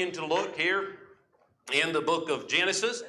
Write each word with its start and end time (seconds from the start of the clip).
continuing 0.00 0.30
to 0.30 0.34
look 0.34 0.58
here 0.58 0.96
in 1.74 1.92
the 1.92 2.00
book 2.00 2.30
of 2.30 2.48
Genesis 2.48 3.02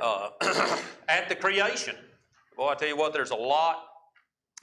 uh, 0.00 0.30
at 1.08 1.28
the 1.28 1.36
creation. 1.36 1.94
Boy, 2.56 2.70
I 2.70 2.74
tell 2.74 2.88
you 2.88 2.96
what, 2.96 3.12
there's 3.12 3.30
a 3.30 3.36
lot 3.36 3.84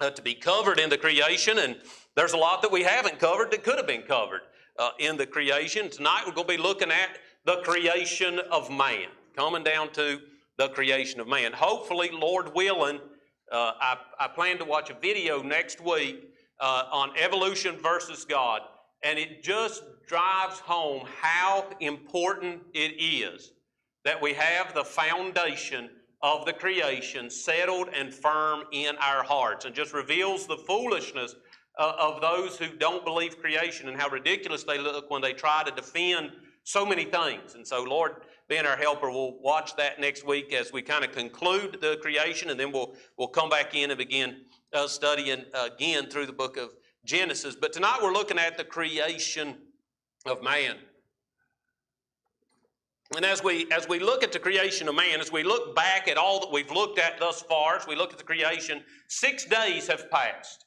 uh, 0.02 0.10
to 0.10 0.22
be 0.22 0.34
covered 0.34 0.78
in 0.78 0.90
the 0.90 0.98
creation, 0.98 1.60
and 1.60 1.78
there's 2.18 2.34
a 2.34 2.38
lot 2.38 2.62
that 2.64 2.72
we 2.72 2.84
haven't 2.84 3.18
covered 3.18 3.50
that 3.52 3.64
could 3.64 3.78
have 3.78 3.88
been 3.88 4.02
covered 4.02 4.42
uh, 4.78 4.90
in 5.00 5.16
the 5.16 5.26
creation. 5.26 5.90
Tonight 5.90 6.24
we're 6.28 6.34
going 6.34 6.48
to 6.48 6.58
be 6.58 6.62
looking 6.62 6.92
at 6.92 7.18
the 7.46 7.62
creation 7.64 8.42
of 8.52 8.70
man, 8.70 9.08
coming 9.34 9.64
down 9.64 9.90
to 9.94 10.20
the 10.58 10.68
creation 10.68 11.22
of 11.22 11.30
man. 11.30 11.54
Hopefully, 11.54 12.10
Lord 12.12 12.54
willing, 12.54 13.00
uh, 13.54 13.72
I, 13.80 13.98
I, 14.20 14.28
plan 14.28 14.58
to 14.58 14.66
watch 14.66 14.90
a 14.90 14.96
video 14.96 15.42
next 15.42 15.80
week 15.80 16.34
uh, 16.60 16.84
on 16.92 17.12
evolution 17.18 17.78
versus 17.78 18.26
God, 18.26 18.64
and 19.04 19.18
it 19.18 19.44
just 19.44 19.84
drives 20.08 20.60
home 20.60 21.06
how 21.22 21.66
important 21.80 22.62
it 22.74 23.02
is 23.02 23.54
that 24.06 24.22
we 24.22 24.34
have 24.34 24.74
the 24.74 24.84
foundation 24.84 25.90
of 26.22 26.46
the 26.46 26.54
creation 26.54 27.30
settled 27.30 27.90
and 27.94 28.14
firm 28.14 28.64
in 28.72 28.96
our 28.98 29.24
hearts 29.24 29.66
and 29.66 29.74
just 29.74 29.94
reveals 29.94 30.48
the 30.48 30.58
foolishness 30.58 31.36
uh, 31.78 31.94
of 31.98 32.22
those 32.22 32.58
who 32.58 32.68
don't 32.78 33.06
believe 33.06 33.40
creation 33.40 33.88
and 33.88 34.00
how 34.00 34.10
ridiculous 34.10 34.64
they 34.64 34.78
look 34.78 35.10
when 35.10 35.22
they 35.22 35.32
try 35.32 35.64
to 35.64 35.72
defend 35.72 36.32
so 36.64 36.86
many 36.86 37.06
things. 37.06 37.56
And 37.56 37.66
so, 37.66 37.84
Lord, 37.84 38.18
being 38.50 38.66
our 38.66 38.76
helper, 38.76 39.10
we'll 39.10 39.40
watch 39.40 39.76
that 39.78 40.00
next 40.00 40.26
week 40.26 40.54
as 40.54 40.74
we 40.74 40.82
kind 40.82 41.06
of 41.06 41.12
conclude 41.12 41.78
the 41.80 41.98
creation, 42.02 42.50
and 42.50 42.60
then 42.60 42.72
we'll 42.72 42.96
we'll 43.18 43.28
come 43.28 43.48
back 43.48 43.76
in 43.76 43.92
and 43.92 43.98
begin 43.98 44.42
uh, 44.74 44.88
studying 44.88 45.46
again 45.54 46.10
through 46.10 46.26
the 46.26 46.34
book 46.34 46.58
of 46.58 46.72
Genesis. 47.10 47.56
But 47.56 47.74
tonight 47.74 48.00
we're 48.04 48.14
looking 48.14 48.38
at 48.38 48.56
the 48.56 48.64
creation 48.64 49.56
of 50.28 50.44
man. 50.44 50.76
And 53.16 53.26
as 53.26 53.44
we, 53.44 53.66
as 53.72 53.88
we 53.90 53.98
look 53.98 54.24
at 54.24 54.32
the 54.32 54.38
creation 54.38 54.88
of 54.88 54.94
man, 54.94 55.20
as 55.20 55.32
we 55.32 55.42
look 55.42 55.76
back 55.76 56.08
at 56.08 56.18
all 56.18 56.40
that 56.42 56.52
we've 56.52 56.70
looked 56.70 57.00
at 57.00 57.20
thus 57.20 57.42
far, 57.42 57.78
as 57.78 57.88
we 57.88 57.96
look 57.96 58.12
at 58.12 58.20
the 58.20 58.24
creation, 58.24 58.84
six 59.08 59.46
days 59.46 59.88
have 59.88 60.12
passed. 60.12 60.66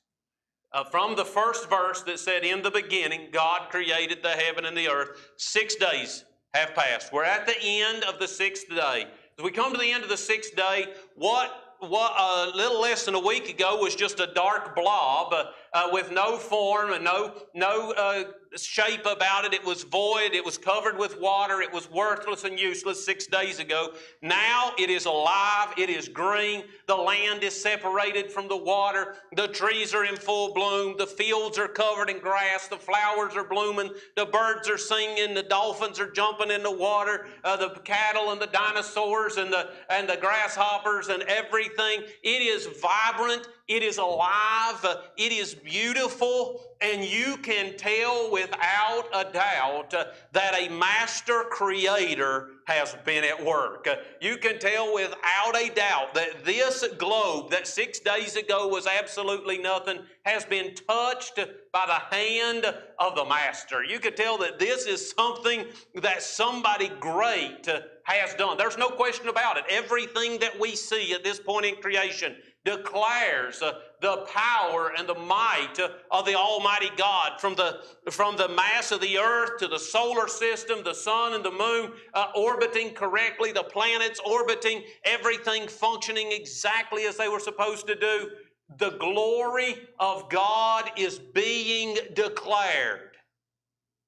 Uh, 0.72 0.82
from 0.82 1.14
the 1.14 1.24
first 1.24 1.70
verse 1.70 2.02
that 2.02 2.18
said, 2.18 2.42
In 2.42 2.60
the 2.60 2.72
beginning, 2.72 3.28
God 3.32 3.70
created 3.70 4.18
the 4.24 4.30
heaven 4.30 4.64
and 4.64 4.76
the 4.76 4.88
earth, 4.88 5.10
six 5.36 5.76
days 5.76 6.24
have 6.54 6.74
passed. 6.74 7.12
We're 7.12 7.22
at 7.22 7.46
the 7.46 7.54
end 7.62 8.02
of 8.02 8.18
the 8.18 8.26
sixth 8.26 8.68
day. 8.68 9.06
As 9.38 9.44
we 9.44 9.50
come 9.50 9.72
to 9.72 9.78
the 9.78 9.90
end 9.90 10.02
of 10.02 10.10
the 10.10 10.16
sixth 10.16 10.54
day, 10.54 10.86
what 11.14 11.72
what 11.88 12.12
a 12.16 12.56
little 12.56 12.80
less 12.80 13.06
than 13.06 13.14
a 13.16 13.20
week 13.20 13.48
ago 13.48 13.76
was 13.78 13.96
just 13.96 14.20
a 14.20 14.28
dark 14.34 14.76
blob 14.76 15.32
uh, 15.32 15.46
uh, 15.74 15.88
with 15.90 16.12
no 16.12 16.36
form 16.36 16.92
and 16.92 17.02
no 17.02 17.32
no 17.54 17.92
uh, 17.92 18.24
shape 18.56 19.06
about 19.06 19.44
it. 19.44 19.52
It 19.52 19.64
was 19.64 19.82
void. 19.84 20.30
It 20.32 20.44
was 20.44 20.58
covered 20.58 20.98
with 20.98 21.18
water. 21.20 21.60
It 21.60 21.72
was 21.72 21.90
worthless 21.90 22.44
and 22.44 22.58
useless 22.58 23.04
six 23.04 23.26
days 23.26 23.58
ago. 23.58 23.94
Now 24.20 24.72
it 24.78 24.90
is 24.90 25.06
alive. 25.06 25.72
It 25.76 25.88
is 25.88 26.08
green. 26.08 26.64
The 26.86 26.94
land 26.94 27.42
is 27.42 27.60
separated 27.60 28.30
from 28.30 28.48
the 28.48 28.56
water. 28.56 29.16
The 29.34 29.48
trees 29.48 29.94
are 29.94 30.04
in 30.04 30.16
full 30.16 30.52
bloom. 30.52 30.96
The 30.98 31.06
fields 31.06 31.58
are 31.58 31.68
covered 31.68 32.10
in 32.10 32.20
grass. 32.20 32.68
The 32.68 32.76
flowers 32.76 33.34
are 33.34 33.44
blooming. 33.44 33.90
The 34.16 34.26
birds 34.26 34.68
are 34.68 34.78
singing. 34.78 35.34
The 35.34 35.42
dolphins 35.42 35.98
are 35.98 36.10
jumping 36.10 36.50
in 36.50 36.62
the 36.62 36.70
water. 36.70 37.26
Uh, 37.42 37.56
the 37.56 37.80
cattle 37.80 38.30
and 38.30 38.40
the 38.40 38.46
dinosaurs 38.48 39.21
and 39.36 39.52
the 39.52 39.70
and 39.88 40.08
the 40.08 40.16
grasshoppers 40.16 41.08
and 41.08 41.22
everything. 41.24 42.02
It 42.22 42.42
is 42.42 42.66
vibrant. 42.80 43.48
It 43.68 43.82
is 43.82 43.98
alive. 43.98 44.84
It 45.16 45.32
is 45.32 45.54
beautiful. 45.54 46.60
And 46.80 47.04
you 47.04 47.36
can 47.36 47.76
tell 47.76 48.30
without 48.32 49.04
a 49.14 49.32
doubt 49.32 49.94
that 50.32 50.54
a 50.60 50.68
master 50.68 51.44
creator 51.48 52.48
has 52.66 52.96
been 53.04 53.24
at 53.24 53.44
work. 53.44 53.88
You 54.20 54.36
can 54.36 54.58
tell 54.58 54.92
without 54.94 55.56
a 55.56 55.68
doubt 55.74 56.14
that 56.14 56.44
this 56.44 56.84
globe 56.98 57.50
that 57.50 57.66
six 57.66 58.00
days 58.00 58.36
ago 58.36 58.68
was 58.68 58.86
absolutely 58.86 59.58
nothing 59.58 60.00
has 60.24 60.44
been 60.44 60.74
touched 60.74 61.38
by 61.72 61.84
the 61.86 62.16
hand 62.16 62.66
of 62.98 63.14
the 63.14 63.24
master. 63.24 63.84
You 63.84 63.98
can 63.98 64.14
tell 64.14 64.38
that 64.38 64.58
this 64.58 64.86
is 64.86 65.10
something 65.10 65.66
that 65.96 66.22
somebody 66.22 66.90
great 67.00 67.68
has 68.04 68.34
done. 68.34 68.56
There's 68.56 68.78
no 68.78 68.90
question 68.90 69.28
about 69.28 69.56
it. 69.56 69.64
Everything 69.68 70.38
that 70.40 70.58
we 70.58 70.74
see 70.74 71.12
at 71.14 71.24
this 71.24 71.38
point 71.38 71.66
in 71.66 71.76
creation 71.76 72.36
declares 72.64 73.60
uh, 73.60 73.72
the 74.00 74.24
power 74.32 74.92
and 74.96 75.08
the 75.08 75.14
might 75.14 75.74
uh, 75.78 75.88
of 76.10 76.24
the 76.24 76.34
Almighty 76.34 76.90
God 76.96 77.40
from 77.40 77.54
the, 77.54 77.80
from 78.10 78.36
the 78.36 78.48
mass 78.48 78.92
of 78.92 79.00
the 79.00 79.18
earth 79.18 79.58
to 79.58 79.68
the 79.68 79.78
solar 79.78 80.28
system, 80.28 80.84
the 80.84 80.94
sun 80.94 81.34
and 81.34 81.44
the 81.44 81.50
moon 81.50 81.92
uh, 82.14 82.26
orbiting 82.36 82.94
correctly, 82.94 83.52
the 83.52 83.64
planets 83.64 84.20
orbiting, 84.24 84.82
everything 85.04 85.66
functioning 85.66 86.30
exactly 86.30 87.04
as 87.04 87.16
they 87.16 87.28
were 87.28 87.40
supposed 87.40 87.86
to 87.88 87.96
do. 87.96 88.30
The 88.78 88.90
glory 88.98 89.88
of 89.98 90.30
God 90.30 90.90
is 90.96 91.18
being 91.18 91.98
declared 92.14 93.10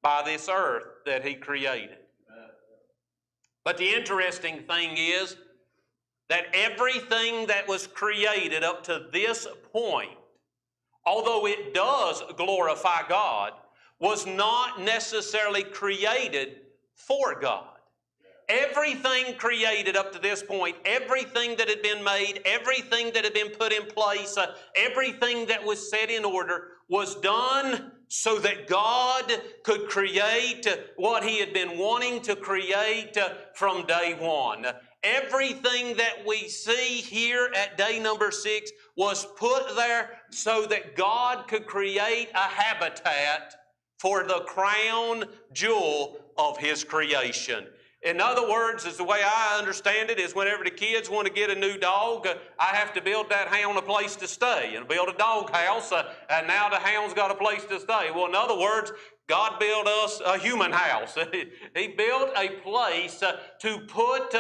by 0.03 0.22
this 0.25 0.48
earth 0.48 0.84
that 1.06 1.26
He 1.26 1.34
created. 1.34 1.98
But 3.65 3.78
the 3.78 3.88
interesting 3.88 4.60
thing 4.69 4.97
is, 4.97 5.36
that 6.29 6.47
everything 6.55 7.47
that 7.47 7.69
was 7.69 7.87
created 7.87 8.65
up 8.65 8.83
to 8.85 9.07
this 9.12 9.47
point, 9.73 10.17
although 11.05 11.47
it 11.47 11.75
does 11.75 12.23
glorify 12.37 13.07
God, 13.09 13.53
was 14.01 14.27
not 14.27 14.81
necessarily 14.81 15.63
created 15.63 16.61
for 16.95 17.39
God. 17.41 17.69
Everything 18.49 19.37
created 19.37 19.97
up 19.97 20.13
to 20.13 20.19
this 20.19 20.43
point, 20.43 20.77
everything 20.84 21.57
that 21.57 21.69
had 21.69 21.81
been 21.81 22.05
made, 22.05 22.41
everything 22.45 23.11
that 23.15 23.25
had 23.25 23.33
been 23.33 23.51
put 23.51 23.73
in 23.73 23.87
place, 23.87 24.37
uh, 24.37 24.55
everything 24.77 25.47
that 25.47 25.65
was 25.65 25.91
set 25.91 26.11
in 26.11 26.25
order 26.25 26.69
was 26.89 27.15
done 27.21 27.93
so 28.09 28.39
that 28.39 28.67
God 28.67 29.33
could 29.63 29.89
create 29.89 30.67
what 30.97 31.25
He 31.25 31.39
had 31.41 31.55
been 31.55 31.79
wanting 31.79 32.21
to 32.23 32.37
create 32.37 33.17
uh, 33.17 33.31
from 33.55 33.87
day 33.87 34.15
one. 34.21 34.67
Everything 35.04 35.97
that 35.98 36.26
we 36.26 36.48
see 36.48 37.03
here 37.03 37.50
at 37.54 37.76
day 37.76 37.98
number 37.98 38.31
six 38.31 38.72
was 38.97 39.26
put 39.37 39.76
there 39.76 40.19
so 40.31 40.65
that 40.66 40.97
God 40.97 41.47
could 41.47 41.66
create 41.66 42.31
a 42.34 42.48
habitat 42.48 43.54
for 43.98 44.25
the 44.25 44.41
crown 44.47 45.25
jewel 45.53 46.19
of 46.38 46.56
His 46.56 46.84
creation. 46.84 47.66
In 48.04 48.20
other 48.20 48.47
words, 48.47 48.84
is 48.84 48.98
the 48.98 49.04
way 49.04 49.22
I 49.25 49.59
understand 49.59 50.10
it 50.10 50.20
is 50.20 50.34
whenever 50.34 50.62
the 50.62 50.70
kids 50.70 51.09
want 51.09 51.26
to 51.26 51.32
get 51.32 51.48
a 51.48 51.54
new 51.54 51.78
dog, 51.78 52.28
I 52.59 52.66
have 52.66 52.92
to 52.94 53.00
build 53.00 53.31
that 53.31 53.48
hound 53.48 53.78
a 53.78 53.82
place 53.82 54.15
to 54.16 54.28
stay 54.28 54.75
and 54.76 54.86
build 54.86 55.09
a 55.09 55.16
dog 55.16 55.50
house, 55.50 55.91
uh, 55.91 56.12
and 56.28 56.47
now 56.47 56.69
the 56.69 56.78
hound's 56.78 57.15
got 57.15 57.31
a 57.31 57.34
place 57.34 57.65
to 57.65 57.81
stay. 57.81 58.10
Well, 58.15 58.26
in 58.26 58.34
other 58.34 58.59
words, 58.59 58.92
God 59.27 59.59
built 59.59 59.87
us 59.87 60.21
a 60.25 60.39
human 60.39 60.71
house. 60.71 61.17
he 61.75 61.89
built 61.89 62.31
a 62.37 62.49
place 62.62 63.23
to 63.61 63.79
put 63.89 64.35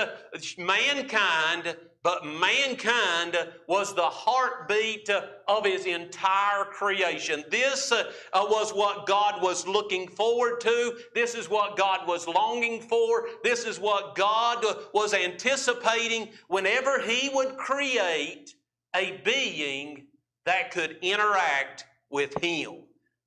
mankind, 0.58 1.76
but 2.02 2.26
mankind 2.26 3.36
was 3.66 3.94
the 3.94 4.02
heartbeat 4.02 5.08
of 5.48 5.64
His 5.64 5.86
entire 5.86 6.64
creation. 6.64 7.44
This 7.50 7.92
uh, 7.92 8.04
was 8.34 8.72
what 8.72 9.06
God 9.06 9.42
was 9.42 9.66
looking 9.66 10.06
forward 10.06 10.60
to. 10.60 10.98
This 11.14 11.34
is 11.34 11.48
what 11.48 11.78
God 11.78 12.06
was 12.06 12.28
longing 12.28 12.82
for. 12.82 13.28
This 13.42 13.64
is 13.64 13.80
what 13.80 14.14
God 14.14 14.62
was 14.92 15.14
anticipating 15.14 16.28
whenever 16.48 17.00
He 17.00 17.30
would 17.32 17.56
create 17.56 18.54
a 18.94 19.18
being 19.24 20.08
that 20.44 20.72
could 20.72 20.98
interact 21.00 21.86
with 22.10 22.36
Him. 22.42 22.82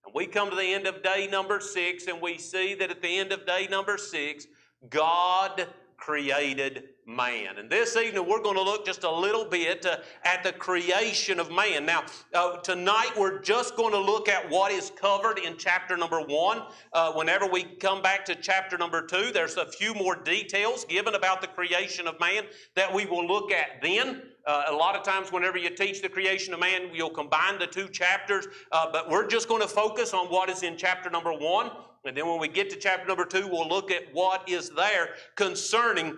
And 0.08 0.16
we 0.16 0.26
come 0.26 0.50
to 0.50 0.56
the 0.56 0.74
end 0.74 0.88
of 0.88 1.04
day 1.04 1.28
number 1.30 1.60
six, 1.60 2.08
and 2.08 2.22
we 2.22 2.38
see 2.38 2.74
that 2.76 2.90
at 2.90 3.02
the 3.02 3.18
end 3.18 3.34
of 3.34 3.46
day 3.46 3.68
number 3.70 3.98
six, 3.98 4.48
God 4.90 5.68
created 5.98 6.86
man. 7.08 7.58
And 7.58 7.70
this 7.70 7.96
evening, 7.96 8.28
we're 8.28 8.42
going 8.42 8.58
to 8.58 8.62
look 8.62 8.86
just 8.86 9.06
a 9.06 9.10
little 9.10 9.46
bit 9.46 9.86
uh, 9.86 10.00
at 10.26 10.44
the 10.44 10.52
creation 10.52 11.40
of 11.40 11.50
man. 11.50 11.86
Now, 11.86 12.04
uh, 12.34 12.58
tonight, 12.58 13.12
we're 13.18 13.40
just 13.40 13.78
going 13.78 13.94
to 13.94 14.00
look 14.00 14.28
at 14.28 14.50
what 14.50 14.74
is 14.74 14.92
covered 15.00 15.40
in 15.40 15.56
chapter 15.58 15.96
number 15.96 16.20
one. 16.20 16.64
Uh, 16.92 17.14
whenever 17.14 17.48
we 17.48 17.64
come 17.64 18.02
back 18.02 18.26
to 18.26 18.36
chapter 18.36 18.78
number 18.78 19.06
two, 19.06 19.32
there's 19.32 19.56
a 19.56 19.72
few 19.72 19.94
more 19.94 20.18
details 20.18 20.84
given 20.84 21.16
about 21.16 21.40
the 21.40 21.48
creation 21.48 22.08
of 22.08 22.20
man 22.20 22.44
that 22.76 22.94
we 22.94 23.06
will 23.06 23.26
look 23.26 23.54
at 23.54 23.82
then. 23.82 24.24
Uh, 24.46 24.64
a 24.68 24.74
lot 24.74 24.94
of 24.96 25.04
times, 25.04 25.32
whenever 25.32 25.58
you 25.58 25.70
teach 25.70 26.02
the 26.02 26.10
creation 26.10 26.54
of 26.54 26.60
man, 26.60 26.90
you'll 26.94 27.10
combine 27.10 27.58
the 27.58 27.68
two 27.68 27.88
chapters, 27.88 28.48
uh, 28.74 28.92
but 28.92 29.10
we're 29.10 29.28
just 29.28 29.48
going 29.48 29.62
to 29.62 29.68
focus 29.68 30.14
on 30.14 30.28
what 30.28 30.50
is 30.50 30.62
in 30.62 30.76
chapter 30.78 31.10
number 31.10 31.32
one. 31.32 31.72
And 32.04 32.16
then 32.16 32.28
when 32.28 32.40
we 32.40 32.50
get 32.50 32.70
to 32.72 32.76
chapter 32.76 33.08
number 33.08 33.26
two, 33.26 33.48
we'll 33.48 33.68
look 33.68 33.92
at 33.92 34.04
what 34.14 34.50
is 34.50 34.70
there 34.72 35.10
concerning 35.36 36.18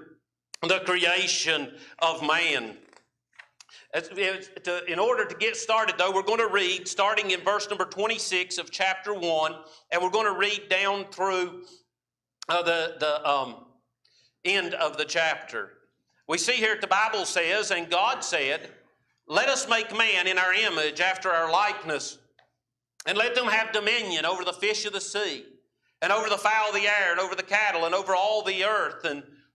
the 0.68 0.80
creation 0.86 1.74
of 2.00 2.22
man. 2.22 2.78
In 4.88 5.00
order 5.00 5.26
to 5.26 5.36
get 5.36 5.56
started, 5.56 5.96
though, 5.98 6.12
we're 6.12 6.22
going 6.22 6.40
to 6.40 6.50
read 6.50 6.88
starting 6.88 7.32
in 7.32 7.40
verse 7.42 7.68
number 7.70 7.86
26 7.86 8.58
of 8.58 8.70
chapter 8.70 9.14
1, 9.14 9.56
and 9.92 10.02
we're 10.02 10.10
going 10.10 10.32
to 10.32 10.38
read 10.38 10.70
down 10.70 11.06
through 11.12 11.64
uh, 12.50 12.62
the, 12.62 12.98
the 13.00 13.28
um, 13.28 13.66
end 14.46 14.74
of 14.76 14.98
the 14.98 15.06
chapter. 15.06 15.72
We 16.28 16.38
see 16.38 16.54
here 16.54 16.78
the 16.80 16.88
Bible 16.88 17.26
says, 17.26 17.72
and 17.72 17.90
God 17.90 18.24
said, 18.24 18.70
Let 19.28 19.50
us 19.50 19.68
make 19.68 19.98
man 19.98 20.28
in 20.28 20.38
our 20.38 20.54
image 20.54 21.00
after 21.00 21.32
our 21.32 21.52
likeness, 21.52 22.20
and 23.08 23.18
let 23.18 23.34
them 23.34 23.48
have 23.48 23.72
dominion 23.72 24.26
over 24.26 24.44
the 24.44 24.54
fish 24.54 24.86
of 24.86 24.94
the 24.94 25.02
sea, 25.02 25.46
and 26.02 26.12
over 26.12 26.30
the 26.30 26.38
fowl 26.38 26.70
of 26.70 26.76
the 26.76 26.88
air, 26.88 27.12
and 27.12 27.20
over 27.20 27.34
the 27.34 27.44
cattle, 27.44 27.86
and 27.86 27.96
over 27.96 28.14
all 28.14 28.44
the 28.44 28.66
earth, 28.66 29.06
and 29.06 29.24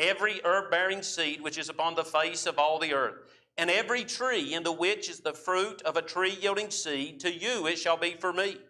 every 0.00 0.40
herb 0.44 0.70
bearing 0.70 1.02
seed 1.02 1.40
which 1.40 1.58
is 1.58 1.68
upon 1.68 1.94
the 1.94 2.04
face 2.04 2.46
of 2.46 2.58
all 2.58 2.78
the 2.78 2.92
earth, 2.92 3.18
and 3.56 3.70
every 3.70 4.04
tree 4.04 4.54
in 4.54 4.62
the 4.62 4.72
which 4.72 5.08
is 5.08 5.20
the 5.20 5.32
fruit 5.32 5.82
of 5.82 5.96
a 5.96 6.02
tree 6.02 6.36
yielding 6.40 6.70
seed, 6.70 7.20
to 7.20 7.32
you 7.32 7.66
it 7.66 7.78
shall 7.78 7.96
be 7.96 8.16
for 8.18 8.32
meat 8.32 8.60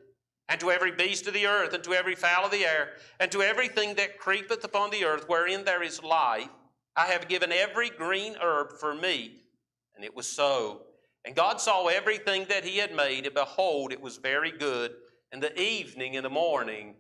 and 0.50 0.58
to 0.58 0.72
every 0.72 0.90
beast 0.90 1.28
of 1.28 1.32
the 1.32 1.46
earth, 1.46 1.72
and 1.72 1.84
to 1.84 1.94
every 1.94 2.16
fowl 2.16 2.44
of 2.44 2.50
the 2.50 2.64
air, 2.64 2.94
and 3.20 3.30
to 3.30 3.40
everything 3.40 3.94
that 3.94 4.18
creepeth 4.18 4.64
upon 4.64 4.90
the 4.90 5.04
earth, 5.04 5.28
wherein 5.28 5.64
there 5.64 5.82
is 5.82 6.02
life, 6.02 6.48
I 6.96 7.06
have 7.06 7.28
given 7.28 7.52
every 7.52 7.88
green 7.88 8.34
herb 8.42 8.72
for 8.72 8.92
meat. 8.92 9.44
And 9.94 10.04
it 10.04 10.14
was 10.14 10.26
so. 10.26 10.82
And 11.24 11.36
God 11.36 11.60
saw 11.60 11.86
everything 11.86 12.46
that 12.48 12.64
he 12.64 12.78
had 12.78 12.96
made, 12.96 13.26
and 13.26 13.34
behold, 13.34 13.92
it 13.92 14.00
was 14.00 14.16
very 14.16 14.50
good. 14.50 14.90
And 15.30 15.40
the 15.40 15.56
evening 15.58 16.16
and 16.16 16.24
the 16.24 16.30
morning 16.30 16.96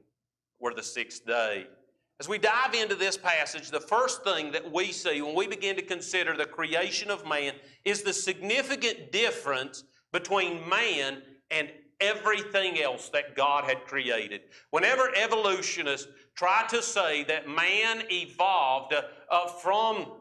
were 0.60 0.72
the 0.72 0.84
sixth 0.84 1.26
day. 1.26 1.66
As 2.20 2.28
we 2.28 2.36
dive 2.36 2.74
into 2.74 2.94
this 2.94 3.16
passage, 3.16 3.70
the 3.70 3.80
first 3.80 4.22
thing 4.22 4.52
that 4.52 4.70
we 4.70 4.92
see 4.92 5.22
when 5.22 5.34
we 5.34 5.46
begin 5.46 5.74
to 5.76 5.82
consider 5.82 6.36
the 6.36 6.44
creation 6.44 7.10
of 7.10 7.26
man 7.26 7.54
is 7.86 8.02
the 8.02 8.12
significant 8.12 9.10
difference 9.10 9.84
between 10.12 10.68
man 10.68 11.22
and 11.50 11.70
everything 11.98 12.78
else 12.78 13.08
that 13.08 13.34
God 13.34 13.64
had 13.64 13.86
created. 13.86 14.42
Whenever 14.68 15.10
evolutionists 15.16 16.08
try 16.34 16.66
to 16.68 16.82
say 16.82 17.24
that 17.24 17.48
man 17.48 18.02
evolved 18.10 18.92
uh, 18.92 19.46
from 19.46 20.12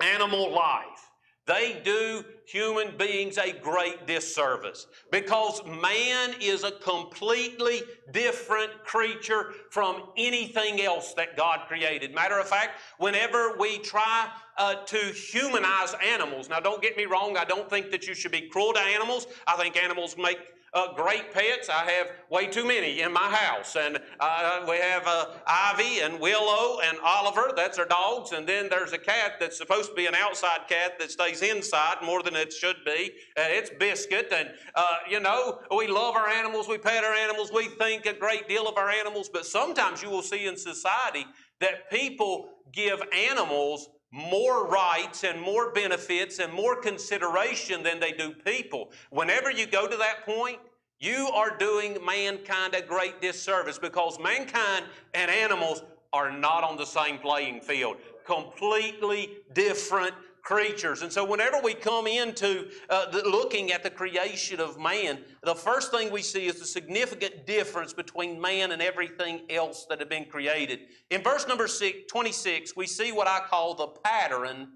animal 0.00 0.54
life, 0.54 1.09
they 1.50 1.80
do 1.82 2.24
human 2.44 2.96
beings 2.96 3.36
a 3.36 3.50
great 3.52 4.06
disservice 4.06 4.86
because 5.10 5.64
man 5.66 6.32
is 6.40 6.62
a 6.62 6.70
completely 6.70 7.82
different 8.12 8.70
creature 8.84 9.52
from 9.70 10.04
anything 10.16 10.80
else 10.80 11.12
that 11.14 11.36
God 11.36 11.66
created. 11.66 12.14
Matter 12.14 12.38
of 12.38 12.48
fact, 12.48 12.78
whenever 12.98 13.56
we 13.58 13.78
try 13.78 14.30
uh, 14.58 14.76
to 14.76 14.96
humanize 14.96 15.96
animals, 16.06 16.48
now 16.48 16.60
don't 16.60 16.80
get 16.80 16.96
me 16.96 17.06
wrong, 17.06 17.36
I 17.36 17.44
don't 17.44 17.68
think 17.68 17.90
that 17.90 18.06
you 18.06 18.14
should 18.14 18.32
be 18.32 18.42
cruel 18.42 18.72
to 18.74 18.80
animals. 18.80 19.26
I 19.48 19.56
think 19.56 19.76
animals 19.76 20.16
make 20.16 20.38
uh, 20.72 20.92
great 20.94 21.32
pets. 21.32 21.68
I 21.68 21.90
have 21.90 22.08
way 22.30 22.46
too 22.46 22.66
many 22.66 23.00
in 23.00 23.12
my 23.12 23.28
house. 23.28 23.76
And 23.76 23.98
uh, 24.18 24.64
we 24.68 24.76
have 24.76 25.06
uh, 25.06 25.26
Ivy 25.46 26.00
and 26.00 26.20
Willow 26.20 26.80
and 26.80 26.98
Oliver. 27.04 27.52
That's 27.56 27.78
our 27.78 27.86
dogs. 27.86 28.32
And 28.32 28.46
then 28.46 28.68
there's 28.68 28.92
a 28.92 28.98
cat 28.98 29.32
that's 29.40 29.56
supposed 29.56 29.90
to 29.90 29.94
be 29.94 30.06
an 30.06 30.14
outside 30.14 30.60
cat 30.68 30.98
that 30.98 31.10
stays 31.10 31.42
inside 31.42 31.96
more 32.04 32.22
than 32.22 32.36
it 32.36 32.52
should 32.52 32.76
be. 32.84 33.12
It's 33.36 33.70
Biscuit. 33.78 34.32
And, 34.32 34.50
uh, 34.74 34.96
you 35.08 35.20
know, 35.20 35.60
we 35.76 35.86
love 35.86 36.14
our 36.14 36.28
animals. 36.28 36.68
We 36.68 36.78
pet 36.78 37.04
our 37.04 37.14
animals. 37.14 37.50
We 37.52 37.66
think 37.66 38.06
a 38.06 38.12
great 38.12 38.48
deal 38.48 38.68
of 38.68 38.76
our 38.76 38.90
animals. 38.90 39.28
But 39.32 39.46
sometimes 39.46 40.02
you 40.02 40.10
will 40.10 40.22
see 40.22 40.46
in 40.46 40.56
society 40.56 41.26
that 41.60 41.90
people 41.90 42.50
give 42.72 43.02
animals 43.12 43.88
more 44.12 44.66
rights 44.66 45.24
and 45.24 45.40
more 45.40 45.72
benefits 45.72 46.38
and 46.38 46.52
more 46.52 46.76
consideration 46.76 47.82
than 47.82 48.00
they 48.00 48.12
do 48.12 48.32
people. 48.32 48.90
Whenever 49.10 49.50
you 49.50 49.66
go 49.66 49.86
to 49.86 49.96
that 49.96 50.24
point, 50.26 50.58
you 50.98 51.28
are 51.32 51.56
doing 51.56 51.98
mankind 52.04 52.74
a 52.74 52.82
great 52.82 53.20
disservice 53.20 53.78
because 53.78 54.18
mankind 54.20 54.84
and 55.14 55.30
animals 55.30 55.82
are 56.12 56.30
not 56.30 56.64
on 56.64 56.76
the 56.76 56.84
same 56.84 57.18
playing 57.18 57.60
field. 57.60 57.96
Completely 58.26 59.38
different 59.54 60.14
creatures. 60.42 61.02
And 61.02 61.12
so, 61.12 61.24
whenever 61.24 61.58
we 61.62 61.74
come 61.74 62.06
into 62.06 62.68
uh, 62.88 63.10
the, 63.10 63.22
looking 63.28 63.72
at 63.72 63.82
the 63.82 63.90
creation 63.90 64.60
of 64.60 64.80
man, 64.80 65.18
the 65.42 65.54
first 65.54 65.90
thing 65.90 66.10
we 66.10 66.22
see 66.22 66.46
is 66.46 66.58
the 66.58 66.66
significant 66.66 67.46
difference 67.46 67.92
between 67.92 68.40
man 68.40 68.72
and 68.72 68.82
everything 68.82 69.42
else 69.50 69.86
that 69.88 69.98
had 69.98 70.08
been 70.08 70.24
created. 70.24 70.80
In 71.10 71.22
verse 71.22 71.46
number 71.46 71.68
six, 71.68 71.98
26, 72.10 72.76
we 72.76 72.86
see 72.86 73.12
what 73.12 73.28
I 73.28 73.40
call 73.48 73.74
the 73.74 73.88
pattern 73.88 74.68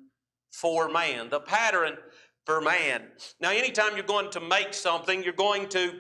for 0.53 0.89
man. 0.89 1.31
The 1.31 1.41
pattern 1.41 1.97
for 2.45 2.61
man. 2.61 3.03
Now, 3.41 3.51
anytime 3.51 3.97
you're 3.97 4.05
going 4.05 4.31
to 4.33 4.41
make 4.41 4.75
something, 4.75 5.23
you're 5.23 5.33
going 5.33 5.69
to 5.71 5.95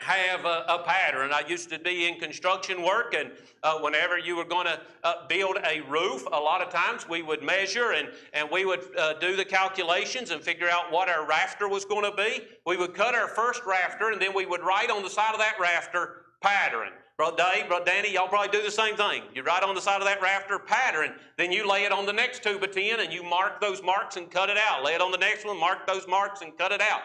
have 0.00 0.44
a, 0.44 0.64
a, 0.68 0.82
pattern. 0.84 1.32
I 1.32 1.42
used 1.48 1.70
to 1.70 1.78
be 1.78 2.06
in 2.06 2.20
construction 2.20 2.82
work, 2.82 3.14
and 3.14 3.30
uh, 3.62 3.78
whenever 3.78 4.18
you 4.18 4.36
were 4.36 4.44
going 4.44 4.66
to 4.66 4.78
uh, 5.02 5.26
build 5.26 5.56
a 5.64 5.80
roof, 5.88 6.26
a 6.26 6.38
lot 6.38 6.60
of 6.60 6.70
times 6.70 7.08
we 7.08 7.22
would 7.22 7.42
measure 7.42 7.92
and, 7.92 8.08
and 8.34 8.48
we 8.50 8.64
would 8.64 8.84
uh, 8.98 9.14
do 9.14 9.36
the 9.36 9.44
calculations 9.44 10.30
and 10.30 10.42
figure 10.42 10.68
out 10.68 10.92
what 10.92 11.08
our 11.08 11.26
rafter 11.26 11.68
was 11.68 11.84
going 11.84 12.08
to 12.08 12.16
be. 12.16 12.42
We 12.66 12.76
would 12.76 12.94
cut 12.94 13.14
our 13.14 13.28
first 13.28 13.62
rafter, 13.66 14.10
and 14.10 14.20
then 14.20 14.34
we 14.34 14.44
would 14.44 14.60
write 14.60 14.90
on 14.90 15.02
the 15.02 15.10
side 15.10 15.32
of 15.32 15.38
that 15.38 15.54
rafter 15.58 16.26
pattern. 16.42 16.90
Brother 17.16 17.36
Dave, 17.38 17.68
Brother 17.68 17.86
Danny, 17.86 18.12
y'all 18.12 18.28
probably 18.28 18.50
do 18.50 18.62
the 18.62 18.70
same 18.70 18.94
thing. 18.94 19.22
You 19.34 19.42
write 19.42 19.62
on 19.62 19.74
the 19.74 19.80
side 19.80 20.02
of 20.02 20.06
that 20.06 20.20
rafter 20.20 20.58
pattern, 20.58 21.14
then 21.38 21.50
you 21.50 21.66
lay 21.66 21.84
it 21.84 21.92
on 21.92 22.04
the 22.04 22.12
next 22.12 22.42
two 22.42 22.58
by 22.58 22.66
ten 22.66 23.00
and 23.00 23.10
you 23.10 23.22
mark 23.22 23.58
those 23.58 23.82
marks 23.82 24.18
and 24.18 24.30
cut 24.30 24.50
it 24.50 24.58
out. 24.58 24.84
Lay 24.84 24.92
it 24.92 25.00
on 25.00 25.10
the 25.10 25.16
next 25.16 25.46
one, 25.46 25.58
mark 25.58 25.86
those 25.86 26.06
marks 26.06 26.42
and 26.42 26.56
cut 26.58 26.72
it 26.72 26.82
out. 26.82 27.00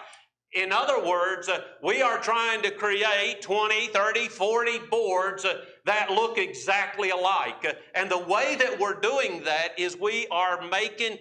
In 0.53 0.73
other 0.73 1.01
words, 1.01 1.47
uh, 1.47 1.61
we 1.81 2.01
are 2.01 2.19
trying 2.19 2.61
to 2.63 2.71
create 2.71 3.41
20, 3.41 3.87
30, 3.87 4.27
40 4.27 4.79
boards 4.89 5.45
uh, 5.45 5.61
that 5.85 6.11
look 6.11 6.37
exactly 6.37 7.11
alike. 7.11 7.63
Uh, 7.65 7.73
and 7.95 8.11
the 8.11 8.17
way 8.17 8.57
that 8.59 8.77
we're 8.77 8.99
doing 8.99 9.43
that 9.45 9.69
is 9.79 9.97
we 9.97 10.27
are 10.29 10.67
making 10.67 11.17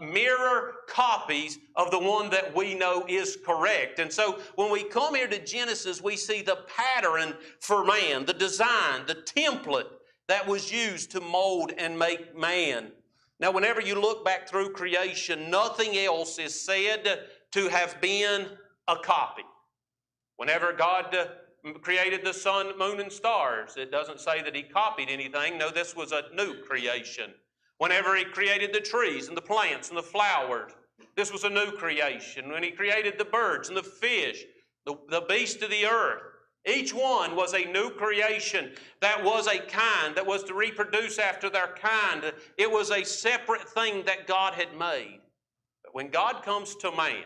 mirror 0.00 0.74
copies 0.88 1.60
of 1.76 1.92
the 1.92 1.98
one 1.98 2.28
that 2.28 2.52
we 2.52 2.74
know 2.74 3.04
is 3.08 3.38
correct. 3.46 4.00
And 4.00 4.12
so 4.12 4.40
when 4.56 4.72
we 4.72 4.82
come 4.82 5.14
here 5.14 5.28
to 5.28 5.38
Genesis, 5.44 6.02
we 6.02 6.16
see 6.16 6.42
the 6.42 6.58
pattern 6.76 7.34
for 7.60 7.84
man, 7.84 8.26
the 8.26 8.32
design, 8.32 9.06
the 9.06 9.14
template 9.14 9.86
that 10.26 10.48
was 10.48 10.72
used 10.72 11.12
to 11.12 11.20
mold 11.20 11.72
and 11.78 11.96
make 11.96 12.36
man. 12.36 12.90
Now, 13.38 13.52
whenever 13.52 13.80
you 13.80 14.00
look 14.00 14.24
back 14.24 14.48
through 14.48 14.72
creation, 14.72 15.48
nothing 15.48 15.96
else 15.96 16.40
is 16.40 16.60
said 16.60 17.20
to 17.52 17.68
have 17.68 18.00
been 18.00 18.48
a 18.88 18.96
copy. 18.96 19.42
Whenever 20.36 20.72
God 20.72 21.14
uh, 21.14 21.26
created 21.80 22.24
the 22.24 22.32
sun, 22.34 22.76
moon, 22.78 23.00
and 23.00 23.12
stars, 23.12 23.76
it 23.76 23.90
doesn't 23.90 24.20
say 24.20 24.42
that 24.42 24.56
He 24.56 24.62
copied 24.62 25.08
anything. 25.08 25.58
No, 25.58 25.70
this 25.70 25.94
was 25.94 26.12
a 26.12 26.24
new 26.34 26.62
creation. 26.62 27.30
Whenever 27.78 28.16
He 28.16 28.24
created 28.24 28.72
the 28.72 28.80
trees 28.80 29.28
and 29.28 29.36
the 29.36 29.42
plants 29.42 29.88
and 29.88 29.98
the 29.98 30.02
flowers, 30.02 30.72
this 31.16 31.32
was 31.32 31.44
a 31.44 31.50
new 31.50 31.72
creation. 31.72 32.50
When 32.50 32.62
He 32.62 32.70
created 32.70 33.14
the 33.18 33.24
birds 33.24 33.68
and 33.68 33.76
the 33.76 33.82
fish, 33.82 34.44
the, 34.86 34.96
the 35.10 35.22
beasts 35.28 35.62
of 35.62 35.70
the 35.70 35.86
earth, 35.86 36.22
each 36.66 36.94
one 36.94 37.34
was 37.34 37.54
a 37.54 37.64
new 37.72 37.90
creation 37.90 38.72
that 39.00 39.22
was 39.22 39.48
a 39.48 39.58
kind, 39.58 40.14
that 40.14 40.26
was 40.26 40.44
to 40.44 40.54
reproduce 40.54 41.18
after 41.18 41.50
their 41.50 41.74
kind. 41.74 42.32
It 42.56 42.70
was 42.70 42.90
a 42.90 43.04
separate 43.04 43.68
thing 43.68 44.04
that 44.06 44.28
God 44.28 44.54
had 44.54 44.76
made. 44.78 45.20
But 45.82 45.94
when 45.94 46.08
God 46.08 46.44
comes 46.44 46.76
to 46.76 46.92
man, 46.92 47.24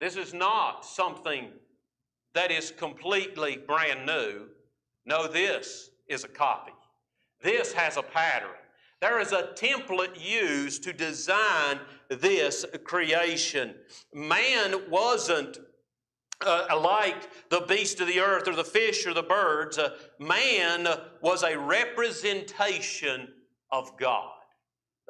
this 0.00 0.16
is 0.16 0.32
not 0.32 0.84
something 0.84 1.48
that 2.34 2.50
is 2.50 2.70
completely 2.70 3.58
brand 3.58 4.06
new. 4.06 4.46
No, 5.04 5.26
this 5.26 5.90
is 6.08 6.24
a 6.24 6.28
copy. 6.28 6.72
This 7.42 7.72
has 7.72 7.96
a 7.96 8.02
pattern. 8.02 8.50
There 9.00 9.20
is 9.20 9.32
a 9.32 9.54
template 9.54 10.22
used 10.22 10.84
to 10.84 10.92
design 10.92 11.80
this 12.08 12.66
creation. 12.84 13.74
Man 14.12 14.90
wasn't 14.90 15.58
uh, 16.44 16.66
like 16.80 17.30
the 17.50 17.60
beast 17.60 18.00
of 18.00 18.06
the 18.06 18.20
earth 18.20 18.46
or 18.46 18.54
the 18.54 18.64
fish 18.64 19.06
or 19.06 19.14
the 19.14 19.22
birds. 19.22 19.78
Uh, 19.78 19.96
man 20.18 20.86
was 21.22 21.42
a 21.42 21.58
representation 21.58 23.28
of 23.70 23.96
God. 23.98 24.32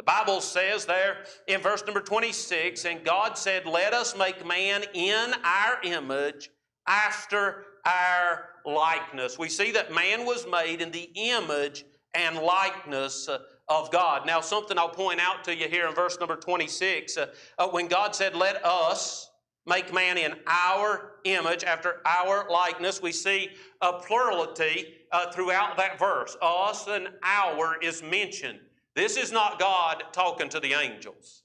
The 0.01 0.05
Bible 0.05 0.41
says 0.41 0.87
there 0.87 1.25
in 1.47 1.61
verse 1.61 1.85
number 1.85 2.01
26, 2.01 2.87
and 2.87 3.05
God 3.05 3.37
said, 3.37 3.67
Let 3.67 3.93
us 3.93 4.17
make 4.17 4.47
man 4.47 4.83
in 4.95 5.35
our 5.45 5.79
image 5.85 6.49
after 6.87 7.67
our 7.85 8.49
likeness. 8.65 9.39
We 9.39 9.51
see 9.51 9.73
that 9.73 9.95
man 9.95 10.25
was 10.25 10.47
made 10.51 10.81
in 10.81 10.91
the 10.91 11.11
image 11.15 11.85
and 12.15 12.39
likeness 12.39 13.29
uh, 13.29 13.41
of 13.69 13.91
God. 13.91 14.25
Now, 14.25 14.41
something 14.41 14.79
I'll 14.79 14.89
point 14.89 15.21
out 15.21 15.45
to 15.45 15.55
you 15.55 15.69
here 15.69 15.87
in 15.87 15.95
verse 15.95 16.19
number 16.19 16.37
26 16.37 17.19
uh, 17.19 17.27
uh, 17.59 17.69
when 17.69 17.87
God 17.87 18.17
said, 18.17 18.35
Let 18.35 18.65
us 18.65 19.31
make 19.67 19.93
man 19.93 20.17
in 20.17 20.33
our 20.47 21.17
image, 21.25 21.63
after 21.63 22.01
our 22.07 22.49
likeness, 22.51 23.03
we 23.03 23.13
see 23.13 23.51
a 23.83 23.93
plurality 23.93 24.95
uh, 25.13 25.31
throughout 25.31 25.77
that 25.77 25.99
verse. 25.99 26.39
Us 26.41 26.87
and 26.89 27.11
our 27.23 27.77
is 27.83 28.03
mentioned. 28.03 28.61
This 29.01 29.17
is 29.17 29.33
not 29.33 29.59
God 29.59 30.05
talking 30.13 30.51
to 30.51 30.61
the 30.61 30.75
angels. 30.75 31.41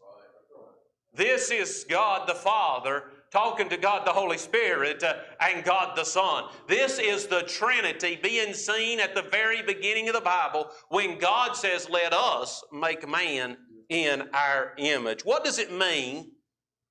This 1.14 1.52
is 1.52 1.86
God 1.90 2.28
the 2.28 2.36
Father 2.36 3.04
talking 3.32 3.70
to 3.70 3.78
God 3.78 4.06
the 4.06 4.12
Holy 4.12 4.38
Spirit 4.38 5.02
uh, 5.02 5.14
and 5.40 5.64
God 5.64 5.96
the 5.96 6.04
Son. 6.04 6.50
This 6.68 7.00
is 7.00 7.28
the 7.28 7.44
Trinity 7.44 8.20
being 8.22 8.54
seen 8.54 9.00
at 9.00 9.16
the 9.16 9.22
very 9.22 9.62
beginning 9.62 10.10
of 10.10 10.16
the 10.16 10.20
Bible 10.20 10.68
when 10.90 11.18
God 11.18 11.56
says, 11.56 11.90
Let 11.90 12.12
us 12.12 12.62
make 12.74 13.08
man 13.08 13.56
in 13.88 14.24
our 14.34 14.74
image. 14.78 15.24
What 15.24 15.46
does 15.46 15.58
it 15.58 15.72
mean 15.72 16.34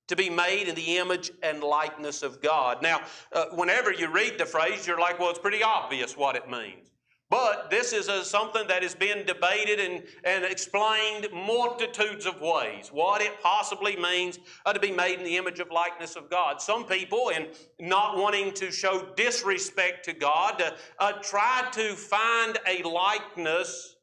to 0.09 0.17
be 0.17 0.31
made 0.31 0.67
in 0.67 0.75
the 0.75 0.97
image 0.97 1.31
and 1.43 1.63
likeness 1.63 2.23
of 2.23 2.41
God? 2.41 2.81
Now, 2.81 3.03
uh, 3.35 3.49
whenever 3.53 3.93
you 3.93 4.11
read 4.11 4.39
the 4.39 4.47
phrase, 4.47 4.87
you're 4.87 4.99
like, 4.99 5.19
Well, 5.19 5.29
it's 5.29 5.39
pretty 5.39 5.63
obvious 5.63 6.17
what 6.17 6.37
it 6.37 6.49
means. 6.49 6.94
But 7.31 7.71
this 7.71 7.93
is 7.93 8.09
a, 8.09 8.25
something 8.25 8.67
that 8.69 8.83
has 8.83 8.95
been 8.95 9.25
debated 9.25 9.81
and, 9.81 10.03
and 10.25 10.45
explained 10.45 11.29
multitudes 11.33 12.27
of 12.27 12.41
ways, 12.41 12.91
what 12.93 13.23
it 13.23 13.33
possibly 13.43 13.97
means 13.97 14.39
to 14.73 14.79
be 14.79 14.93
made 14.93 15.19
in 15.19 15.25
the 15.25 15.37
image 15.37 15.59
of 15.59 15.71
likeness 15.71 16.17
of 16.17 16.29
God. 16.31 16.61
Some 16.61 16.85
people, 16.85 17.31
in 17.31 17.49
not 17.81 18.19
wanting 18.19 18.53
to 18.55 18.71
show 18.71 19.09
disrespect 19.17 20.05
to 20.05 20.13
God, 20.13 20.61
uh, 20.61 20.73
uh, 20.99 21.13
try 21.23 21.69
to 21.73 21.95
find 21.95 22.59
a 22.69 22.83
likeness 22.83 23.97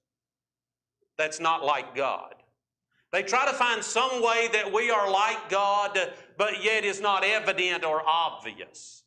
that's 1.18 1.40
not 1.40 1.64
like 1.64 1.96
God. 1.96 2.36
They 3.12 3.24
try 3.24 3.46
to 3.46 3.54
find 3.54 3.84
some 3.84 4.24
way 4.24 4.48
that 4.54 4.72
we 4.74 4.90
are 4.90 5.12
like 5.12 5.50
God, 5.50 5.98
but 6.38 6.64
yet 6.64 6.86
is 6.86 7.02
not 7.02 7.24
evident 7.24 7.86
or 7.86 8.02
obvious 8.08 9.02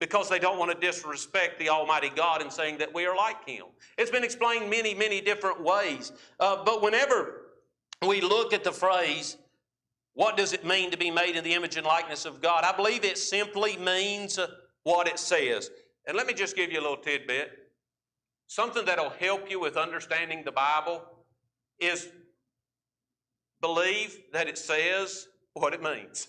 because 0.00 0.30
they 0.30 0.38
don't 0.38 0.58
want 0.58 0.72
to 0.72 0.86
disrespect 0.86 1.58
the 1.58 1.68
Almighty 1.68 2.10
God 2.16 2.40
in 2.40 2.50
saying 2.50 2.78
that 2.78 2.92
we 2.92 3.04
are 3.04 3.14
like 3.14 3.46
Him. 3.46 3.66
It's 3.98 4.10
been 4.10 4.24
explained 4.24 4.70
many, 4.70 4.94
many 4.94 5.20
different 5.20 5.62
ways. 5.62 6.12
Uh, 6.40 6.64
but 6.64 6.82
whenever 6.82 7.42
we 8.06 8.22
look 8.22 8.54
at 8.54 8.64
the 8.64 8.72
phrase, 8.72 9.36
what 10.14 10.36
does 10.36 10.52
it 10.54 10.64
mean 10.64 10.90
to 10.90 10.96
be 10.96 11.10
made 11.10 11.36
in 11.36 11.44
the 11.44 11.52
image 11.52 11.76
and 11.76 11.86
likeness 11.86 12.24
of 12.24 12.40
God? 12.40 12.64
I 12.64 12.74
believe 12.74 13.04
it 13.04 13.18
simply 13.18 13.76
means 13.76 14.38
uh, 14.38 14.48
what 14.84 15.06
it 15.06 15.18
says. 15.18 15.70
And 16.06 16.16
let 16.16 16.26
me 16.26 16.32
just 16.32 16.56
give 16.56 16.72
you 16.72 16.80
a 16.80 16.82
little 16.82 16.96
tidbit. 16.96 17.50
Something 18.46 18.86
that'll 18.86 19.10
help 19.10 19.50
you 19.50 19.60
with 19.60 19.76
understanding 19.76 20.42
the 20.44 20.50
Bible 20.50 21.02
is 21.78 22.08
believe 23.60 24.18
that 24.32 24.48
it 24.48 24.56
says 24.56 25.28
what 25.52 25.74
it 25.74 25.82
means. 25.82 26.28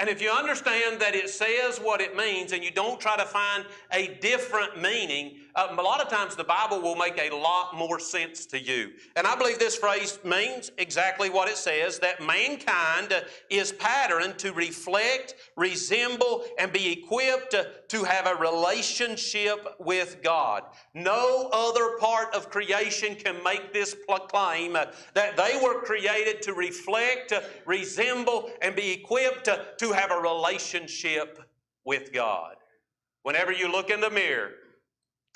And 0.00 0.08
if 0.08 0.22
you 0.22 0.30
understand 0.30 0.98
that 1.02 1.14
it 1.14 1.28
says 1.28 1.78
what 1.78 2.00
it 2.00 2.16
means 2.16 2.52
and 2.52 2.64
you 2.64 2.70
don't 2.70 2.98
try 2.98 3.18
to 3.18 3.26
find 3.26 3.66
a 3.92 4.16
different 4.22 4.80
meaning, 4.80 5.36
uh, 5.54 5.68
a 5.76 5.82
lot 5.82 6.00
of 6.00 6.08
times 6.08 6.36
the 6.36 6.44
Bible 6.44 6.80
will 6.80 6.96
make 6.96 7.18
a 7.18 7.34
lot 7.34 7.74
more 7.74 7.98
sense 7.98 8.46
to 8.46 8.58
you. 8.58 8.90
And 9.16 9.26
I 9.26 9.36
believe 9.36 9.58
this 9.58 9.76
phrase 9.76 10.18
means 10.24 10.70
exactly 10.78 11.30
what 11.30 11.48
it 11.48 11.56
says 11.56 11.98
that 12.00 12.22
mankind 12.22 13.14
is 13.48 13.72
patterned 13.72 14.38
to 14.38 14.52
reflect, 14.52 15.34
resemble, 15.56 16.44
and 16.58 16.72
be 16.72 16.92
equipped 16.92 17.54
to 17.88 18.04
have 18.04 18.26
a 18.26 18.34
relationship 18.34 19.66
with 19.78 20.18
God. 20.22 20.64
No 20.94 21.48
other 21.52 21.96
part 21.98 22.34
of 22.34 22.50
creation 22.50 23.14
can 23.14 23.42
make 23.42 23.72
this 23.72 23.96
claim 24.28 24.72
that 24.72 25.36
they 25.36 25.58
were 25.62 25.82
created 25.82 26.42
to 26.42 26.54
reflect, 26.54 27.32
resemble, 27.66 28.50
and 28.62 28.76
be 28.76 28.92
equipped 28.92 29.48
to 29.78 29.92
have 29.92 30.10
a 30.10 30.20
relationship 30.20 31.40
with 31.84 32.12
God. 32.12 32.56
Whenever 33.22 33.52
you 33.52 33.70
look 33.70 33.90
in 33.90 34.00
the 34.00 34.10
mirror, 34.10 34.52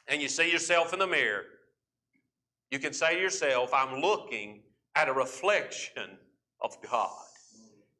and 0.09 0.21
you 0.21 0.29
see 0.29 0.51
yourself 0.51 0.93
in 0.93 0.99
the 0.99 1.07
mirror, 1.07 1.45
you 2.71 2.79
can 2.79 2.93
say 2.93 3.15
to 3.15 3.21
yourself, 3.21 3.73
I'm 3.73 4.01
looking 4.01 4.63
at 4.97 5.09
a 5.09 5.13
reflection 5.13 6.19
of 6.61 6.77
God. 6.89 7.11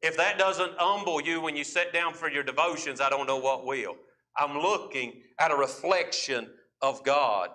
If 0.01 0.17
that 0.17 0.37
doesn't 0.37 0.73
humble 0.77 1.21
you 1.21 1.41
when 1.41 1.55
you 1.55 1.63
sit 1.63 1.93
down 1.93 2.13
for 2.13 2.29
your 2.29 2.43
devotions, 2.43 3.01
I 3.01 3.09
don't 3.09 3.27
know 3.27 3.37
what 3.37 3.65
will. 3.65 3.95
I'm 4.37 4.57
looking 4.59 5.21
at 5.39 5.51
a 5.51 5.55
reflection 5.55 6.49
of 6.81 7.03
God. 7.03 7.49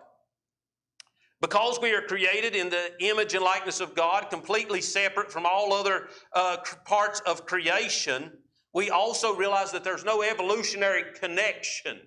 Because 1.40 1.78
we 1.80 1.94
are 1.94 2.02
created 2.02 2.54
in 2.54 2.68
the 2.68 2.90
image 3.00 3.34
and 3.34 3.42
likeness 3.42 3.80
of 3.80 3.94
God, 3.94 4.28
completely 4.30 4.80
separate 4.80 5.32
from 5.32 5.46
all 5.46 5.72
other 5.72 6.08
uh, 6.34 6.58
parts 6.84 7.20
of 7.20 7.46
creation, 7.46 8.32
we 8.74 8.90
also 8.90 9.34
realize 9.34 9.72
that 9.72 9.82
there's 9.82 10.04
no 10.04 10.22
evolutionary 10.22 11.04
connection 11.18 12.00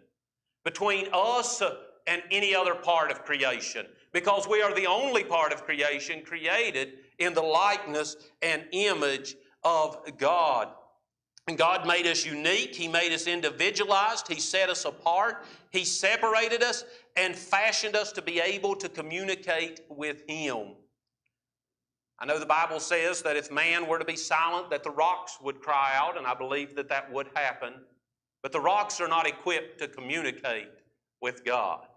between 0.64 1.08
us 1.14 1.62
and 2.08 2.22
any 2.32 2.54
other 2.54 2.76
part 2.76 3.12
of 3.12 3.24
creation 3.24 3.86
because 4.12 4.48
we 4.48 4.62
are 4.62 4.74
the 4.74 4.88
only 4.88 5.24
part 5.24 5.52
of 5.52 5.66
creation 5.66 6.22
created 6.22 6.94
in 7.20 7.34
the 7.34 7.42
likeness 7.42 8.16
and 8.42 8.64
image 8.72 9.36
of 9.64 9.98
God. 10.18 10.70
And 11.48 11.58
God 11.58 11.86
made 11.86 12.08
us 12.08 12.26
unique. 12.26 12.74
He 12.74 12.88
made 12.88 13.12
us 13.12 13.28
individualized. 13.28 14.28
He 14.30 14.40
set 14.40 14.70
us 14.70 14.86
apart. 14.86 15.46
He 15.72 15.84
separated 15.84 16.64
us 16.64 16.86
and 17.18 17.36
fashioned 17.36 17.96
us 17.96 18.14
to 18.14 18.22
be 18.22 18.40
able 18.40 18.76
to 18.78 18.88
communicate 18.88 19.82
with 19.90 20.24
Him. 20.28 20.76
I 22.20 22.26
know 22.26 22.40
the 22.40 22.46
Bible 22.46 22.80
says 22.80 23.22
that 23.24 23.36
if 23.36 23.52
man 23.52 23.88
were 23.88 24.00
to 24.00 24.06
be 24.06 24.16
silent, 24.16 24.70
that 24.70 24.84
the 24.84 24.92
rocks 24.92 25.40
would 25.42 25.60
cry 25.60 25.92
out, 25.96 26.18
and 26.18 26.26
I 26.26 26.34
believe 26.34 26.76
that 26.76 26.88
that 26.88 27.12
would 27.12 27.28
happen. 27.36 27.74
But 28.42 28.54
the 28.54 28.62
rocks 28.62 29.02
are 29.02 29.10
not 29.10 29.28
equipped 29.28 29.80
to 29.80 29.90
communicate 29.90 30.70
with 31.22 31.44
God. 31.44 31.88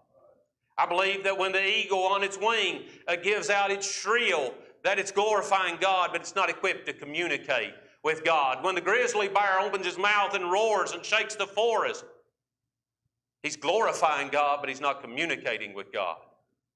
I 0.77 0.85
believe 0.85 1.23
that 1.23 1.37
when 1.37 1.51
the 1.51 1.65
eagle 1.65 2.03
on 2.03 2.23
its 2.23 2.37
wing 2.37 2.83
uh, 3.07 3.15
gives 3.15 3.49
out 3.49 3.71
its 3.71 3.89
shrill, 3.89 4.53
that 4.83 4.99
it's 4.99 5.11
glorifying 5.11 5.77
God, 5.81 6.09
but 6.11 6.21
it's 6.21 6.35
not 6.35 6.49
equipped 6.49 6.85
to 6.85 6.93
communicate 6.93 7.73
with 8.03 8.23
God. 8.23 8.63
When 8.63 8.75
the 8.75 8.81
grizzly 8.81 9.27
bear 9.27 9.59
opens 9.59 9.85
his 9.85 9.97
mouth 9.97 10.33
and 10.33 10.51
roars 10.51 10.91
and 10.91 11.03
shakes 11.03 11.35
the 11.35 11.47
forest, 11.47 12.05
he's 13.43 13.55
glorifying 13.55 14.29
God, 14.29 14.59
but 14.61 14.69
he's 14.69 14.81
not 14.81 15.01
communicating 15.01 15.73
with 15.73 15.91
God. 15.91 16.17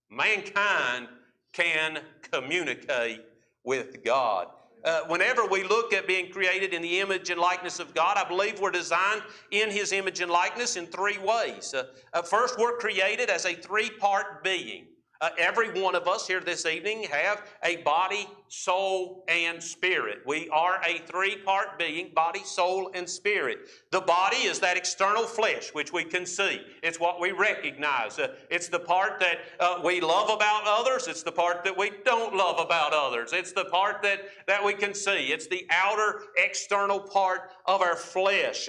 Mankind 0.10 1.08
can 1.53 2.00
communicate 2.31 3.22
with 3.63 4.03
God. 4.03 4.48
Uh, 4.83 5.01
whenever 5.07 5.45
we 5.45 5.63
look 5.63 5.93
at 5.93 6.07
being 6.07 6.31
created 6.31 6.73
in 6.73 6.81
the 6.81 7.00
image 7.00 7.29
and 7.29 7.39
likeness 7.39 7.79
of 7.79 7.93
God, 7.93 8.17
I 8.17 8.27
believe 8.27 8.59
we're 8.59 8.71
designed 8.71 9.21
in 9.51 9.69
His 9.69 9.91
image 9.91 10.21
and 10.21 10.31
likeness 10.31 10.75
in 10.75 10.88
three 10.88 11.19
ways. 11.19 11.73
Uh, 11.73 11.85
uh, 12.13 12.21
first, 12.21 12.57
we're 12.57 12.77
created 12.77 13.29
as 13.29 13.45
a 13.45 13.53
three 13.53 13.89
part 13.89 14.43
being. 14.43 14.88
Uh, 15.21 15.29
every 15.37 15.79
one 15.79 15.93
of 15.93 16.07
us 16.07 16.25
here 16.25 16.39
this 16.39 16.65
evening 16.65 17.03
have 17.03 17.47
a 17.63 17.75
body, 17.83 18.27
soul, 18.47 19.23
and 19.27 19.61
spirit. 19.61 20.17
We 20.25 20.49
are 20.49 20.81
a 20.83 20.97
three-part 20.97 21.77
being, 21.77 22.09
body, 22.15 22.43
soul, 22.43 22.89
and 22.95 23.07
spirit. 23.07 23.59
The 23.91 24.01
body 24.01 24.37
is 24.37 24.59
that 24.61 24.77
external 24.77 25.23
flesh 25.23 25.69
which 25.73 25.93
we 25.93 26.03
can 26.03 26.25
see. 26.25 26.61
It's 26.81 26.99
what 26.99 27.21
we 27.21 27.33
recognize. 27.33 28.17
Uh, 28.17 28.33
it's 28.49 28.67
the 28.67 28.79
part 28.79 29.19
that 29.19 29.37
uh, 29.59 29.79
we 29.85 30.01
love 30.01 30.31
about 30.31 30.63
others. 30.65 31.07
It's 31.07 31.21
the 31.21 31.31
part 31.31 31.63
that 31.65 31.77
we 31.77 31.91
don't 32.03 32.35
love 32.35 32.59
about 32.59 32.91
others. 32.91 33.31
It's 33.31 33.51
the 33.51 33.65
part 33.65 34.01
that, 34.01 34.21
that 34.47 34.65
we 34.65 34.73
can 34.73 34.95
see. 34.95 35.27
It's 35.27 35.45
the 35.45 35.67
outer 35.69 36.21
external 36.35 36.99
part 36.99 37.51
of 37.67 37.81
our 37.81 37.95
flesh. 37.95 38.67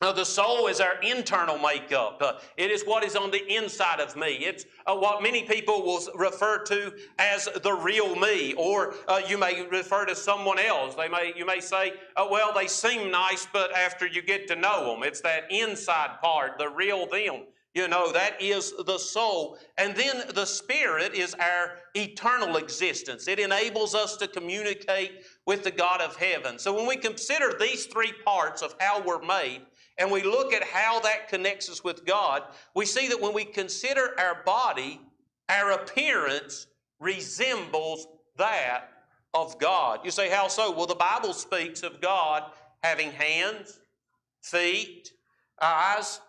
Now, 0.00 0.12
the 0.12 0.24
soul 0.24 0.68
is 0.68 0.78
our 0.80 1.00
internal 1.02 1.58
makeup. 1.58 2.18
Uh, 2.20 2.34
it 2.56 2.70
is 2.70 2.84
what 2.84 3.02
is 3.02 3.16
on 3.16 3.32
the 3.32 3.44
inside 3.52 3.98
of 3.98 4.14
me. 4.14 4.28
It's 4.28 4.64
uh, 4.86 4.94
what 4.94 5.24
many 5.24 5.42
people 5.42 5.82
will 5.82 6.00
refer 6.14 6.62
to 6.66 6.92
as 7.18 7.48
the 7.64 7.72
real 7.72 8.14
me, 8.14 8.54
or 8.54 8.94
uh, 9.08 9.20
you 9.26 9.36
may 9.36 9.66
refer 9.66 10.06
to 10.06 10.14
someone 10.14 10.60
else. 10.60 10.94
They 10.94 11.08
may, 11.08 11.32
you 11.36 11.44
may 11.44 11.58
say, 11.58 11.94
uh, 12.16 12.28
well, 12.30 12.52
they 12.54 12.68
seem 12.68 13.10
nice, 13.10 13.48
but 13.52 13.74
after 13.76 14.06
you 14.06 14.22
get 14.22 14.46
to 14.48 14.54
know 14.54 14.94
them, 14.94 15.02
it's 15.02 15.20
that 15.22 15.50
inside 15.50 16.20
part, 16.22 16.58
the 16.58 16.68
real 16.68 17.08
them. 17.08 17.46
You 17.74 17.86
know, 17.86 18.12
that 18.12 18.40
is 18.40 18.72
the 18.86 18.98
soul. 18.98 19.58
And 19.76 19.94
then 19.94 20.24
the 20.34 20.46
spirit 20.46 21.14
is 21.14 21.34
our 21.34 21.76
eternal 21.94 22.56
existence. 22.56 23.28
It 23.28 23.38
enables 23.38 23.94
us 23.94 24.16
to 24.16 24.26
communicate 24.26 25.24
with 25.46 25.64
the 25.64 25.70
God 25.70 26.00
of 26.00 26.16
heaven. 26.16 26.58
So 26.58 26.74
when 26.74 26.86
we 26.86 26.96
consider 26.96 27.56
these 27.58 27.86
three 27.86 28.12
parts 28.24 28.62
of 28.62 28.74
how 28.80 29.02
we're 29.02 29.22
made, 29.22 29.62
and 29.98 30.10
we 30.10 30.22
look 30.22 30.52
at 30.52 30.62
how 30.62 31.00
that 31.00 31.28
connects 31.28 31.68
us 31.68 31.82
with 31.82 32.04
God, 32.06 32.42
we 32.74 32.86
see 32.86 33.08
that 33.08 33.20
when 33.20 33.34
we 33.34 33.44
consider 33.44 34.18
our 34.18 34.42
body, 34.44 35.00
our 35.48 35.72
appearance 35.72 36.68
resembles 37.00 38.06
that 38.36 38.88
of 39.34 39.58
God. 39.58 40.00
You 40.04 40.10
say, 40.10 40.30
how 40.30 40.48
so? 40.48 40.70
Well, 40.70 40.86
the 40.86 40.94
Bible 40.94 41.32
speaks 41.32 41.82
of 41.82 42.00
God 42.00 42.44
having 42.82 43.10
hands, 43.10 43.80
feet, 44.40 45.12
eyes, 45.60 46.20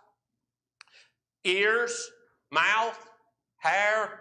ears, 1.44 2.10
mouth, 2.52 3.00
hair, 3.58 4.20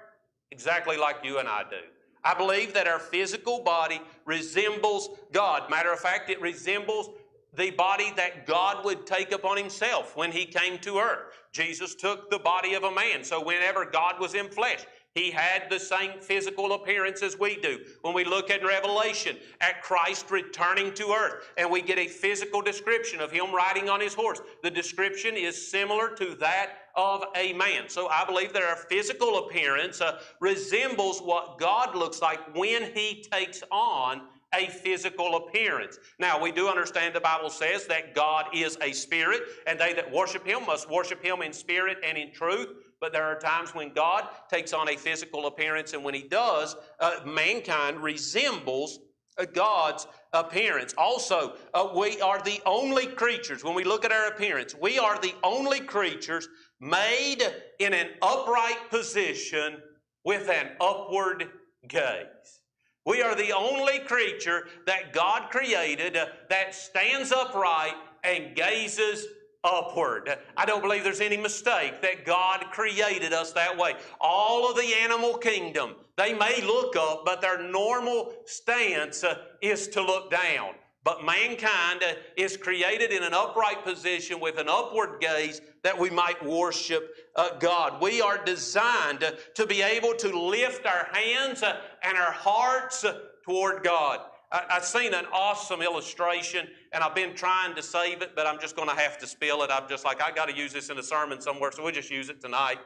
exactly 0.51 0.97
like 0.97 1.17
you 1.25 1.39
and 1.39 1.49
I 1.49 1.63
do. 1.63 1.81
I 2.25 2.35
believe 2.35 2.75
that 2.75 2.89
our 2.89 2.99
physical 2.99 3.63
body 3.63 4.01
resembles 4.25 5.11
God. 5.33 5.71
Matter 5.71 5.93
of 5.93 6.01
fact, 6.01 6.31
it 6.31 6.41
resembles 6.41 7.11
the 7.55 7.71
body 7.71 8.13
that 8.17 8.47
God 8.47 8.85
would 8.85 9.07
take 9.07 9.33
upon 9.33 9.57
himself 9.57 10.17
when 10.17 10.31
he 10.33 10.45
came 10.45 10.79
to 10.79 10.99
earth. 10.99 11.33
Jesus 11.53 11.95
took 11.95 12.31
the 12.31 12.39
body 12.39 12.75
of 12.75 12.85
a 12.85 12.91
man. 12.91 13.25
So 13.25 13.43
whenever 13.43 13.85
God 13.85 14.21
was 14.21 14.35
in 14.35 14.49
flesh, 14.49 14.85
he 15.15 15.31
had 15.31 15.69
the 15.69 15.81
same 15.81 16.21
physical 16.21 16.75
appearance 16.75 17.23
as 17.23 17.39
we 17.39 17.57
do. 17.57 17.81
When 18.03 18.15
we 18.15 18.25
look 18.25 18.51
at 18.51 18.65
Revelation, 18.65 19.37
at 19.61 19.83
Christ 19.83 20.31
returning 20.31 20.95
to 20.95 21.13
earth, 21.13 21.49
and 21.57 21.69
we 21.69 21.83
get 21.83 21.99
a 21.99 22.07
physical 22.07 22.61
description 22.61 23.21
of 23.21 23.33
him 23.33 23.53
riding 23.53 23.89
on 23.89 24.01
his 24.01 24.15
horse, 24.15 24.41
the 24.63 24.71
description 24.71 25.35
is 25.37 25.71
similar 25.71 26.11
to 26.17 26.37
that 26.37 26.75
of 26.95 27.25
a 27.35 27.53
man. 27.55 27.89
So 27.89 28.09
I 28.09 28.25
believe 28.27 28.53
that 28.53 28.63
our 28.63 28.77
physical 28.77 29.47
appearance 29.47 30.01
uh, 30.01 30.21
resembles 30.41 31.21
what 31.21 31.59
God 31.59 31.97
looks 31.97 32.21
like 32.21 32.55
when 32.55 32.95
he 32.95 33.25
takes 33.33 33.63
on 33.71 34.23
a 34.55 34.67
physical 34.67 35.37
appearance. 35.37 35.99
Now, 36.19 36.41
we 36.41 36.53
do 36.53 36.69
understand 36.69 37.15
the 37.15 37.21
Bible 37.21 37.51
says 37.51 37.87
that 37.87 38.15
God 38.15 38.47
is 38.55 38.79
a 38.81 38.93
spirit, 38.93 39.43
and 39.67 39.79
they 39.79 39.93
that 39.93 40.11
worship 40.11 40.47
him 40.47 40.65
must 40.67 40.91
worship 40.91 41.23
him 41.23 41.43
in 41.43 41.53
spirit 41.53 41.99
and 42.03 42.17
in 42.17 42.33
truth. 42.33 42.69
But 43.01 43.13
there 43.13 43.25
are 43.25 43.39
times 43.39 43.75
when 43.75 43.93
God 43.93 44.29
takes 44.51 44.73
on 44.73 44.89
a 44.89 44.97
physical 44.97 45.47
appearance, 45.47 45.93
and 45.93 46.03
when 46.03 46.15
He 46.15 46.23
does, 46.23 46.77
uh, 47.01 47.21
mankind 47.25 48.03
resembles 48.03 48.99
uh, 49.39 49.45
God's 49.53 50.07
appearance. 50.33 50.95
Also, 50.99 51.55
uh, 51.75 51.89
we 51.95 52.21
are 52.21 52.43
the 52.43 52.61
only 52.67 53.07
creatures, 53.07 53.63
when 53.63 53.75
we 53.75 53.85
look 53.85 54.05
at 54.05 54.13
our 54.13 54.29
appearance, 54.29 54.75
we 54.81 54.99
are 54.99 55.19
the 55.21 55.35
only 55.45 55.81
creatures 55.81 56.49
made 56.81 57.43
in 57.79 57.95
an 57.95 58.09
upright 58.23 58.91
position 58.91 59.79
with 60.25 60.49
an 60.49 60.71
upward 60.81 61.49
gaze. 61.87 62.58
We 63.05 63.23
are 63.23 63.35
the 63.35 63.53
only 63.53 64.01
creature 64.01 64.69
that 64.87 65.13
God 65.13 65.51
created 65.51 66.17
uh, 66.17 66.27
that 66.51 66.75
stands 66.75 67.33
upright 67.33 67.95
and 68.25 68.55
gazes 68.55 69.27
upward. 69.65 70.37
I 70.57 70.65
don't 70.67 70.83
believe 70.83 71.05
there's 71.05 71.21
any 71.21 71.37
mistake 71.37 72.01
that 72.03 72.25
God 72.25 72.67
created 72.71 73.33
us 73.33 73.53
that 73.53 73.77
way. 73.77 73.95
All 74.21 74.71
of 74.71 74.77
the 74.77 74.95
animal 75.03 75.39
kingdom, 75.39 75.97
they 76.17 76.35
may 76.35 76.61
look 76.63 76.97
up, 76.97 77.25
but 77.25 77.41
their 77.41 77.63
normal 77.63 78.35
stance 78.45 79.25
uh, 79.25 79.39
is 79.63 79.89
to 79.89 80.03
look 80.03 80.31
down. 80.31 80.75
But 81.05 81.25
mankind 81.25 82.03
uh, 82.03 82.15
is 82.37 82.57
created 82.57 83.13
in 83.13 83.23
an 83.23 83.33
upright 83.33 83.85
position 83.85 84.41
with 84.41 84.59
an 84.59 84.69
upward 84.69 85.21
gaze 85.21 85.61
that 85.83 85.99
we 85.99 86.11
might 86.11 86.45
worship 86.45 87.15
God. 87.61 88.03
We 88.03 88.21
are 88.21 88.43
designed 88.45 89.25
to 89.55 89.67
be 89.67 89.81
able 89.81 90.15
to 90.15 90.39
lift 90.39 90.87
our 90.87 91.09
hands 91.13 91.63
and 92.03 92.17
our 92.17 92.33
hearts 92.33 93.05
toward 93.45 93.83
God. 93.83 94.21
I, 94.51 94.65
have 94.69 94.85
seen 94.85 95.13
an 95.13 95.27
awesome 95.33 95.83
illustration, 95.83 96.67
and 96.93 97.05
I've 97.05 97.15
been 97.15 97.35
trying 97.35 97.75
to 97.75 97.83
save 97.83 98.23
it, 98.23 98.35
but 98.35 98.47
I'm 98.47 98.59
just 98.59 98.77
going 98.77 98.89
to 98.89 98.95
have 98.95 99.19
to 99.19 99.27
spill 99.27 99.63
it. 99.63 99.71
I'm 99.71 99.89
just 99.89 100.05
like, 100.05 100.23
I 100.23 100.31
got 100.31 100.49
to 100.49 100.57
use 100.57 100.73
this 100.73 100.89
in 100.89 100.99
a 100.99 101.03
sermon 101.03 101.41
somewhere, 101.41 101.71
so 101.73 101.83
we'll 101.83 101.93
just 101.93 102.11
use 102.11 102.31
it 102.31 102.41
tonight. 102.41 102.79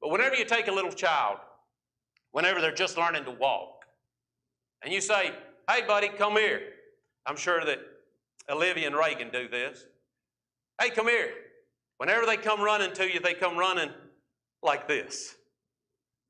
But 0.00 0.10
whenever 0.10 0.34
you 0.36 0.44
take 0.44 0.68
a 0.68 0.72
little 0.72 0.92
child, 0.92 1.38
whenever 2.32 2.60
they're 2.60 2.72
just 2.72 2.96
learning 2.96 3.24
to 3.24 3.30
walk, 3.30 3.84
and 4.82 4.92
you 4.92 5.00
say, 5.00 5.32
Hey, 5.70 5.82
buddy, 5.86 6.08
come 6.08 6.34
here. 6.34 6.60
I'm 7.26 7.36
sure 7.36 7.64
that 7.64 7.80
Olivia 8.48 8.86
and 8.86 8.96
Reagan 8.96 9.30
do 9.30 9.48
this. 9.48 9.84
Hey, 10.80 10.90
come 10.90 11.08
here. 11.08 11.30
Whenever 11.98 12.24
they 12.24 12.36
come 12.36 12.60
running 12.60 12.92
to 12.94 13.12
you, 13.12 13.20
they 13.20 13.34
come 13.34 13.56
running 13.56 13.90
like 14.62 14.86
this 14.86 15.34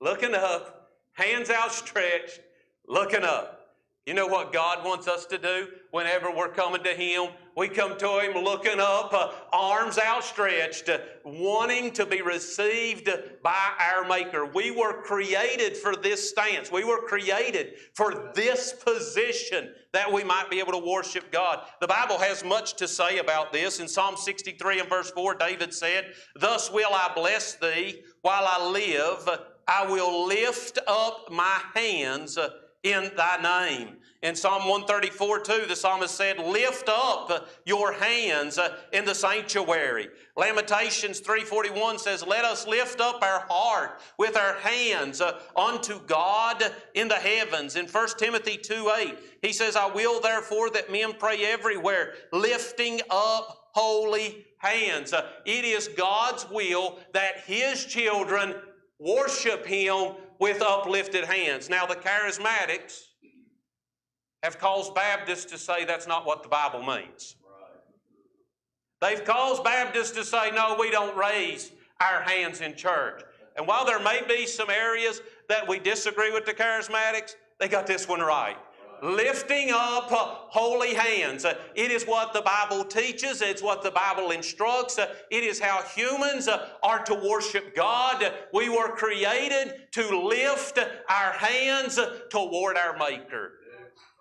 looking 0.01 0.35
up, 0.35 0.76
hands 1.17 1.51
outstretched, 1.51 2.41
looking 2.87 3.25
up. 3.25 3.57
You 4.07 4.15
know 4.15 4.29
what 4.29 4.53
God 4.53 4.85
wants 4.85 5.09
us 5.09 5.27
to 5.27 5.39
do 5.39 5.67
whenever 5.91 6.31
we're 6.31 6.53
coming 6.53 6.85
to 6.85 6.91
Him? 6.91 7.33
We 7.57 7.69
come 7.69 7.99
to 7.99 8.21
Him 8.21 8.35
looking 8.41 8.79
up, 8.79 9.13
uh, 9.13 9.33
arms 9.53 9.99
outstretched, 9.99 10.89
uh, 10.89 10.99
wanting 11.25 11.91
to 11.95 12.07
be 12.07 12.23
received 12.23 13.11
by 13.43 13.73
our 13.81 14.07
Maker. 14.07 14.47
We 14.47 14.71
were 14.71 15.03
created 15.03 15.77
for 15.77 15.97
this 15.97 16.31
stance. 16.31 16.71
We 16.71 16.85
were 16.85 17.01
created 17.01 17.79
for 17.95 18.31
this 18.33 18.73
position 18.75 19.75
that 19.93 20.13
we 20.13 20.23
might 20.23 20.51
be 20.51 20.61
able 20.61 20.73
to 20.73 20.87
worship 20.87 21.33
God. 21.33 21.67
The 21.81 21.89
Bible 21.89 22.19
has 22.19 22.45
much 22.45 22.77
to 22.77 22.87
say 22.87 23.19
about 23.19 23.53
this. 23.53 23.81
In 23.81 23.89
Psalm 23.89 24.17
63 24.17 24.79
and 24.79 24.89
verse 24.89 25.11
4, 25.11 25.35
David 25.35 25.75
said, 25.75 26.13
Thus 26.37 26.71
will 26.71 26.93
I 26.93 27.11
bless 27.13 27.55
thee 27.55 28.03
while 28.23 28.45
I 28.47 28.71
live. 28.71 29.29
I 29.69 29.87
will 29.87 30.27
lift 30.27 30.79
up 30.87 31.31
my 31.31 31.61
hands 31.75 32.39
in 32.83 33.11
thy 33.17 33.69
name. 33.69 33.97
In 34.23 34.35
Psalm 34.35 34.69
134 34.69 35.41
2, 35.41 35.67
the 35.69 35.77
psalmist 35.77 36.15
said, 36.15 36.39
Lift 36.39 36.89
up 36.89 37.49
your 37.65 37.93
hands 37.93 38.59
in 38.93 39.05
the 39.05 39.15
sanctuary. 39.15 40.09
Lamentations 40.37 41.21
3:41 41.21 41.99
says, 41.99 42.25
Let 42.27 42.45
us 42.45 42.67
lift 42.67 43.01
up 43.01 43.23
our 43.23 43.45
heart 43.49 44.01
with 44.19 44.37
our 44.37 44.55
hands 44.55 45.21
unto 45.57 46.01
God 46.07 46.63
in 46.95 47.09
the 47.09 47.17
heavens. 47.17 47.77
In 47.77 47.87
1 47.87 48.09
Timothy 48.19 48.57
2 48.57 48.91
8, 48.99 49.15
he 49.43 49.53
says, 49.53 49.77
I 49.77 49.87
will 49.87 50.21
therefore 50.21 50.71
that 50.71 50.91
men 50.91 51.15
pray 51.19 51.45
everywhere, 51.45 52.15
lifting 52.33 53.01
up 53.11 53.67
holy 53.77 54.47
hands. 54.59 55.13
It 55.45 55.65
is 55.65 55.89
God's 55.89 56.49
will 56.51 56.99
that 57.13 57.41
His 57.45 57.85
children 57.85 58.55
worship 58.99 59.67
Him 59.67 60.13
with 60.39 60.63
uplifted 60.63 61.25
hands. 61.25 61.69
Now, 61.69 61.87
the 61.87 61.97
charismatics 61.97 63.01
have 64.43 64.59
caused 64.59 64.95
Baptists 64.95 65.45
to 65.47 65.59
say 65.59 65.85
that's 65.85 66.07
not 66.07 66.27
what 66.27 66.43
the 66.43 66.49
Bible 66.49 66.83
means. 66.83 67.37
They've 69.01 69.25
caused 69.25 69.65
Baptists 69.65 70.13
to 70.13 70.25
say, 70.25 70.51
no, 70.53 70.77
we 70.79 70.91
don't 70.91 71.17
raise 71.17 71.73
our 72.01 72.23
hands 72.23 72.61
in 72.61 72.75
church. 72.75 73.23
And 73.57 73.67
while 73.67 73.85
there 73.85 73.99
may 73.99 74.23
be 74.27 74.47
some 74.47 74.71
areas 74.71 75.21
that 75.49 75.67
we 75.67 75.79
disagree 75.79 76.33
with 76.33 76.47
the 76.47 76.55
charismatics, 76.55 77.35
they 77.59 77.69
got 77.69 77.87
this 77.87 78.09
one 78.09 78.21
right 78.21 78.57
lifting 79.03 79.71
up 79.71 80.09
holy 80.11 80.95
hands. 80.95 81.45
It 81.45 81.91
is 81.91 82.05
what 82.05 82.33
the 82.33 82.43
Bible 82.43 82.85
teaches, 82.85 83.43
it's 83.43 83.63
what 83.63 83.83
the 83.83 83.91
Bible 83.91 84.31
instructs, 84.31 84.99
it 84.99 85.45
is 85.45 85.61
how 85.61 85.83
humans 85.83 86.49
are 86.83 87.05
to 87.05 87.15
worship 87.15 87.75
God. 87.75 88.33
We 88.53 88.69
were 88.69 88.97
created 88.97 89.93
to 89.93 90.19
lift 90.19 90.79
our 90.79 91.33
hands 91.33 91.99
toward 92.31 92.77
our 92.77 92.97
Maker. 92.97 93.53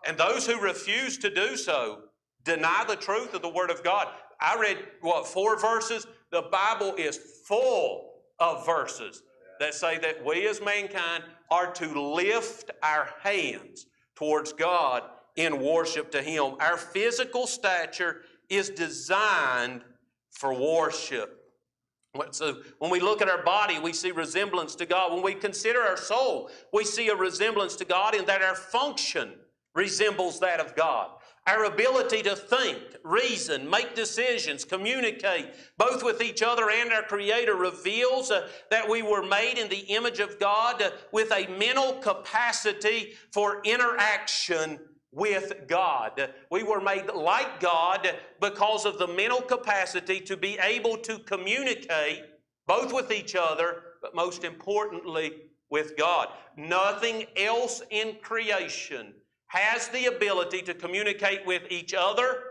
And 0.07 0.17
those 0.17 0.45
who 0.45 0.59
refuse 0.59 1.17
to 1.19 1.33
do 1.33 1.57
so 1.57 2.03
deny 2.43 2.85
the 2.88 2.95
truth 2.95 3.33
of 3.33 3.41
the 3.41 3.49
Word 3.49 3.71
of 3.71 3.83
God. 3.83 4.07
I 4.39 4.59
read, 4.59 4.77
what, 5.01 5.27
four 5.27 5.59
verses? 5.59 6.05
The 6.31 6.43
Bible 6.43 6.93
is 6.97 7.17
full 7.47 8.11
of 8.39 8.65
verses 8.65 9.23
that 9.59 9.73
say 9.73 9.97
that 9.99 10.23
we 10.23 10.47
as 10.47 10.61
mankind 10.61 11.23
are 11.49 11.71
to 11.71 12.01
lift 12.01 12.71
our 12.83 13.09
hands 13.21 13.88
towards 14.15 14.54
God 14.54 15.04
in 15.36 15.62
worship 15.62 16.12
to 16.12 16.21
Him. 16.21 16.56
Our 16.60 16.78
physical 16.78 17.47
stature 17.47 18.21
is 18.49 18.69
designed 18.69 19.82
for 20.32 20.54
worship. 20.54 21.41
So 22.32 22.62
when 22.80 22.91
we 22.91 23.01
look 23.01 23.21
at 23.21 23.30
our 23.30 23.43
body, 23.43 23.78
we 23.80 23.91
see 23.91 24.12
resemblance 24.12 24.75
to 24.75 24.86
God. 24.86 25.12
When 25.12 25.21
we 25.21 25.34
consider 25.34 25.82
our 25.82 25.97
soul, 25.97 26.49
we 26.71 26.86
see 26.86 27.10
a 27.10 27.15
resemblance 27.15 27.75
to 27.78 27.86
God 27.86 28.15
in 28.15 28.25
that 28.25 28.41
our 28.41 28.56
function 28.56 29.34
resembles 29.73 30.39
that 30.39 30.60
of 30.62 30.75
God. 30.75 31.10
Our 31.47 31.65
ability 31.65 32.23
to 32.23 32.36
think, 32.36 32.79
reason, 33.03 33.69
make 33.69 33.93
decisions, 33.93 34.65
communicate, 34.65 35.53
both 35.77 36.03
with 36.03 36.19
each 36.19 36.41
other 36.41 36.71
and 36.71 36.91
our 36.91 37.03
Creator, 37.03 37.53
reveals 37.53 38.31
uh, 38.31 38.49
that 38.71 38.89
we 38.89 39.03
were 39.03 39.21
made 39.21 39.60
in 39.60 39.69
the 39.69 39.86
image 39.93 40.19
of 40.19 40.39
God 40.39 40.81
uh, 40.81 40.89
with 41.12 41.31
a 41.31 41.47
mental 41.60 41.93
capacity 41.93 43.13
for 43.31 43.62
interaction 43.63 44.79
with 45.12 45.53
God. 45.67 46.34
We 46.49 46.63
were 46.63 46.81
made 46.81 47.12
like 47.13 47.60
God 47.60 48.10
because 48.41 48.86
of 48.86 48.97
the 48.97 49.08
mental 49.08 49.41
capacity 49.41 50.19
to 50.21 50.36
be 50.36 50.58
able 50.58 50.97
to 50.97 51.19
communicate 51.19 52.23
both 52.67 52.91
with 52.91 53.12
each 53.12 53.36
other, 53.36 53.84
but 54.01 54.15
most 54.15 54.43
importantly, 54.43 55.31
with 55.69 55.95
God. 55.95 56.29
Nothing 56.58 57.25
else 57.38 57.84
in 57.91 58.15
creation 58.23 59.13
has 59.47 59.88
the 59.89 60.05
ability 60.05 60.62
to 60.63 60.73
communicate 60.73 61.45
with 61.45 61.63
each 61.69 61.93
other 61.93 62.41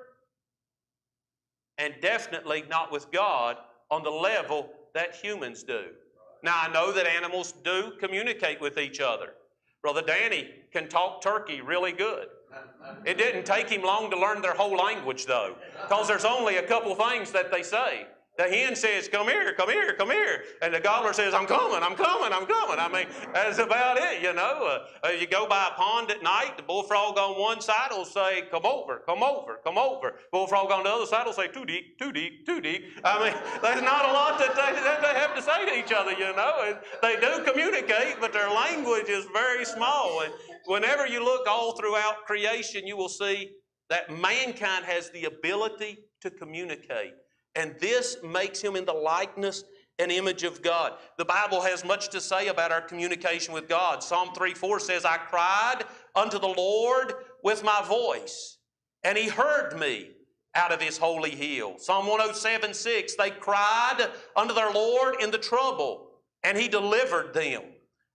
and 1.78 1.94
definitely 2.00 2.64
not 2.68 2.92
with 2.92 3.10
God 3.10 3.56
on 3.90 4.02
the 4.02 4.10
level 4.10 4.70
that 4.94 5.14
humans 5.14 5.62
do. 5.62 5.86
Now, 6.42 6.60
I 6.62 6.72
know 6.72 6.92
that 6.92 7.06
animals 7.06 7.52
do 7.64 7.92
communicate 7.98 8.60
with 8.60 8.78
each 8.78 9.00
other. 9.00 9.30
Brother 9.82 10.02
Danny 10.02 10.48
can 10.72 10.88
talk 10.88 11.20
turkey 11.20 11.60
really 11.60 11.92
good. 11.92 12.28
It 13.04 13.18
didn't 13.18 13.44
take 13.44 13.68
him 13.68 13.82
long 13.82 14.10
to 14.10 14.18
learn 14.18 14.40
their 14.40 14.54
whole 14.54 14.76
language, 14.76 15.26
though, 15.26 15.56
because 15.82 16.06
there's 16.06 16.24
only 16.24 16.56
a 16.56 16.62
couple 16.62 16.94
things 16.94 17.32
that 17.32 17.50
they 17.50 17.62
say. 17.62 18.06
The 18.36 18.44
hen 18.44 18.74
says, 18.74 19.06
Come 19.08 19.28
here, 19.28 19.52
come 19.52 19.70
here, 19.70 19.92
come 19.94 20.10
here. 20.10 20.42
And 20.60 20.74
the 20.74 20.80
gobbler 20.80 21.12
says, 21.12 21.34
I'm 21.34 21.46
coming, 21.46 21.80
I'm 21.82 21.94
coming, 21.94 22.32
I'm 22.32 22.46
coming. 22.46 22.78
I 22.80 22.88
mean, 22.92 23.06
that's 23.32 23.58
about 23.58 23.96
it, 23.96 24.22
you 24.22 24.32
know. 24.32 24.82
Uh, 25.02 25.06
uh, 25.06 25.10
you 25.10 25.28
go 25.28 25.46
by 25.46 25.68
a 25.68 25.76
pond 25.76 26.10
at 26.10 26.20
night, 26.20 26.56
the 26.56 26.64
bullfrog 26.64 27.16
on 27.16 27.40
one 27.40 27.60
side 27.60 27.90
will 27.92 28.04
say, 28.04 28.42
Come 28.50 28.66
over, 28.66 29.02
come 29.06 29.22
over, 29.22 29.60
come 29.62 29.78
over. 29.78 30.14
Bullfrog 30.32 30.72
on 30.72 30.82
the 30.82 30.90
other 30.90 31.06
side 31.06 31.26
will 31.26 31.32
say, 31.32 31.46
Too 31.46 31.64
deep, 31.64 31.96
too 31.98 32.10
deep, 32.10 32.44
too 32.44 32.60
deep. 32.60 32.82
I 33.04 33.22
mean, 33.24 33.34
there's 33.62 33.82
not 33.82 34.08
a 34.08 34.12
lot 34.12 34.38
that 34.40 34.56
they, 34.56 34.80
that 34.82 35.00
they 35.00 35.18
have 35.20 35.36
to 35.36 35.42
say 35.42 35.66
to 35.66 35.78
each 35.78 35.92
other, 35.92 36.10
you 36.10 36.34
know. 36.34 36.54
And 36.66 36.78
they 37.02 37.20
do 37.20 37.44
communicate, 37.44 38.16
but 38.20 38.32
their 38.32 38.50
language 38.50 39.08
is 39.08 39.26
very 39.32 39.64
small. 39.64 40.22
And 40.22 40.32
whenever 40.66 41.06
you 41.06 41.24
look 41.24 41.46
all 41.46 41.76
throughout 41.76 42.24
creation, 42.26 42.84
you 42.84 42.96
will 42.96 43.08
see 43.08 43.52
that 43.90 44.10
mankind 44.10 44.84
has 44.86 45.10
the 45.10 45.26
ability 45.26 45.98
to 46.22 46.30
communicate. 46.30 47.12
And 47.56 47.74
this 47.80 48.16
makes 48.22 48.60
him 48.60 48.76
in 48.76 48.84
the 48.84 48.92
likeness 48.92 49.64
and 49.98 50.10
image 50.10 50.42
of 50.42 50.62
God. 50.62 50.94
The 51.18 51.24
Bible 51.24 51.60
has 51.62 51.84
much 51.84 52.08
to 52.10 52.20
say 52.20 52.48
about 52.48 52.72
our 52.72 52.80
communication 52.80 53.54
with 53.54 53.68
God. 53.68 54.02
Psalm 54.02 54.30
3 54.34 54.54
4 54.54 54.80
says, 54.80 55.04
I 55.04 55.18
cried 55.18 55.84
unto 56.14 56.38
the 56.38 56.48
Lord 56.48 57.14
with 57.42 57.62
my 57.62 57.82
voice, 57.86 58.58
and 59.04 59.16
he 59.16 59.28
heard 59.28 59.78
me 59.78 60.10
out 60.54 60.72
of 60.72 60.80
his 60.80 60.98
holy 60.98 61.30
hill. 61.30 61.74
Psalm 61.78 62.06
107 62.06 62.74
6, 62.74 63.14
they 63.16 63.30
cried 63.30 64.08
unto 64.36 64.54
their 64.54 64.70
Lord 64.70 65.16
in 65.20 65.30
the 65.30 65.38
trouble, 65.38 66.10
and 66.42 66.58
he 66.58 66.68
delivered 66.68 67.34
them 67.34 67.62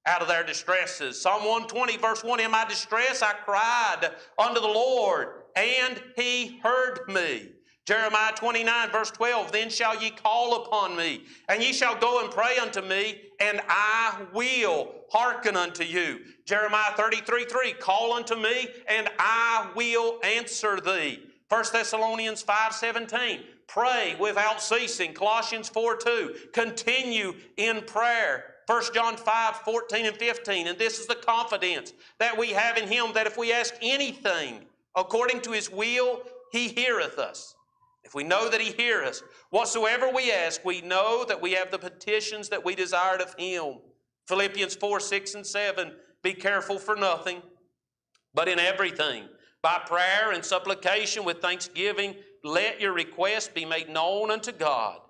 out 0.05 0.21
of 0.21 0.27
their 0.27 0.43
distresses. 0.43 1.21
Psalm 1.21 1.43
120, 1.43 1.97
verse 1.97 2.23
1 2.23 2.39
In 2.39 2.51
my 2.51 2.65
distress 2.65 3.21
I 3.21 3.33
cried 3.33 4.09
unto 4.37 4.59
the 4.59 4.67
Lord, 4.67 5.43
and 5.55 6.01
he 6.15 6.59
heard 6.63 6.99
me. 7.07 7.51
Jeremiah 7.89 8.33
29, 8.35 8.91
verse 8.91 9.09
12, 9.09 9.51
Then 9.51 9.67
shall 9.67 9.99
ye 9.99 10.11
call 10.11 10.63
upon 10.63 10.95
me, 10.95 11.23
and 11.47 11.59
ye 11.59 11.73
shall 11.73 11.95
go 11.95 12.23
and 12.23 12.29
pray 12.29 12.59
unto 12.59 12.83
me, 12.83 13.19
and 13.39 13.61
I 13.67 14.15
will 14.31 14.93
hearken 15.09 15.57
unto 15.57 15.83
you. 15.83 16.19
Jeremiah 16.45 16.91
33, 16.95 17.45
3, 17.45 17.73
Call 17.73 18.13
unto 18.13 18.35
me, 18.35 18.67
and 18.87 19.09
I 19.17 19.71
will 19.75 20.19
answer 20.23 20.79
thee. 20.79 21.19
1 21.47 21.63
Thessalonians 21.73 22.43
5, 22.43 22.75
17, 22.75 23.39
Pray 23.65 24.15
without 24.19 24.61
ceasing. 24.61 25.15
Colossians 25.15 25.67
4, 25.67 25.97
2, 25.97 26.35
Continue 26.53 27.33
in 27.57 27.81
prayer. 27.81 28.53
1 28.67 28.83
John 28.93 29.17
5, 29.17 29.55
14 29.55 30.05
and 30.05 30.15
15, 30.15 30.67
and 30.67 30.77
this 30.77 30.99
is 30.99 31.07
the 31.07 31.15
confidence 31.15 31.93
that 32.19 32.37
we 32.37 32.49
have 32.49 32.77
in 32.77 32.87
Him 32.87 33.13
that 33.15 33.25
if 33.25 33.35
we 33.35 33.51
ask 33.51 33.73
anything 33.81 34.65
according 34.95 35.41
to 35.41 35.53
His 35.53 35.71
will, 35.71 36.21
He 36.51 36.67
heareth 36.67 37.17
us. 37.17 37.55
If 38.09 38.15
we 38.15 38.23
know 38.23 38.49
that 38.49 38.59
He 38.59 38.71
hears 38.71 39.07
us, 39.07 39.23
whatsoever 39.51 40.09
we 40.09 40.31
ask, 40.31 40.65
we 40.65 40.81
know 40.81 41.23
that 41.25 41.39
we 41.39 41.51
have 41.51 41.69
the 41.69 41.77
petitions 41.77 42.49
that 42.49 42.65
we 42.65 42.73
desired 42.73 43.21
of 43.21 43.35
Him. 43.37 43.75
Philippians 44.27 44.73
4 44.73 44.99
6 44.99 45.35
and 45.35 45.45
7 45.45 45.93
Be 46.23 46.33
careful 46.33 46.79
for 46.79 46.95
nothing, 46.95 47.43
but 48.33 48.47
in 48.47 48.57
everything, 48.57 49.25
by 49.61 49.79
prayer 49.85 50.31
and 50.31 50.43
supplication 50.43 51.23
with 51.23 51.39
thanksgiving, 51.39 52.15
let 52.43 52.81
your 52.81 52.93
requests 52.93 53.49
be 53.49 53.63
made 53.63 53.89
known 53.89 54.31
unto 54.31 54.53
God. 54.53 55.01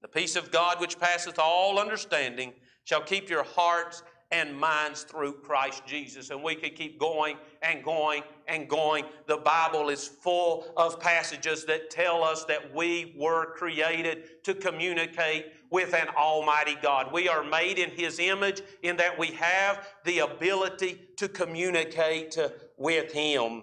The 0.00 0.06
peace 0.06 0.36
of 0.36 0.52
God, 0.52 0.80
which 0.80 1.00
passeth 1.00 1.40
all 1.40 1.80
understanding, 1.80 2.52
shall 2.84 3.02
keep 3.02 3.28
your 3.28 3.42
hearts 3.42 4.04
and 4.30 4.54
minds 4.54 5.02
through 5.02 5.32
Christ 5.32 5.84
Jesus. 5.86 6.30
And 6.30 6.42
we 6.42 6.54
could 6.54 6.76
keep 6.76 6.98
going 6.98 7.36
and 7.62 7.82
going 7.82 8.22
and 8.46 8.68
going. 8.68 9.04
The 9.26 9.38
Bible 9.38 9.88
is 9.88 10.06
full 10.06 10.66
of 10.76 11.00
passages 11.00 11.64
that 11.64 11.90
tell 11.90 12.22
us 12.22 12.44
that 12.44 12.74
we 12.74 13.14
were 13.16 13.54
created 13.54 14.44
to 14.44 14.54
communicate 14.54 15.46
with 15.70 15.94
an 15.94 16.08
Almighty 16.16 16.76
God. 16.82 17.12
We 17.12 17.28
are 17.28 17.42
made 17.42 17.78
in 17.78 17.90
His 17.90 18.18
image 18.18 18.62
in 18.82 18.96
that 18.98 19.18
we 19.18 19.28
have 19.28 19.86
the 20.04 20.20
ability 20.20 21.00
to 21.16 21.28
communicate 21.28 22.36
with 22.76 23.12
Him. 23.12 23.62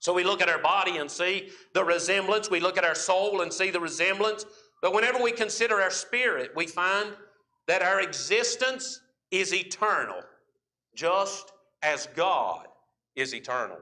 So 0.00 0.12
we 0.12 0.24
look 0.24 0.42
at 0.42 0.48
our 0.48 0.62
body 0.62 0.98
and 0.98 1.10
see 1.10 1.50
the 1.74 1.84
resemblance. 1.84 2.50
We 2.50 2.60
look 2.60 2.78
at 2.78 2.84
our 2.84 2.94
soul 2.94 3.40
and 3.40 3.52
see 3.52 3.70
the 3.70 3.80
resemblance. 3.80 4.44
But 4.82 4.92
whenever 4.92 5.22
we 5.22 5.32
consider 5.32 5.80
our 5.80 5.90
spirit, 5.90 6.52
we 6.54 6.66
find 6.66 7.08
that 7.66 7.82
our 7.82 8.00
existence 8.00 9.00
is 9.40 9.52
eternal, 9.54 10.20
just 10.94 11.52
as 11.82 12.08
God 12.14 12.66
is 13.14 13.34
eternal. 13.34 13.78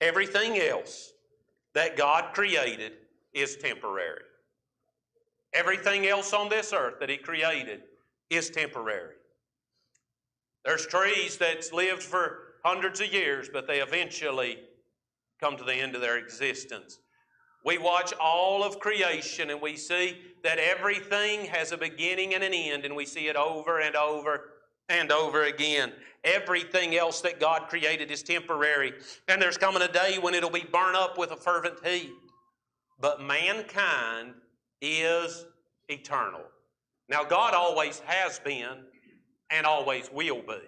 Everything 0.00 0.58
else 0.58 1.12
that 1.74 1.96
God 1.96 2.32
created 2.32 2.92
is 3.34 3.56
temporary. 3.56 4.22
Everything 5.52 6.06
else 6.06 6.32
on 6.32 6.48
this 6.48 6.72
earth 6.72 6.94
that 7.00 7.10
He 7.10 7.16
created 7.16 7.82
is 8.30 8.50
temporary. 8.50 9.14
There's 10.64 10.86
trees 10.86 11.36
that's 11.36 11.72
lived 11.72 12.02
for 12.02 12.54
hundreds 12.64 13.00
of 13.00 13.12
years, 13.12 13.48
but 13.52 13.66
they 13.66 13.80
eventually 13.80 14.58
come 15.40 15.56
to 15.56 15.64
the 15.64 15.74
end 15.74 15.94
of 15.94 16.00
their 16.00 16.18
existence. 16.18 16.98
We 17.64 17.78
watch 17.78 18.12
all 18.20 18.64
of 18.64 18.80
creation 18.80 19.50
and 19.50 19.60
we 19.60 19.76
see 19.76 20.18
that 20.42 20.58
everything 20.58 21.44
has 21.46 21.72
a 21.72 21.76
beginning 21.76 22.34
and 22.34 22.42
an 22.42 22.54
end, 22.54 22.84
and 22.84 22.96
we 22.96 23.04
see 23.04 23.28
it 23.28 23.36
over 23.36 23.80
and 23.80 23.94
over 23.94 24.52
and 24.88 25.12
over 25.12 25.44
again. 25.44 25.92
Everything 26.24 26.96
else 26.96 27.20
that 27.20 27.40
God 27.40 27.68
created 27.68 28.10
is 28.10 28.22
temporary, 28.22 28.94
and 29.28 29.40
there's 29.40 29.58
coming 29.58 29.82
a 29.82 29.92
day 29.92 30.18
when 30.18 30.34
it'll 30.34 30.50
be 30.50 30.66
burned 30.72 30.96
up 30.96 31.18
with 31.18 31.30
a 31.32 31.36
fervent 31.36 31.84
heat. 31.86 32.10
But 32.98 33.22
mankind 33.22 34.34
is 34.80 35.44
eternal. 35.88 36.42
Now, 37.08 37.24
God 37.24 37.54
always 37.54 38.00
has 38.00 38.38
been 38.38 38.84
and 39.50 39.66
always 39.66 40.10
will 40.12 40.42
be. 40.42 40.60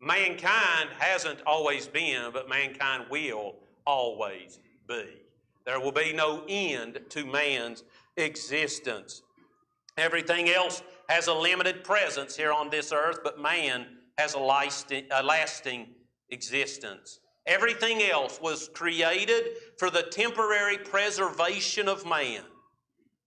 Mankind 0.00 0.90
hasn't 0.98 1.40
always 1.46 1.86
been, 1.86 2.30
but 2.32 2.48
mankind 2.48 3.06
will 3.10 3.56
always 3.86 4.58
be. 4.86 5.23
There 5.66 5.80
will 5.80 5.92
be 5.92 6.12
no 6.12 6.44
end 6.48 7.00
to 7.10 7.24
man's 7.24 7.84
existence. 8.16 9.22
Everything 9.96 10.50
else 10.50 10.82
has 11.08 11.28
a 11.28 11.34
limited 11.34 11.84
presence 11.84 12.36
here 12.36 12.52
on 12.52 12.70
this 12.70 12.92
earth, 12.92 13.20
but 13.22 13.40
man 13.40 13.86
has 14.18 14.34
a 14.34 14.38
lasting, 14.38 15.04
a 15.10 15.22
lasting 15.22 15.88
existence. 16.30 17.20
Everything 17.46 18.02
else 18.02 18.40
was 18.40 18.70
created 18.72 19.56
for 19.78 19.90
the 19.90 20.02
temporary 20.02 20.78
preservation 20.78 21.88
of 21.88 22.06
man, 22.06 22.42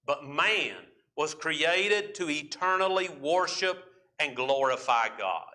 but 0.05 0.25
man 0.25 0.75
was 1.15 1.33
created 1.33 2.15
to 2.15 2.29
eternally 2.29 3.09
worship 3.21 3.85
and 4.19 4.35
glorify 4.35 5.07
God. 5.17 5.53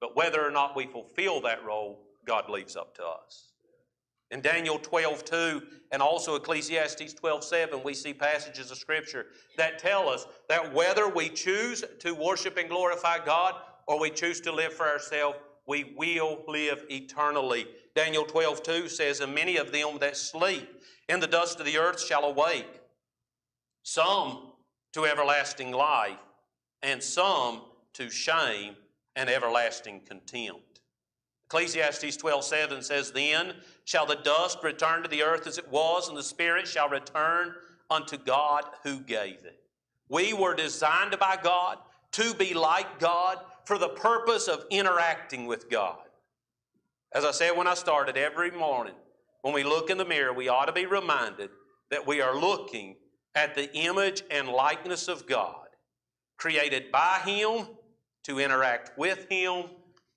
But 0.00 0.16
whether 0.16 0.46
or 0.46 0.50
not 0.50 0.76
we 0.76 0.86
fulfill 0.86 1.40
that 1.42 1.64
role, 1.64 2.00
God 2.26 2.48
leaves 2.48 2.76
up 2.76 2.94
to 2.96 3.04
us. 3.04 3.52
In 4.30 4.40
Daniel 4.40 4.78
12, 4.78 5.24
2, 5.24 5.62
and 5.92 6.02
also 6.02 6.34
Ecclesiastes 6.34 7.14
12, 7.14 7.44
7, 7.44 7.80
we 7.84 7.94
see 7.94 8.12
passages 8.12 8.70
of 8.70 8.78
Scripture 8.78 9.26
that 9.56 9.78
tell 9.78 10.08
us 10.08 10.26
that 10.48 10.72
whether 10.74 11.08
we 11.08 11.28
choose 11.28 11.84
to 12.00 12.12
worship 12.12 12.56
and 12.56 12.68
glorify 12.68 13.24
God 13.24 13.54
or 13.86 14.00
we 14.00 14.10
choose 14.10 14.40
to 14.40 14.52
live 14.52 14.72
for 14.72 14.88
ourselves, 14.88 15.38
we 15.66 15.94
will 15.96 16.42
live 16.48 16.84
eternally. 16.90 17.66
Daniel 17.94 18.24
12, 18.24 18.62
2 18.62 18.88
says, 18.88 19.20
And 19.20 19.34
many 19.34 19.56
of 19.56 19.70
them 19.72 19.98
that 20.00 20.16
sleep 20.16 20.82
in 21.08 21.20
the 21.20 21.26
dust 21.26 21.60
of 21.60 21.66
the 21.66 21.78
earth 21.78 22.00
shall 22.00 22.24
awake, 22.24 22.80
some 23.82 24.52
to 24.92 25.06
everlasting 25.06 25.70
life, 25.70 26.18
and 26.82 27.02
some 27.02 27.62
to 27.94 28.10
shame 28.10 28.74
and 29.14 29.30
everlasting 29.30 30.00
contempt. 30.00 30.65
Ecclesiastes 31.46 32.16
12, 32.16 32.44
7 32.44 32.82
says, 32.82 33.12
Then 33.12 33.54
shall 33.84 34.04
the 34.04 34.16
dust 34.16 34.58
return 34.62 35.02
to 35.02 35.08
the 35.08 35.22
earth 35.22 35.46
as 35.46 35.58
it 35.58 35.70
was, 35.70 36.08
and 36.08 36.16
the 36.16 36.22
spirit 36.22 36.66
shall 36.66 36.88
return 36.88 37.54
unto 37.88 38.16
God 38.16 38.64
who 38.82 38.98
gave 38.98 39.44
it. 39.44 39.60
We 40.08 40.32
were 40.32 40.54
designed 40.54 41.16
by 41.18 41.38
God 41.40 41.78
to 42.12 42.34
be 42.34 42.54
like 42.54 42.98
God 42.98 43.38
for 43.64 43.78
the 43.78 43.88
purpose 43.88 44.48
of 44.48 44.64
interacting 44.70 45.46
with 45.46 45.70
God. 45.70 45.98
As 47.12 47.24
I 47.24 47.30
said 47.30 47.56
when 47.56 47.66
I 47.66 47.74
started, 47.74 48.16
every 48.16 48.50
morning 48.50 48.94
when 49.42 49.54
we 49.54 49.62
look 49.62 49.90
in 49.90 49.98
the 49.98 50.04
mirror, 50.04 50.32
we 50.32 50.48
ought 50.48 50.66
to 50.66 50.72
be 50.72 50.86
reminded 50.86 51.50
that 51.90 52.06
we 52.06 52.20
are 52.20 52.36
looking 52.36 52.96
at 53.36 53.54
the 53.54 53.72
image 53.74 54.22
and 54.30 54.48
likeness 54.48 55.06
of 55.06 55.26
God, 55.26 55.68
created 56.36 56.90
by 56.90 57.20
Him 57.24 57.68
to 58.24 58.40
interact 58.40 58.98
with 58.98 59.28
Him 59.28 59.66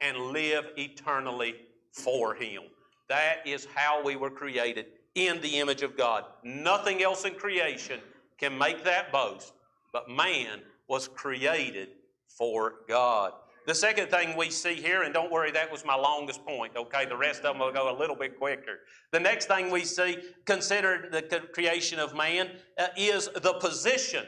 and 0.02 0.18
live 0.18 0.66
eternally 0.78 1.56
for 1.92 2.34
Him. 2.34 2.64
That 3.08 3.38
is 3.46 3.68
how 3.74 4.04
we 4.04 4.16
were 4.16 4.30
created 4.30 4.88
in 5.16 5.42
the 5.42 5.60
image 5.60 5.82
of 5.82 5.98
God. 5.98 6.26
Nothing 6.44 7.02
else 7.02 7.26
in 7.26 7.34
creation 7.34 8.00
can 8.38 8.58
make 8.58 8.84
that 8.84 9.12
boast, 9.12 9.54
but 9.92 10.10
man 10.10 10.60
was 10.88 11.08
created 11.08 11.90
for 12.28 12.76
God. 12.88 13.34
The 13.66 13.76
second 13.76 14.10
thing 14.10 14.36
we 14.36 14.50
see 14.50 14.76
here, 14.76 15.04
and 15.04 15.14
don't 15.14 15.32
worry, 15.32 15.52
that 15.52 15.72
was 15.72 15.86
my 15.86 15.96
longest 15.96 16.44
point, 16.46 16.76
okay? 16.76 17.06
The 17.06 17.16
rest 17.16 17.44
of 17.44 17.54
them 17.54 17.60
will 17.60 17.72
go 17.72 17.96
a 17.96 17.98
little 17.98 18.16
bit 18.16 18.40
quicker. 18.40 18.80
The 19.12 19.20
next 19.20 19.46
thing 19.46 19.70
we 19.70 19.84
see, 19.84 20.18
considered 20.46 21.12
the 21.12 21.22
creation 21.54 22.00
of 22.00 22.16
man, 22.16 22.50
uh, 22.80 22.88
is 22.98 23.30
the 23.36 23.54
position 23.60 24.26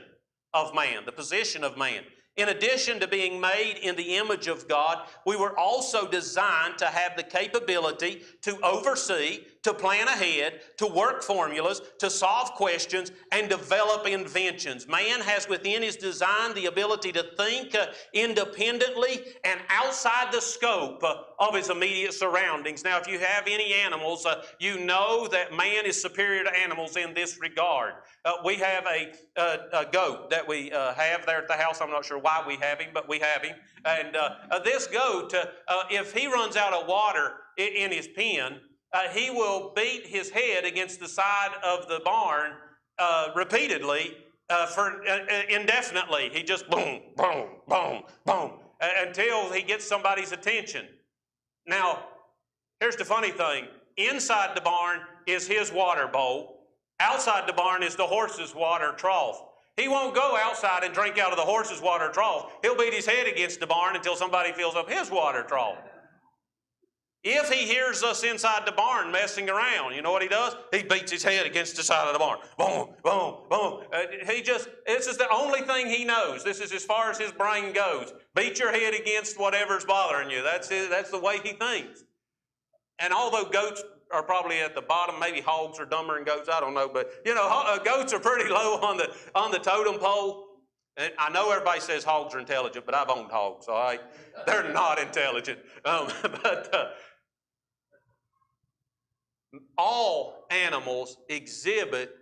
of 0.54 0.76
man. 0.76 1.06
The 1.06 1.12
position 1.12 1.64
of 1.64 1.78
man. 1.78 2.04
In 2.38 2.50
addition 2.50 3.00
to 3.00 3.08
being 3.08 3.42
made 3.42 3.78
in 3.82 3.96
the 3.96 4.16
image 4.16 4.48
of 4.48 4.68
God, 4.68 5.06
we 5.26 5.36
were 5.36 5.58
also 5.58 6.08
designed 6.08 6.78
to 6.78 6.86
have 6.86 7.18
the 7.18 7.24
capability 7.24 8.22
to 8.42 8.58
oversee, 8.62 9.42
to 9.64 9.74
plan 9.74 10.08
ahead, 10.08 10.62
to 10.78 10.88
work 10.88 11.22
formulas, 11.22 11.82
to 12.00 12.10
solve 12.10 12.52
questions, 12.54 13.12
and 13.32 13.48
develop 13.48 14.08
inventions. 14.08 14.88
Man 14.88 15.22
has 15.22 15.48
within 15.48 15.84
his 15.84 15.96
design 15.96 16.56
the 16.56 16.66
ability 16.66 17.12
to 17.12 17.24
think 17.38 17.76
uh, 17.76 17.88
independently 18.14 19.22
and 19.44 19.60
outside 19.70 20.32
the 20.32 20.42
scope 20.42 21.04
uh, 21.04 21.16
of 21.40 21.54
his 21.54 21.70
immediate 21.70 22.14
surroundings. 22.14 22.84
Now, 22.84 23.00
if 23.00 23.08
you 23.08 23.20
have 23.20 23.44
any 23.48 23.74
animals, 23.74 24.26
uh, 24.26 24.44
you 24.60 24.80
know 24.80 25.28
that 25.28 25.54
man 25.56 25.86
is 25.86 26.02
superior 26.02 26.44
to 26.44 26.58
animals 26.58 26.98
in 26.98 27.14
this 27.14 27.40
regard. 27.40 27.94
Uh, 28.26 28.34
we 28.44 28.56
have 28.56 28.86
a, 28.86 29.12
a, 29.74 29.86
goat 29.92 30.30
that 30.30 30.48
we 30.48 30.70
have 30.70 31.26
there 31.26 31.40
at 31.40 31.48
the 31.48 31.56
house. 31.56 31.82
I'm 31.82 31.90
not 31.90 32.06
sure 32.06 32.20
why 32.20 32.44
we 32.48 32.56
have 32.58 32.80
him, 32.80 32.90
but 32.94 33.10
we 33.10 33.20
have 33.20 33.44
him. 33.44 33.56
And 33.86 34.16
this 34.64 34.88
goat, 34.88 35.34
if 35.90 36.14
he 36.14 36.28
runs 36.28 36.56
out 36.56 36.74
of 36.74 36.88
water 36.88 37.34
in 37.58 37.92
his 37.92 38.08
pen, 38.08 38.60
Uh, 38.94 39.08
he 39.14 39.30
will 39.30 39.72
beat 39.76 40.06
his 40.06 40.30
head 40.30 40.66
against 40.66 41.00
the 41.00 41.08
side 41.08 41.52
of 41.64 41.88
the 41.88 42.02
barn 42.04 42.54
uh, 43.00 43.30
repeatedly 43.36 44.18
uh, 44.50 44.66
for 44.66 45.04
indefinitely. 45.50 46.30
He 46.34 46.44
just 46.44 46.70
boom, 46.70 47.02
boom, 47.16 47.48
boom, 47.68 48.04
boom 48.26 48.52
until 48.82 49.52
he 49.52 49.62
gets 49.62 49.88
somebody's 49.88 50.32
attention. 50.32 50.88
Now, 51.68 52.06
here's 52.80 52.96
the 52.96 53.06
funny 53.06 53.30
thing 53.32 53.68
inside 53.98 54.56
the 54.56 54.62
barn 54.62 55.02
is 55.28 55.48
his 55.48 55.72
water 55.72 56.08
bowl 56.08 56.62
Outside 57.02 57.48
the 57.48 57.54
barn 57.54 57.82
is 57.82 57.96
the 57.96 58.06
horse's 58.06 58.54
water 58.54 58.94
trough. 58.96 59.44
He 59.76 59.88
won't 59.88 60.14
go 60.14 60.38
outside 60.40 60.84
and 60.84 60.94
drink 60.94 61.18
out 61.18 61.32
of 61.32 61.38
the 61.38 61.44
horse's 61.44 61.82
water 61.82 62.10
trough. 62.10 62.52
He'll 62.62 62.78
beat 62.78 62.94
his 62.94 63.08
head 63.08 63.26
against 63.26 63.60
the 63.60 63.66
barn 63.66 63.96
until 63.96 64.16
somebody 64.16 64.52
fills 64.52 64.76
up 64.76 64.88
his 64.88 65.10
water 65.10 65.42
trough. 65.42 65.80
If 67.24 67.52
he 67.52 67.68
hears 67.68 68.02
us 68.02 68.24
inside 68.24 68.66
the 68.66 68.72
barn 68.72 69.12
messing 69.12 69.48
around, 69.48 69.94
you 69.94 70.02
know 70.02 70.12
what 70.12 70.24
he 70.24 70.28
does? 70.28 70.56
He 70.74 70.82
beats 70.82 71.12
his 71.12 71.24
head 71.24 71.46
against 71.46 71.76
the 71.76 71.84
side 71.84 72.08
of 72.08 72.14
the 72.14 72.20
barn. 72.20 72.40
Boom, 72.58 72.96
boom, 73.04 73.36
boom. 73.48 73.82
Uh, 73.94 74.00
he 74.28 74.42
just, 74.42 74.70
this 74.88 75.06
is 75.06 75.18
the 75.18 75.32
only 75.32 75.62
thing 75.62 75.88
he 75.88 76.04
knows. 76.04 76.44
This 76.44 76.60
is 76.60 76.72
as 76.72 76.84
far 76.84 77.12
as 77.12 77.20
his 77.20 77.32
brain 77.32 77.74
goes. 77.74 78.12
Beat 78.36 78.58
your 78.58 78.72
head 78.72 78.96
against 78.96 79.40
whatever's 79.40 79.86
bothering 79.86 80.32
you. 80.32 80.42
That's, 80.42 80.68
that's 80.68 81.12
the 81.12 81.20
way 81.20 81.38
he 81.44 81.52
thinks. 81.54 82.04
And 82.98 83.14
although 83.14 83.46
goats 83.46 83.84
are 84.14 84.24
probably 84.24 84.60
at 84.60 84.76
the 84.76 84.82
bottom. 84.82 85.20
Maybe 85.20 85.42
hogs 85.42 85.80
are 85.80 85.86
dumber 85.86 86.16
than 86.16 86.24
goats. 86.24 86.50
I 86.52 86.60
don't 86.60 86.74
know, 86.74 86.90
but 86.90 87.12
you 87.26 87.34
know, 87.34 87.48
uh, 87.50 87.78
goats 87.80 88.14
are 88.14 88.20
pretty 88.20 88.50
low 88.54 88.80
on 88.82 88.98
the 88.98 89.14
on 89.36 89.52
the 89.52 89.60
totem 89.60 90.00
pole. 90.00 90.48
And 90.98 91.14
I 91.18 91.30
know 91.30 91.50
everybody 91.52 91.80
says 91.80 92.04
hogs 92.04 92.36
are 92.36 92.40
intelligent, 92.40 92.86
but 92.86 92.94
I've 92.94 93.10
owned 93.10 93.32
hogs. 93.32 93.68
All 93.68 93.82
right, 93.82 94.02
they're 94.46 94.72
not 94.74 95.00
intelligent. 95.00 95.60
Um, 95.86 96.08
but 96.22 96.74
uh, 96.76 96.90
all 99.78 100.46
animals 100.50 101.18
exhibit 101.30 102.16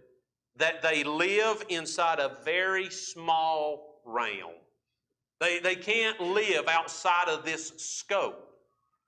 that 0.57 0.81
they 0.81 1.03
live 1.03 1.63
inside 1.69 2.19
a 2.19 2.37
very 2.43 2.89
small 2.89 4.01
realm. 4.05 4.53
They, 5.39 5.59
they 5.59 5.75
can't 5.75 6.19
live 6.19 6.67
outside 6.67 7.29
of 7.29 7.45
this 7.45 7.71
scope. 7.77 8.45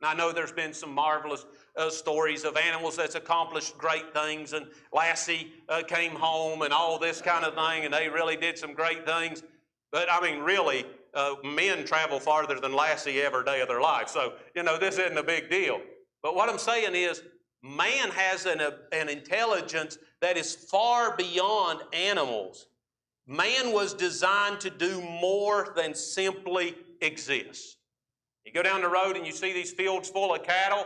Now, 0.02 0.10
I 0.10 0.14
know 0.16 0.32
there's 0.32 0.52
been 0.52 0.74
some 0.74 0.94
marvelous 0.94 1.46
uh, 1.76 1.90
stories 1.90 2.44
of 2.44 2.58
animals 2.58 2.96
that's 2.96 3.16
accomplished 3.16 3.78
great 3.78 4.14
things, 4.14 4.54
and 4.54 4.68
Lassie 4.94 5.54
uh, 5.70 5.84
came 5.84 6.12
home 6.12 6.64
and 6.64 6.74
all 6.74 6.98
this 6.98 7.22
kind 7.22 7.46
of 7.46 7.54
thing, 7.54 7.86
and 7.86 7.94
they 7.94 8.10
really 8.10 8.36
did 8.36 8.58
some 8.58 8.74
great 8.74 9.06
things. 9.06 9.44
But 9.92 10.08
I 10.10 10.22
mean, 10.22 10.40
really, 10.40 10.86
uh, 11.14 11.36
men 11.44 11.86
travel 11.86 12.20
farther 12.20 12.60
than 12.60 12.74
Lassie 12.74 13.22
every 13.22 13.44
day 13.44 13.62
of 13.62 13.68
their 13.68 13.82
life. 13.82 14.08
So, 14.08 14.34
you 14.56 14.64
know, 14.64 14.80
this 14.80 14.98
isn't 14.98 15.18
a 15.18 15.24
big 15.24 15.50
deal. 15.50 15.82
But 16.24 16.36
what 16.36 16.50
I'm 16.50 16.60
saying 16.60 16.96
is, 16.96 17.24
man 17.62 18.10
has 18.10 18.46
an, 18.46 18.62
uh, 18.62 18.72
an 18.92 19.10
intelligence 19.10 19.98
that 20.22 20.38
is 20.38 20.56
far 20.56 21.16
beyond 21.16 21.82
animals. 21.94 22.68
Man 23.28 23.72
was 23.72 23.94
designed 23.94 24.60
to 24.62 24.70
do 24.70 25.02
more 25.02 25.74
than 25.76 25.94
simply 25.94 26.76
exist. 27.02 27.78
You 28.46 28.52
go 28.52 28.64
down 28.64 28.82
the 28.82 28.90
road 28.90 29.16
and 29.16 29.26
you 29.26 29.32
see 29.32 29.54
these 29.54 29.72
fields 29.72 30.10
full 30.10 30.34
of 30.34 30.44
cattle, 30.44 30.86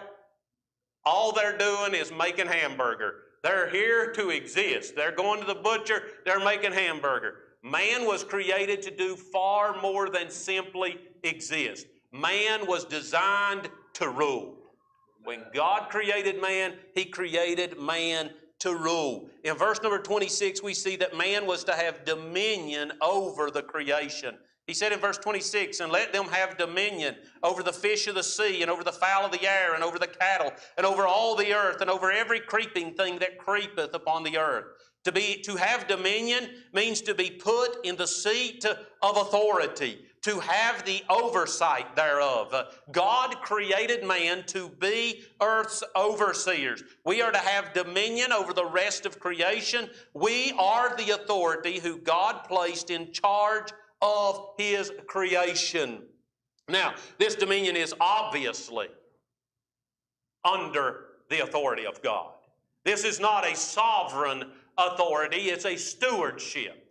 all 1.05 1.31
they're 1.31 1.57
doing 1.57 1.93
is 1.93 2.11
making 2.11 2.47
hamburger. 2.47 3.15
They're 3.43 3.69
here 3.69 4.11
to 4.13 4.29
exist. 4.29 4.95
They're 4.95 5.15
going 5.15 5.39
to 5.39 5.45
the 5.45 5.55
butcher, 5.55 6.03
they're 6.25 6.43
making 6.43 6.73
hamburger. 6.73 7.35
Man 7.63 8.05
was 8.05 8.23
created 8.23 8.81
to 8.83 8.91
do 8.91 9.15
far 9.15 9.81
more 9.81 10.09
than 10.09 10.29
simply 10.29 10.99
exist. 11.23 11.87
Man 12.11 12.67
was 12.67 12.85
designed 12.85 13.69
to 13.93 14.09
rule. 14.09 14.54
When 15.25 15.43
God 15.53 15.89
created 15.89 16.41
man, 16.41 16.75
He 16.93 17.05
created 17.05 17.79
man 17.79 18.29
to 18.59 18.75
rule. 18.75 19.29
In 19.43 19.55
verse 19.55 19.81
number 19.81 19.99
26, 19.99 20.63
we 20.63 20.73
see 20.73 20.95
that 20.97 21.17
man 21.17 21.45
was 21.45 21.63
to 21.65 21.73
have 21.73 22.05
dominion 22.05 22.93
over 23.01 23.51
the 23.51 23.63
creation. 23.63 24.37
He 24.67 24.73
said 24.73 24.91
in 24.91 24.99
verse 24.99 25.17
26, 25.17 25.79
and 25.79 25.91
let 25.91 26.13
them 26.13 26.25
have 26.25 26.57
dominion 26.57 27.15
over 27.43 27.61
the 27.61 27.73
fish 27.73 28.07
of 28.07 28.15
the 28.15 28.23
sea, 28.23 28.61
and 28.61 28.71
over 28.71 28.83
the 28.83 28.91
fowl 28.91 29.25
of 29.25 29.31
the 29.31 29.47
air, 29.47 29.75
and 29.75 29.83
over 29.83 29.99
the 29.99 30.07
cattle, 30.07 30.51
and 30.77 30.85
over 30.85 31.05
all 31.05 31.35
the 31.35 31.53
earth, 31.53 31.81
and 31.81 31.89
over 31.89 32.11
every 32.11 32.39
creeping 32.39 32.93
thing 32.93 33.19
that 33.19 33.37
creepeth 33.37 33.93
upon 33.93 34.23
the 34.23 34.37
earth. 34.37 34.65
To, 35.03 35.11
be, 35.11 35.39
to 35.43 35.55
have 35.55 35.87
dominion 35.87 36.49
means 36.73 37.01
to 37.01 37.13
be 37.13 37.29
put 37.29 37.85
in 37.85 37.95
the 37.95 38.07
seat 38.07 38.65
of 38.65 39.17
authority, 39.17 39.99
to 40.25 40.39
have 40.39 40.83
the 40.85 41.03
oversight 41.07 41.95
thereof. 41.95 42.51
God 42.91 43.35
created 43.43 44.03
man 44.03 44.43
to 44.47 44.69
be 44.69 45.23
earth's 45.39 45.83
overseers. 45.95 46.83
We 47.05 47.21
are 47.21 47.31
to 47.31 47.37
have 47.37 47.73
dominion 47.73 48.31
over 48.31 48.51
the 48.51 48.65
rest 48.65 49.05
of 49.05 49.19
creation. 49.19 49.87
We 50.15 50.51
are 50.57 50.97
the 50.97 51.11
authority 51.11 51.77
who 51.77 51.99
God 51.99 52.43
placed 52.45 52.89
in 52.89 53.11
charge 53.11 53.71
of 54.01 54.47
his 54.57 54.91
creation. 55.05 56.01
Now, 56.67 56.95
this 57.19 57.35
dominion 57.35 57.75
is 57.75 57.93
obviously 57.99 58.87
under 60.43 61.01
the 61.29 61.43
authority 61.43 61.85
of 61.85 62.01
God. 62.01 62.31
This 62.83 63.03
is 63.03 63.19
not 63.19 63.45
a 63.45 63.55
sovereign 63.55 64.45
authority, 64.75 65.49
it's 65.51 65.65
a 65.65 65.75
stewardship. 65.75 66.81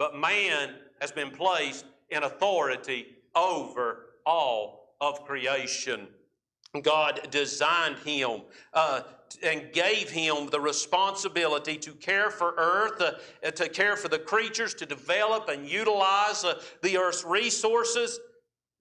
But 0.00 0.16
man 0.16 0.74
has 1.00 1.12
been 1.12 1.30
placed 1.30 1.84
in 2.10 2.22
authority 2.22 3.06
over 3.34 4.06
all 4.26 4.94
of 5.00 5.24
creation. 5.24 6.08
God 6.82 7.28
designed 7.30 7.96
him 7.98 8.42
uh, 8.74 9.02
and 9.42 9.72
gave 9.72 10.10
him 10.10 10.48
the 10.50 10.60
responsibility 10.60 11.76
to 11.78 11.92
care 11.92 12.30
for 12.30 12.54
earth, 12.56 13.00
uh, 13.00 13.50
to 13.50 13.68
care 13.68 13.96
for 13.96 14.08
the 14.08 14.18
creatures, 14.18 14.74
to 14.74 14.86
develop 14.86 15.48
and 15.48 15.68
utilize 15.68 16.44
uh, 16.44 16.60
the 16.82 16.98
earth's 16.98 17.24
resources. 17.24 18.20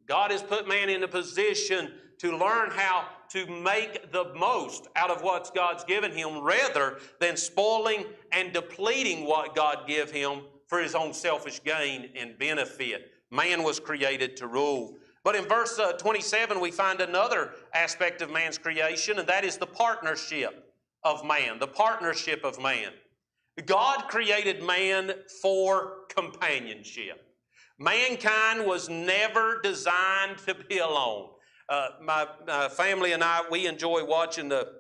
God 0.06 0.32
has 0.32 0.44
put 0.44 0.68
man 0.68 0.90
in 0.90 1.04
a 1.04 1.08
position 1.08 1.94
to 2.20 2.36
learn 2.36 2.72
how 2.72 3.08
to 3.30 3.46
make 3.46 4.12
the 4.12 4.34
most 4.36 4.88
out 4.96 5.12
of 5.12 5.22
what 5.22 5.54
God's 5.54 5.84
given 5.84 6.12
him 6.12 6.42
rather 6.42 7.00
than 7.20 7.38
spoiling 7.38 8.06
and 8.32 8.54
depleting 8.54 9.26
what 9.26 9.56
God 9.56 9.88
gave 9.88 10.12
him 10.12 10.42
for 10.68 10.80
his 10.80 10.96
own 10.96 11.14
selfish 11.14 11.64
gain 11.64 12.10
and 12.16 12.38
benefit. 12.38 13.12
Man 13.32 13.64
was 13.64 13.80
created 13.80 14.38
to 14.38 14.48
rule. 14.48 14.98
But 15.24 15.36
in 15.36 15.46
verse 15.46 15.78
uh, 15.80 15.94
27, 15.94 16.60
we 16.60 16.72
find 16.72 17.02
another 17.02 17.52
aspect 17.74 18.22
of 18.22 18.30
man's 18.30 18.58
creation, 18.58 19.20
and 19.20 19.28
that 19.28 19.44
is 19.44 19.58
the 19.58 19.66
partnership 19.66 20.74
of 21.04 21.26
man. 21.26 21.60
The 21.60 21.68
partnership 21.68 22.44
of 22.44 22.62
man. 22.62 22.92
God 23.66 24.08
created 24.08 24.64
man 24.64 25.14
for 25.42 26.06
companionship. 26.10 27.24
Mankind 27.80 28.66
was 28.66 28.90
never 28.90 29.60
designed 29.62 30.38
to 30.46 30.56
be 30.56 30.78
alone. 30.78 31.30
Uh, 31.70 31.90
my 32.02 32.28
uh, 32.48 32.70
family 32.70 33.12
and 33.12 33.24
I, 33.24 33.42
we 33.52 33.68
enjoy 33.68 34.06
watching 34.06 34.48
the 34.48 34.74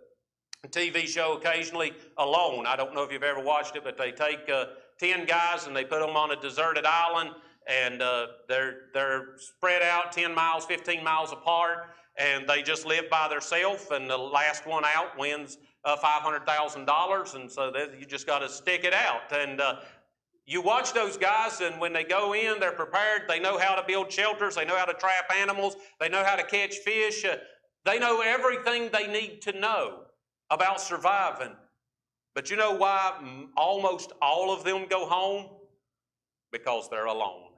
TV 0.67 1.07
show 1.07 1.37
occasionally 1.37 1.93
alone. 2.17 2.65
I 2.65 2.75
don't 2.75 2.95
know 2.95 3.03
if 3.03 3.11
you've 3.11 3.23
ever 3.23 3.43
watched 3.43 3.75
it, 3.75 3.83
but 3.83 3.97
they 3.97 4.11
take 4.11 4.49
uh, 4.49 4.65
10 4.99 5.25
guys 5.25 5.67
and 5.67 5.75
they 5.75 5.83
put 5.83 5.99
them 5.99 6.15
on 6.15 6.31
a 6.31 6.35
deserted 6.35 6.85
island 6.85 7.31
and 7.67 8.01
uh, 8.01 8.27
they're, 8.47 8.75
they're 8.93 9.37
spread 9.37 9.81
out 9.81 10.11
10 10.11 10.33
miles, 10.33 10.65
15 10.65 11.03
miles 11.03 11.33
apart, 11.33 11.89
and 12.17 12.47
they 12.47 12.61
just 12.61 12.85
live 12.85 13.09
by 13.09 13.27
themselves, 13.27 13.85
and 13.91 14.09
the 14.09 14.17
last 14.17 14.65
one 14.65 14.83
out 14.85 15.17
wins 15.17 15.57
uh, 15.83 15.95
$500,000, 15.97 17.35
and 17.35 17.51
so 17.51 17.71
you 17.99 18.05
just 18.05 18.25
got 18.25 18.39
to 18.39 18.49
stick 18.49 18.83
it 18.83 18.93
out. 18.93 19.31
And 19.31 19.61
uh, 19.61 19.79
you 20.45 20.61
watch 20.61 20.93
those 20.93 21.17
guys, 21.17 21.59
and 21.61 21.79
when 21.79 21.93
they 21.93 22.05
go 22.05 22.33
in, 22.33 22.59
they're 22.59 22.71
prepared. 22.71 23.23
They 23.27 23.39
know 23.39 23.57
how 23.57 23.75
to 23.75 23.83
build 23.85 24.11
shelters. 24.11 24.55
They 24.55 24.65
know 24.65 24.77
how 24.77 24.85
to 24.85 24.93
trap 24.93 25.31
animals. 25.37 25.75
They 25.99 26.09
know 26.09 26.23
how 26.23 26.35
to 26.35 26.43
catch 26.43 26.77
fish. 26.77 27.25
Uh, 27.25 27.35
they 27.85 27.99
know 27.99 28.21
everything 28.21 28.89
they 28.91 29.07
need 29.07 29.41
to 29.41 29.59
know 29.59 30.03
about 30.49 30.79
surviving. 30.79 31.53
But 32.37 32.51
you 32.51 32.55
know 32.55 32.73
why 32.73 33.47
almost 33.57 34.11
all 34.21 34.53
of 34.53 34.63
them 34.63 34.85
go 34.87 35.07
home? 35.07 35.47
Because 36.51 36.87
they're 36.87 37.07
alone. 37.07 37.49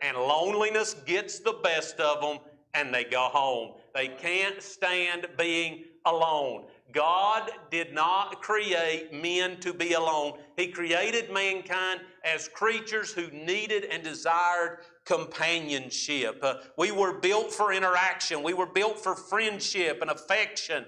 And 0.00 0.16
loneliness 0.16 0.94
gets 0.94 1.40
the 1.40 1.54
best 1.64 1.98
of 1.98 2.20
them, 2.20 2.38
and 2.72 2.94
they 2.94 3.02
go 3.02 3.22
home. 3.22 3.72
They 3.96 4.06
can't 4.06 4.62
stand 4.62 5.26
being 5.36 5.86
alone. 6.06 6.66
God 6.92 7.50
did 7.68 7.94
not 7.94 8.40
create 8.40 9.12
men 9.12 9.58
to 9.58 9.74
be 9.74 9.94
alone. 9.94 10.38
He 10.56 10.68
created 10.68 11.32
mankind 11.32 12.02
as 12.24 12.46
creatures 12.46 13.12
who 13.12 13.28
needed 13.32 13.86
and 13.86 14.04
desired 14.04 14.84
companionship. 15.04 16.38
Uh, 16.44 16.58
we 16.78 16.92
were 16.92 17.14
built 17.14 17.52
for 17.52 17.72
interaction, 17.72 18.44
we 18.44 18.54
were 18.54 18.66
built 18.66 19.00
for 19.00 19.16
friendship 19.16 20.00
and 20.00 20.12
affection. 20.12 20.84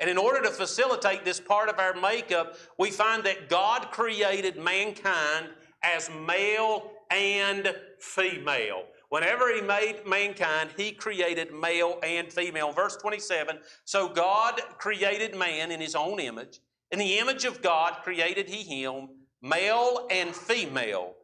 And 0.00 0.08
in 0.08 0.18
order 0.18 0.40
to 0.42 0.50
facilitate 0.50 1.24
this 1.24 1.40
part 1.40 1.68
of 1.68 1.78
our 1.78 1.94
makeup, 1.94 2.56
we 2.78 2.90
find 2.90 3.24
that 3.24 3.48
God 3.48 3.90
created 3.90 4.56
mankind 4.56 5.48
as 5.82 6.10
male 6.26 6.92
and 7.10 7.74
female. 7.98 8.84
Whenever 9.08 9.52
he 9.54 9.60
made 9.60 10.06
mankind, 10.06 10.70
he 10.76 10.92
created 10.92 11.52
male 11.52 11.98
and 12.02 12.32
female. 12.32 12.72
Verse 12.72 12.96
27 12.96 13.58
So 13.84 14.08
God 14.08 14.60
created 14.76 15.34
man 15.34 15.70
in 15.70 15.80
his 15.80 15.94
own 15.94 16.20
image. 16.20 16.60
In 16.90 16.98
the 16.98 17.18
image 17.18 17.44
of 17.44 17.62
God 17.62 17.98
created 18.02 18.48
he 18.48 18.62
him, 18.62 19.08
male 19.42 20.06
and 20.10 20.34
female 20.34 21.14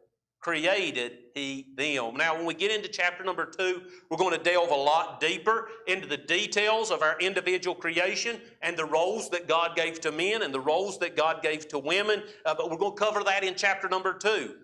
created 0.45 1.13
he 1.35 1.67
them. 1.75 2.17
Now, 2.17 2.37
when 2.37 2.45
we 2.45 2.53
get 2.53 2.71
into 2.71 2.87
chapter 2.87 3.25
number 3.25 3.47
two, 3.47 3.81
we're 4.11 4.19
going 4.19 4.37
to 4.37 4.45
delve 4.45 4.71
a 4.71 4.75
lot 4.75 5.19
deeper 5.19 5.69
into 5.87 6.07
the 6.07 6.19
details 6.19 6.91
of 6.91 7.01
our 7.01 7.19
individual 7.19 7.75
creation 7.75 8.39
and 8.61 8.77
the 8.77 8.85
roles 8.85 9.31
that 9.31 9.49
God 9.49 9.75
gave 9.75 10.03
to 10.03 10.13
men 10.13 10.43
and 10.43 10.53
the 10.53 10.61
roles 10.61 10.99
that 10.99 11.17
God 11.17 11.43
gave 11.43 11.67
to 11.69 11.79
women. 11.79 12.23
Uh, 12.45 12.55
but 12.55 12.71
we're 12.71 12.77
going 12.77 12.95
to 12.95 13.03
cover 13.03 13.25
that 13.25 13.43
in 13.43 13.55
chapter 13.55 13.89
number 13.89 14.13
two. 14.13 14.57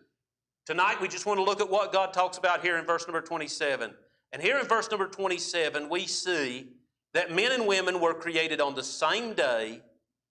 Tonight, 0.67 1.01
we 1.01 1.09
just 1.09 1.25
want 1.25 1.39
to 1.39 1.45
look 1.45 1.63
at 1.63 1.71
what 1.71 1.95
God 1.95 2.13
talks 2.13 2.37
about 2.37 2.61
here 2.61 2.77
in 2.77 2.85
verse 2.85 3.07
number 3.09 3.23
27. 3.23 3.95
And 4.33 4.43
here 4.43 4.59
in 4.59 4.67
verse 4.67 4.91
number 4.91 5.09
27, 5.09 5.89
we 5.89 6.07
see 6.07 6.69
that 7.15 7.33
men 7.33 7.53
and 7.53 7.67
women 7.67 8.03
were 8.03 8.13
created 8.13 8.61
on 8.61 8.75
the 8.75 8.85
same 8.85 9.33
day 9.33 9.81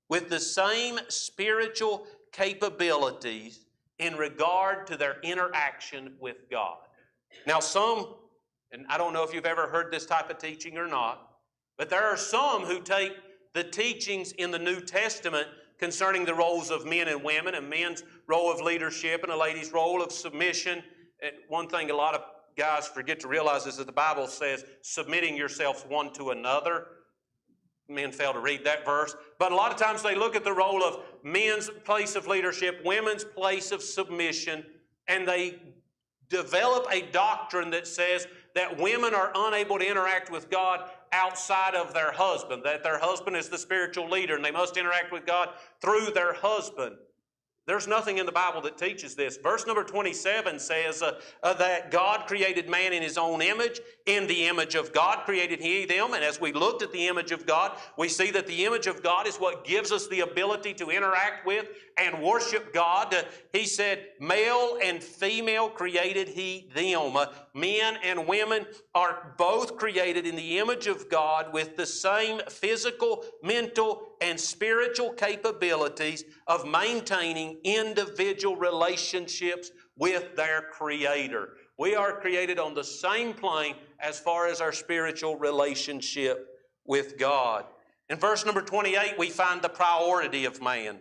with 0.09 0.29
the 0.29 0.39
same 0.39 0.99
spiritual 1.07 2.05
capabilities 2.31 3.65
in 3.99 4.15
regard 4.15 4.87
to 4.87 4.97
their 4.97 5.17
interaction 5.21 6.13
with 6.19 6.49
God. 6.49 6.77
Now, 7.45 7.59
some, 7.59 8.15
and 8.71 8.85
I 8.89 8.97
don't 8.97 9.13
know 9.13 9.23
if 9.23 9.33
you've 9.33 9.45
ever 9.45 9.67
heard 9.67 9.91
this 9.91 10.05
type 10.05 10.29
of 10.29 10.37
teaching 10.37 10.77
or 10.77 10.87
not, 10.87 11.27
but 11.77 11.89
there 11.89 12.03
are 12.03 12.17
some 12.17 12.63
who 12.63 12.81
take 12.81 13.13
the 13.53 13.63
teachings 13.63 14.31
in 14.33 14.51
the 14.51 14.59
New 14.59 14.81
Testament 14.81 15.47
concerning 15.79 16.25
the 16.25 16.33
roles 16.33 16.71
of 16.71 16.85
men 16.85 17.07
and 17.07 17.23
women, 17.23 17.55
and 17.55 17.69
men's 17.69 18.03
role 18.27 18.51
of 18.51 18.59
leadership 18.61 19.23
and 19.23 19.31
a 19.31 19.37
lady's 19.37 19.71
role 19.71 20.01
of 20.01 20.11
submission. 20.11 20.83
And 21.23 21.33
one 21.47 21.67
thing 21.67 21.89
a 21.89 21.95
lot 21.95 22.15
of 22.15 22.21
guys 22.57 22.87
forget 22.87 23.19
to 23.21 23.27
realize 23.27 23.65
is 23.65 23.77
that 23.77 23.87
the 23.87 23.93
Bible 23.93 24.27
says 24.27 24.65
submitting 24.81 25.37
yourselves 25.37 25.85
one 25.87 26.11
to 26.13 26.31
another. 26.31 26.87
Men 27.89 28.11
fail 28.11 28.33
to 28.33 28.39
read 28.39 28.63
that 28.65 28.85
verse. 28.85 29.15
But 29.39 29.51
a 29.51 29.55
lot 29.55 29.71
of 29.71 29.77
times 29.77 30.03
they 30.03 30.15
look 30.15 30.35
at 30.35 30.43
the 30.43 30.53
role 30.53 30.83
of 30.83 30.99
men's 31.23 31.69
place 31.83 32.15
of 32.15 32.27
leadership, 32.27 32.81
women's 32.85 33.23
place 33.23 33.71
of 33.71 33.81
submission, 33.81 34.63
and 35.07 35.27
they 35.27 35.59
develop 36.29 36.85
a 36.91 37.01
doctrine 37.11 37.71
that 37.71 37.87
says 37.87 38.27
that 38.55 38.77
women 38.77 39.13
are 39.13 39.31
unable 39.35 39.79
to 39.79 39.89
interact 39.89 40.31
with 40.31 40.49
God 40.49 40.89
outside 41.11 41.75
of 41.75 41.93
their 41.93 42.11
husband, 42.11 42.61
that 42.63 42.83
their 42.83 42.99
husband 42.99 43.35
is 43.35 43.49
the 43.49 43.57
spiritual 43.57 44.09
leader 44.09 44.35
and 44.35 44.45
they 44.45 44.51
must 44.51 44.77
interact 44.77 45.11
with 45.11 45.25
God 45.25 45.49
through 45.81 46.11
their 46.11 46.33
husband. 46.33 46.95
There's 47.69 47.87
nothing 47.87 48.17
in 48.17 48.25
the 48.25 48.31
Bible 48.31 48.61
that 48.61 48.79
teaches 48.79 49.13
this. 49.13 49.37
Verse 49.37 49.67
number 49.67 49.83
27 49.83 50.57
says 50.57 51.03
uh, 51.03 51.19
uh, 51.43 51.53
that 51.53 51.91
God 51.91 52.25
created 52.25 52.67
man 52.67 52.93
in 52.93 53.03
his 53.03 53.15
own 53.15 53.43
image. 53.43 53.79
In 54.07 54.25
the 54.25 54.47
image 54.47 54.73
of 54.73 54.91
God 54.91 55.23
created 55.23 55.59
he 55.59 55.85
them. 55.85 56.15
And 56.15 56.23
as 56.23 56.41
we 56.41 56.51
looked 56.51 56.81
at 56.81 56.91
the 56.91 57.07
image 57.07 57.31
of 57.31 57.45
God, 57.45 57.77
we 57.95 58.09
see 58.09 58.31
that 58.31 58.47
the 58.47 58.65
image 58.65 58.87
of 58.87 59.03
God 59.03 59.27
is 59.27 59.37
what 59.37 59.65
gives 59.65 59.91
us 59.91 60.07
the 60.07 60.21
ability 60.21 60.73
to 60.73 60.89
interact 60.89 61.45
with 61.45 61.67
and 61.99 62.23
worship 62.23 62.73
God. 62.73 63.13
Uh, 63.13 63.21
he 63.53 63.67
said, 63.67 64.03
Male 64.19 64.79
and 64.83 65.03
female 65.03 65.69
created 65.69 66.27
he 66.27 66.71
them. 66.73 67.15
Uh, 67.15 67.27
men 67.53 67.97
and 68.03 68.27
women 68.27 68.65
are 68.95 69.35
both 69.37 69.77
created 69.77 70.25
in 70.25 70.35
the 70.35 70.57
image 70.57 70.87
of 70.87 71.07
God 71.07 71.53
with 71.53 71.77
the 71.77 71.85
same 71.85 72.41
physical, 72.49 73.23
mental, 73.43 74.08
and 74.21 74.39
spiritual 74.39 75.11
capabilities 75.11 76.23
of 76.47 76.67
maintaining 76.67 77.57
individual 77.63 78.55
relationships 78.55 79.71
with 79.97 80.35
their 80.35 80.63
Creator. 80.71 81.49
We 81.77 81.95
are 81.95 82.19
created 82.19 82.59
on 82.59 82.73
the 82.73 82.83
same 82.83 83.33
plane 83.33 83.75
as 83.99 84.19
far 84.19 84.47
as 84.47 84.61
our 84.61 84.73
spiritual 84.73 85.37
relationship 85.37 86.47
with 86.85 87.17
God. 87.17 87.65
In 88.09 88.17
verse 88.17 88.45
number 88.45 88.61
28, 88.61 89.17
we 89.17 89.29
find 89.29 89.61
the 89.61 89.69
priority 89.69 90.45
of 90.45 90.61
man. 90.61 90.99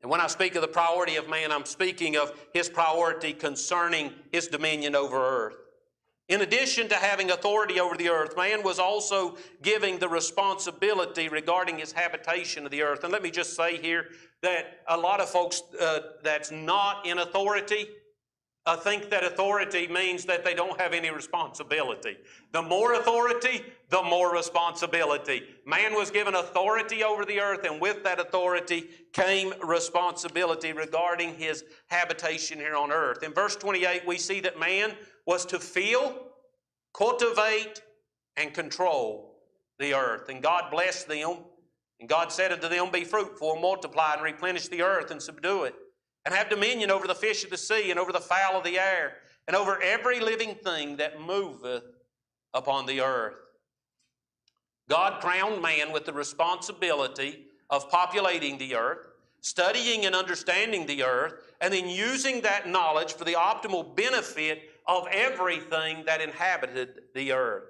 And 0.00 0.10
when 0.10 0.20
I 0.20 0.28
speak 0.28 0.54
of 0.54 0.62
the 0.62 0.68
priority 0.68 1.16
of 1.16 1.28
man, 1.28 1.50
I'm 1.50 1.64
speaking 1.64 2.16
of 2.16 2.32
his 2.54 2.68
priority 2.68 3.32
concerning 3.32 4.12
his 4.32 4.46
dominion 4.46 4.94
over 4.94 5.16
earth. 5.16 5.56
In 6.28 6.42
addition 6.42 6.88
to 6.90 6.94
having 6.94 7.30
authority 7.30 7.80
over 7.80 7.96
the 7.96 8.10
earth, 8.10 8.36
man 8.36 8.62
was 8.62 8.78
also 8.78 9.36
giving 9.62 9.98
the 9.98 10.08
responsibility 10.08 11.28
regarding 11.28 11.78
his 11.78 11.92
habitation 11.92 12.66
of 12.66 12.70
the 12.70 12.82
earth. 12.82 13.02
And 13.02 13.12
let 13.12 13.22
me 13.22 13.30
just 13.30 13.56
say 13.56 13.78
here 13.78 14.08
that 14.42 14.80
a 14.88 14.96
lot 14.96 15.20
of 15.20 15.30
folks 15.30 15.62
uh, 15.80 16.00
that's 16.22 16.50
not 16.50 17.06
in 17.06 17.18
authority 17.18 17.88
uh, 18.68 18.76
think 18.76 19.08
that 19.08 19.24
authority 19.24 19.88
means 19.88 20.26
that 20.26 20.44
they 20.44 20.52
don't 20.52 20.78
have 20.78 20.92
any 20.92 21.10
responsibility. 21.10 22.18
The 22.52 22.60
more 22.60 22.92
authority, 22.92 23.64
the 23.88 24.02
more 24.02 24.30
responsibility. 24.34 25.42
Man 25.64 25.94
was 25.94 26.10
given 26.10 26.34
authority 26.34 27.02
over 27.02 27.24
the 27.24 27.40
earth, 27.40 27.64
and 27.64 27.80
with 27.80 28.04
that 28.04 28.20
authority 28.20 28.90
came 29.14 29.54
responsibility 29.64 30.74
regarding 30.74 31.34
his 31.36 31.64
habitation 31.86 32.58
here 32.58 32.76
on 32.76 32.92
earth. 32.92 33.22
In 33.22 33.32
verse 33.32 33.56
28, 33.56 34.06
we 34.06 34.18
see 34.18 34.40
that 34.40 34.60
man 34.60 34.92
was 35.28 35.44
to 35.44 35.58
feel, 35.58 36.16
cultivate, 36.94 37.82
and 38.38 38.54
control 38.54 39.36
the 39.78 39.92
earth. 39.92 40.30
And 40.30 40.42
God 40.42 40.70
blessed 40.70 41.06
them. 41.06 41.36
And 42.00 42.08
God 42.08 42.32
said 42.32 42.50
unto 42.50 42.66
them, 42.66 42.90
Be 42.90 43.04
fruitful, 43.04 43.52
and 43.52 43.60
multiply, 43.60 44.14
and 44.14 44.22
replenish 44.22 44.68
the 44.68 44.80
earth, 44.80 45.10
and 45.10 45.20
subdue 45.20 45.64
it, 45.64 45.74
and 46.24 46.34
have 46.34 46.48
dominion 46.48 46.90
over 46.90 47.06
the 47.06 47.14
fish 47.14 47.44
of 47.44 47.50
the 47.50 47.58
sea, 47.58 47.90
and 47.90 48.00
over 48.00 48.10
the 48.10 48.20
fowl 48.20 48.56
of 48.56 48.64
the 48.64 48.78
air, 48.78 49.18
and 49.46 49.54
over 49.54 49.82
every 49.82 50.18
living 50.18 50.54
thing 50.54 50.96
that 50.96 51.20
moveth 51.20 51.84
upon 52.54 52.86
the 52.86 53.02
earth. 53.02 53.34
God 54.88 55.20
crowned 55.20 55.60
man 55.60 55.92
with 55.92 56.06
the 56.06 56.12
responsibility 56.14 57.44
of 57.68 57.90
populating 57.90 58.56
the 58.56 58.76
earth, 58.76 59.08
studying 59.42 60.06
and 60.06 60.14
understanding 60.14 60.86
the 60.86 61.02
earth, 61.02 61.34
and 61.60 61.74
then 61.74 61.90
using 61.90 62.40
that 62.40 62.66
knowledge 62.66 63.12
for 63.12 63.24
the 63.24 63.34
optimal 63.34 63.94
benefit 63.94 64.67
of 64.88 65.06
everything 65.12 66.02
that 66.06 66.22
inhabited 66.22 67.02
the 67.14 67.30
earth. 67.32 67.68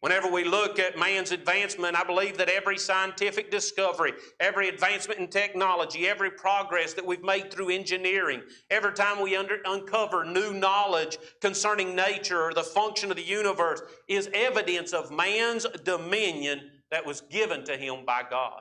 Whenever 0.00 0.30
we 0.30 0.44
look 0.44 0.78
at 0.78 0.98
man's 0.98 1.32
advancement, 1.32 1.96
I 1.96 2.04
believe 2.04 2.36
that 2.36 2.50
every 2.50 2.76
scientific 2.78 3.50
discovery, 3.50 4.12
every 4.38 4.68
advancement 4.68 5.18
in 5.18 5.28
technology, 5.28 6.06
every 6.06 6.30
progress 6.30 6.92
that 6.92 7.04
we've 7.04 7.24
made 7.24 7.50
through 7.50 7.70
engineering, 7.70 8.42
every 8.70 8.92
time 8.92 9.20
we 9.20 9.34
under, 9.34 9.58
uncover 9.64 10.24
new 10.24 10.52
knowledge 10.52 11.16
concerning 11.40 11.96
nature 11.96 12.42
or 12.42 12.52
the 12.52 12.62
function 12.62 13.10
of 13.10 13.16
the 13.16 13.22
universe, 13.22 13.80
is 14.06 14.28
evidence 14.34 14.92
of 14.92 15.10
man's 15.10 15.66
dominion 15.82 16.70
that 16.90 17.04
was 17.04 17.22
given 17.22 17.64
to 17.64 17.76
him 17.76 18.04
by 18.04 18.22
God. 18.28 18.60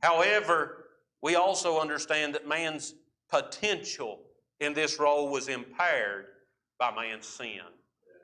However, 0.00 0.86
we 1.22 1.36
also 1.36 1.78
understand 1.78 2.34
that 2.34 2.48
man's 2.48 2.94
potential 3.30 4.20
in 4.60 4.72
this 4.72 4.98
role 4.98 5.30
was 5.30 5.48
impaired 5.48 6.26
by 6.78 6.94
man's 6.94 7.26
sin. 7.26 7.60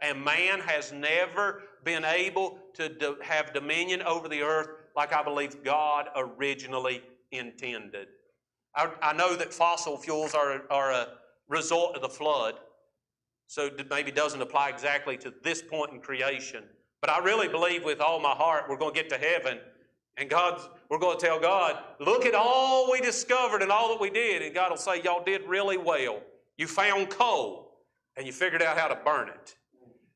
And 0.03 0.25
man 0.25 0.61
has 0.61 0.93
never 0.93 1.63
been 1.83 2.05
able 2.05 2.59
to 2.75 2.89
do, 2.89 3.17
have 3.23 3.53
dominion 3.53 4.03
over 4.03 4.29
the 4.29 4.43
earth 4.43 4.69
like 4.97 5.13
I 5.13 5.23
believe 5.23 5.65
God 5.65 6.09
originally 6.17 7.03
intended. 7.33 8.09
I, 8.77 8.91
I 9.03 9.13
know 9.13 9.37
that 9.37 9.53
fossil 9.53 9.97
fuels 9.97 10.35
are, 10.35 10.63
are 10.71 10.91
a 10.91 11.09
result 11.49 11.97
of 11.97 12.03
the 12.03 12.09
flood, 12.09 12.55
so 13.47 13.71
maybe 13.91 14.11
doesn't 14.11 14.41
apply 14.41 14.71
exactly 14.71 15.17
to 15.19 15.33
this 15.43 15.63
point 15.63 15.93
in 15.93 16.01
creation. 16.01 16.65
But 17.01 17.11
I 17.11 17.19
really 17.19 17.49
believe 17.49 17.85
with 17.85 18.01
all 18.01 18.21
my 18.21 18.33
heart 18.33 18.65
we're 18.69 18.79
going 18.79 18.95
to 18.95 19.01
get 19.01 19.11
to 19.11 19.19
heaven 19.19 19.59
and 20.17 20.31
God's, 20.31 20.69
we're 20.89 20.99
going 20.99 21.19
to 21.19 21.27
tell 21.27 21.41
God, 21.41 21.79
look 21.99 22.25
at 22.25 22.35
all 22.35 22.91
we 22.91 23.01
discovered 23.01 23.63
and 23.63 23.71
all 23.71 23.89
that 23.89 24.01
we 24.01 24.11
did. 24.11 24.43
And 24.43 24.55
God 24.55 24.71
will 24.71 24.77
say, 24.77 25.03
y'all 25.03 25.25
did 25.25 25.43
really 25.47 25.77
well. 25.77 26.21
You 26.57 26.67
found 26.67 27.11
coal 27.11 27.64
and 28.17 28.27
you 28.27 28.33
figured 28.33 28.63
out 28.63 28.79
how 28.79 28.89
to 28.89 28.99
burn 29.05 29.29
it. 29.29 29.57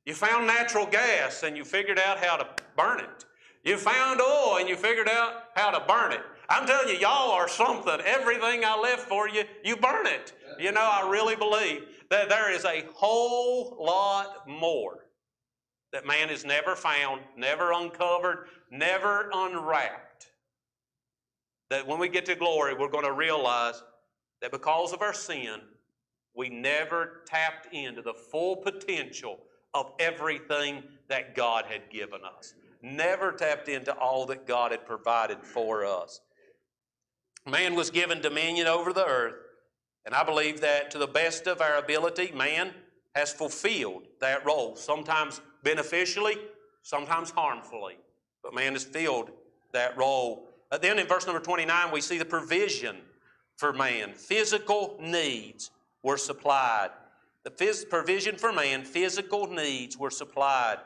You 0.07 0.15
found 0.15 0.47
natural 0.47 0.87
gas 0.87 1.43
and 1.43 1.57
you 1.57 1.65
figured 1.65 1.99
out 1.99 2.19
how 2.19 2.37
to 2.37 2.47
burn 2.77 3.01
it. 3.01 3.25
You 3.65 3.77
found 3.77 4.21
oil 4.21 4.57
and 4.59 4.69
you 4.69 4.77
figured 4.77 5.09
out 5.09 5.45
how 5.55 5.71
to 5.71 5.85
burn 5.87 6.13
it. 6.13 6.23
I'm 6.49 6.67
telling 6.67 6.89
you, 6.89 6.95
y'all 6.95 7.31
are 7.33 7.49
something. 7.49 8.01
Everything 8.07 8.65
I 8.65 8.79
left 8.81 9.03
for 9.03 9.29
you, 9.29 9.45
you 9.63 9.77
burn 9.77 10.07
it. 10.07 10.33
You 10.59 10.73
know, 10.73 10.81
I 10.81 11.09
really 11.11 11.37
believe 11.37 11.83
that 12.11 12.31
there 12.31 12.51
is 12.51 12.65
a 12.65 12.87
whole 12.95 13.77
lot 13.79 14.49
more 14.49 15.09
that 15.93 16.07
man 16.07 16.29
has 16.29 16.45
never 16.45 16.75
found, 16.75 17.21
never 17.37 17.73
uncovered, 17.73 18.47
never 18.71 19.31
unwrapped. 19.35 20.29
That 21.71 21.87
when 21.87 21.99
we 21.99 22.09
get 22.09 22.25
to 22.27 22.35
glory, 22.35 22.75
we're 22.75 22.89
going 22.89 23.05
to 23.05 23.13
realize 23.13 23.83
that 24.41 24.53
because 24.53 24.93
of 24.93 25.03
our 25.03 25.13
sin, 25.13 25.61
we 26.39 26.49
never 26.49 27.23
tapped 27.27 27.75
into 27.75 28.01
the 28.01 28.15
full 28.15 28.55
potential 28.55 29.41
of 29.75 29.91
everything 29.99 30.85
that 31.09 31.35
God 31.35 31.65
had 31.69 31.91
given 31.91 32.21
us. 32.25 32.55
Never 32.81 33.33
tapped 33.33 33.69
into 33.69 33.93
all 33.99 34.25
that 34.27 34.47
God 34.47 34.71
had 34.71 34.87
provided 34.87 35.43
for 35.43 35.85
us. 35.85 36.21
Man 37.45 37.75
was 37.75 37.91
given 37.91 38.21
dominion 38.21 38.69
over 38.69 38.93
the 38.93 39.05
earth, 39.05 39.35
and 40.07 40.15
I 40.15 40.23
believe 40.23 40.61
that 40.61 40.93
to 40.93 40.99
the 40.99 41.09
best 41.09 41.49
of 41.49 41.61
our 41.61 41.77
ability, 41.77 42.31
man 42.31 42.73
has 43.17 43.33
fulfilled 43.33 44.05
that 44.21 44.47
role, 44.47 44.77
sometimes 44.77 45.41
beneficially, 45.65 46.37
sometimes 46.83 47.31
harmfully. 47.31 47.97
But 48.45 48.55
man 48.55 48.75
has 48.75 48.85
filled 48.85 49.33
that 49.73 49.97
role. 49.97 50.47
Uh, 50.71 50.79
then 50.79 51.01
in 51.01 51.09
verse 51.09 51.27
number 51.27 51.43
29, 51.43 51.91
we 51.91 52.01
see 52.01 52.17
the 52.17 52.25
provision 52.25 52.99
for 53.57 53.73
man. 53.73 54.15
Physical 54.15 54.97
needs 55.01 55.73
were 56.03 56.17
supplied. 56.17 56.91
The 57.45 57.51
phys- 57.51 57.89
provision 57.89 58.37
for 58.37 58.53
man, 58.53 58.85
physical 58.85 59.47
needs 59.47 59.97
were 59.97 60.11
supplied. 60.11 60.79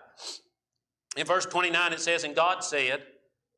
In 1.17 1.27
verse 1.27 1.47
29, 1.47 1.93
it 1.93 2.01
says, 2.01 2.25
And 2.25 2.35
God 2.35 2.65
said, 2.65 3.03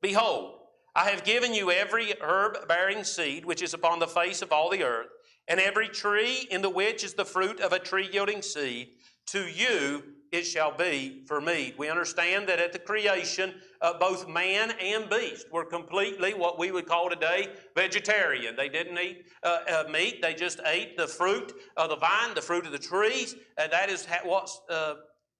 Behold, 0.01 0.59
I 0.95 1.11
have 1.11 1.25
given 1.25 1.55
you 1.55 1.71
every 1.71 2.15
herb 2.21 2.69
bearing 2.69 3.05
seed 3.05 3.45
which 3.45 3.63
is 3.63 3.75
upon 3.75 3.99
the 3.99 4.07
face 4.07 4.43
of 4.43 4.53
all 4.53 4.71
the 4.71 4.85
earth, 4.85 5.09
and 5.49 5.61
every 5.61 5.89
tree 5.89 6.47
in 6.51 6.63
the 6.63 6.71
which 6.71 7.05
is 7.05 7.15
the 7.15 7.25
fruit 7.25 7.61
of 7.61 7.73
a 7.73 7.79
tree 7.79 8.09
yielding 8.13 8.43
seed. 8.43 8.89
To 9.29 9.41
you 9.41 10.05
it 10.35 10.45
shall 10.45 10.77
be 10.77 11.23
for 11.27 11.41
meat. 11.41 11.79
We 11.79 11.89
understand 11.89 12.49
that 12.49 12.59
at 12.59 12.73
the 12.73 12.79
creation, 12.79 13.55
uh, 13.81 13.99
both 13.99 14.29
man 14.29 14.73
and 14.81 15.09
beast 15.09 15.47
were 15.53 15.65
completely 15.65 16.35
what 16.35 16.59
we 16.59 16.71
would 16.71 16.87
call 16.87 17.09
today 17.09 17.49
vegetarian. 17.75 18.57
They 18.57 18.69
didn't 18.69 18.99
eat 18.99 19.25
uh, 19.43 19.59
uh, 19.69 19.85
meat, 19.91 20.21
they 20.23 20.35
just 20.35 20.61
ate 20.67 20.97
the 20.97 21.07
fruit 21.07 21.53
of 21.77 21.91
the 21.91 21.97
vine, 21.97 22.35
the 22.35 22.43
fruit 22.43 22.67
of 22.67 22.73
the 22.73 22.79
trees, 22.79 23.37
and 23.59 23.73
that 23.73 23.89
is 23.89 24.07
what 24.25 24.51
uh, 24.69 24.95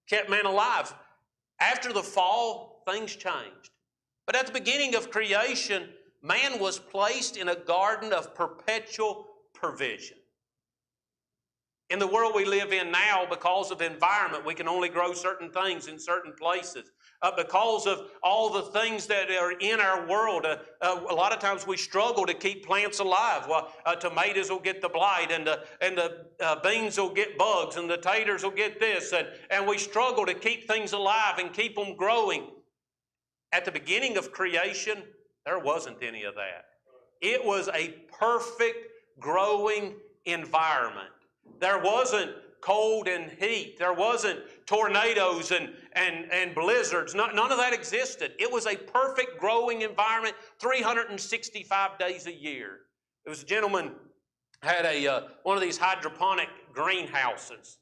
kept 0.07 0.29
man 0.29 0.45
alive. 0.45 0.93
After 1.59 1.91
the 1.91 2.03
fall, 2.03 2.83
things 2.87 3.15
changed. 3.15 3.71
But 4.25 4.35
at 4.35 4.47
the 4.47 4.53
beginning 4.53 4.95
of 4.95 5.11
creation, 5.11 5.89
man 6.21 6.59
was 6.59 6.79
placed 6.79 7.37
in 7.37 7.49
a 7.49 7.55
garden 7.55 8.13
of 8.13 8.33
perpetual 8.33 9.27
provision. 9.53 10.17
In 11.91 11.99
the 11.99 12.07
world 12.07 12.33
we 12.35 12.45
live 12.45 12.73
in 12.73 12.91
now, 12.91 13.27
because 13.29 13.69
of 13.69 13.79
environment, 13.79 14.43
we 14.43 14.55
can 14.55 14.67
only 14.67 14.89
grow 14.89 15.13
certain 15.13 15.51
things 15.51 15.87
in 15.87 15.99
certain 15.99 16.33
places. 16.33 16.91
Uh, 17.21 17.31
because 17.37 17.85
of 17.85 18.09
all 18.23 18.49
the 18.49 18.63
things 18.79 19.05
that 19.05 19.29
are 19.29 19.51
in 19.51 19.79
our 19.79 20.07
world, 20.07 20.47
uh, 20.47 20.57
uh, 20.81 21.01
a 21.11 21.13
lot 21.13 21.31
of 21.31 21.37
times 21.37 21.67
we 21.67 21.77
struggle 21.77 22.25
to 22.25 22.33
keep 22.33 22.65
plants 22.65 22.99
alive. 22.99 23.45
Well, 23.47 23.71
uh, 23.85 23.95
tomatoes 23.95 24.49
will 24.49 24.59
get 24.59 24.81
the 24.81 24.89
blight, 24.89 25.31
and 25.31 25.45
the, 25.45 25.63
and 25.79 25.95
the 25.95 26.25
uh, 26.39 26.59
beans 26.61 26.97
will 26.97 27.13
get 27.13 27.37
bugs, 27.37 27.75
and 27.75 27.87
the 27.87 27.97
taters 27.97 28.43
will 28.43 28.49
get 28.49 28.79
this, 28.79 29.13
and, 29.13 29.27
and 29.51 29.67
we 29.67 29.77
struggle 29.77 30.25
to 30.25 30.33
keep 30.33 30.67
things 30.67 30.93
alive 30.93 31.37
and 31.37 31.53
keep 31.53 31.75
them 31.75 31.95
growing. 31.95 32.47
At 33.51 33.63
the 33.63 33.71
beginning 33.71 34.17
of 34.17 34.31
creation, 34.31 35.03
there 35.45 35.59
wasn't 35.59 36.01
any 36.01 36.23
of 36.23 36.33
that. 36.33 36.65
It 37.21 37.45
was 37.45 37.69
a 37.69 37.89
perfect 38.19 38.89
growing 39.19 39.93
environment. 40.25 41.09
There 41.59 41.79
wasn't 41.79 42.31
cold 42.61 43.07
and 43.07 43.31
heat. 43.31 43.77
There 43.77 43.93
wasn't 43.93 44.39
tornadoes 44.65 45.51
and, 45.51 45.71
and, 45.93 46.31
and 46.31 46.55
blizzards. 46.55 47.13
none 47.13 47.37
of 47.37 47.57
that 47.57 47.73
existed. 47.73 48.33
It 48.39 48.51
was 48.51 48.65
a 48.65 48.75
perfect 48.75 49.39
growing 49.39 49.83
environment 49.83 50.35
365 50.59 51.99
days 51.99 52.25
a 52.27 52.33
year. 52.33 52.79
There 53.23 53.31
was 53.31 53.43
a 53.43 53.45
gentleman 53.45 53.91
had 54.61 54.85
a 54.85 55.07
uh, 55.07 55.21
one 55.43 55.55
of 55.55 55.61
these 55.61 55.77
hydroponic 55.77 56.49
greenhouses. 56.73 57.77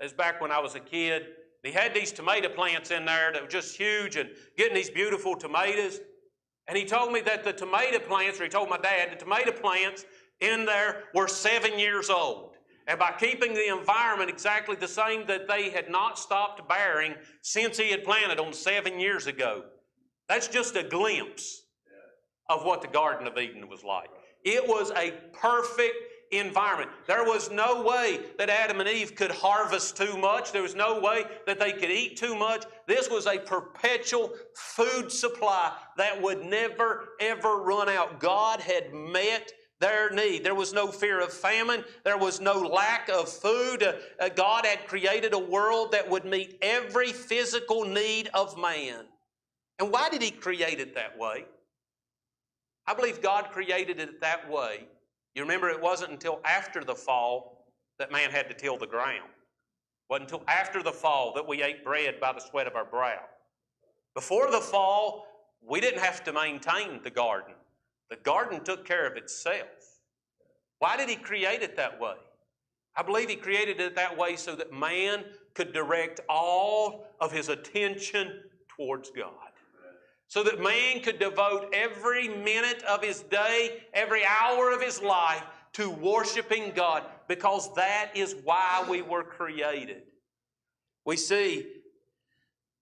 It 0.00 0.04
was 0.04 0.12
back 0.12 0.40
when 0.40 0.52
I 0.52 0.60
was 0.60 0.74
a 0.74 0.80
kid. 0.80 1.26
He 1.62 1.72
had 1.72 1.94
these 1.94 2.12
tomato 2.12 2.48
plants 2.48 2.90
in 2.90 3.04
there 3.04 3.32
that 3.32 3.42
were 3.42 3.48
just 3.48 3.76
huge 3.76 4.16
and 4.16 4.30
getting 4.56 4.74
these 4.74 4.90
beautiful 4.90 5.34
tomatoes. 5.34 6.00
And 6.68 6.76
he 6.76 6.84
told 6.84 7.12
me 7.12 7.20
that 7.22 7.42
the 7.42 7.52
tomato 7.52 7.98
plants, 7.98 8.40
or 8.40 8.44
he 8.44 8.48
told 8.48 8.68
my 8.68 8.78
dad, 8.78 9.10
the 9.12 9.16
tomato 9.16 9.52
plants 9.52 10.04
in 10.40 10.64
there 10.64 11.04
were 11.14 11.26
seven 11.26 11.78
years 11.78 12.10
old. 12.10 12.55
And 12.86 12.98
by 12.98 13.12
keeping 13.18 13.52
the 13.52 13.68
environment 13.68 14.30
exactly 14.30 14.76
the 14.76 14.88
same, 14.88 15.26
that 15.26 15.48
they 15.48 15.70
had 15.70 15.90
not 15.90 16.18
stopped 16.18 16.68
bearing 16.68 17.14
since 17.42 17.76
he 17.76 17.90
had 17.90 18.04
planted 18.04 18.38
them 18.38 18.52
seven 18.52 19.00
years 19.00 19.26
ago. 19.26 19.64
That's 20.28 20.48
just 20.48 20.76
a 20.76 20.82
glimpse 20.82 21.62
of 22.48 22.64
what 22.64 22.80
the 22.82 22.88
Garden 22.88 23.26
of 23.26 23.36
Eden 23.38 23.68
was 23.68 23.82
like. 23.82 24.08
It 24.44 24.66
was 24.66 24.92
a 24.92 25.12
perfect 25.32 25.96
environment. 26.30 26.90
There 27.06 27.24
was 27.24 27.50
no 27.50 27.82
way 27.82 28.20
that 28.38 28.48
Adam 28.48 28.80
and 28.80 28.88
Eve 28.88 29.14
could 29.14 29.30
harvest 29.30 29.96
too 29.96 30.16
much. 30.16 30.52
There 30.52 30.62
was 30.62 30.74
no 30.74 31.00
way 31.00 31.24
that 31.46 31.58
they 31.58 31.72
could 31.72 31.90
eat 31.90 32.16
too 32.16 32.34
much. 32.36 32.64
This 32.86 33.08
was 33.08 33.26
a 33.26 33.38
perpetual 33.38 34.32
food 34.54 35.10
supply 35.10 35.72
that 35.96 36.20
would 36.20 36.44
never, 36.44 37.10
ever 37.20 37.56
run 37.62 37.88
out. 37.88 38.20
God 38.20 38.60
had 38.60 38.92
met 38.92 39.52
their 39.80 40.10
need. 40.10 40.44
There 40.44 40.54
was 40.54 40.72
no 40.72 40.88
fear 40.88 41.20
of 41.20 41.32
famine. 41.32 41.84
There 42.04 42.16
was 42.16 42.40
no 42.40 42.60
lack 42.60 43.08
of 43.08 43.28
food. 43.28 43.82
Uh, 44.18 44.28
God 44.30 44.64
had 44.64 44.86
created 44.86 45.34
a 45.34 45.38
world 45.38 45.92
that 45.92 46.08
would 46.08 46.24
meet 46.24 46.58
every 46.62 47.12
physical 47.12 47.84
need 47.84 48.30
of 48.32 48.58
man. 48.58 49.04
And 49.78 49.92
why 49.92 50.08
did 50.08 50.22
He 50.22 50.30
create 50.30 50.80
it 50.80 50.94
that 50.94 51.18
way? 51.18 51.44
I 52.86 52.94
believe 52.94 53.20
God 53.20 53.50
created 53.50 54.00
it 54.00 54.20
that 54.20 54.50
way. 54.50 54.86
You 55.34 55.42
remember, 55.42 55.68
it 55.68 55.80
wasn't 55.80 56.12
until 56.12 56.40
after 56.44 56.82
the 56.82 56.94
fall 56.94 57.66
that 57.98 58.10
man 58.10 58.30
had 58.30 58.48
to 58.48 58.54
till 58.54 58.78
the 58.78 58.86
ground. 58.86 59.28
It 59.28 60.10
wasn't 60.10 60.30
until 60.30 60.44
after 60.48 60.82
the 60.82 60.92
fall 60.92 61.34
that 61.34 61.46
we 61.46 61.62
ate 61.62 61.84
bread 61.84 62.20
by 62.20 62.32
the 62.32 62.40
sweat 62.40 62.66
of 62.66 62.76
our 62.76 62.84
brow. 62.84 63.20
Before 64.14 64.50
the 64.50 64.60
fall, 64.60 65.26
we 65.60 65.80
didn't 65.80 66.00
have 66.00 66.24
to 66.24 66.32
maintain 66.32 67.00
the 67.02 67.10
garden. 67.10 67.54
The 68.10 68.16
garden 68.16 68.62
took 68.62 68.84
care 68.86 69.06
of 69.06 69.16
itself. 69.16 70.00
Why 70.78 70.96
did 70.96 71.08
He 71.08 71.16
create 71.16 71.62
it 71.62 71.76
that 71.76 72.00
way? 72.00 72.14
I 72.96 73.02
believe 73.02 73.28
He 73.28 73.36
created 73.36 73.80
it 73.80 73.96
that 73.96 74.16
way 74.16 74.36
so 74.36 74.54
that 74.56 74.72
man 74.72 75.24
could 75.56 75.72
direct 75.72 76.20
all 76.28 77.06
of 77.18 77.32
his 77.32 77.48
attention 77.48 78.40
towards 78.76 79.10
God. 79.10 79.32
So 80.28 80.42
that 80.42 80.60
man 80.60 81.00
could 81.00 81.18
devote 81.18 81.72
every 81.72 82.28
minute 82.28 82.82
of 82.82 83.02
his 83.02 83.22
day, 83.22 83.84
every 83.94 84.22
hour 84.24 84.70
of 84.70 84.82
his 84.82 85.00
life 85.00 85.42
to 85.74 85.88
worshiping 85.88 86.72
God, 86.74 87.04
because 87.26 87.74
that 87.74 88.10
is 88.14 88.36
why 88.44 88.84
we 88.88 89.02
were 89.02 89.22
created. 89.22 90.02
We 91.04 91.16
see 91.16 91.66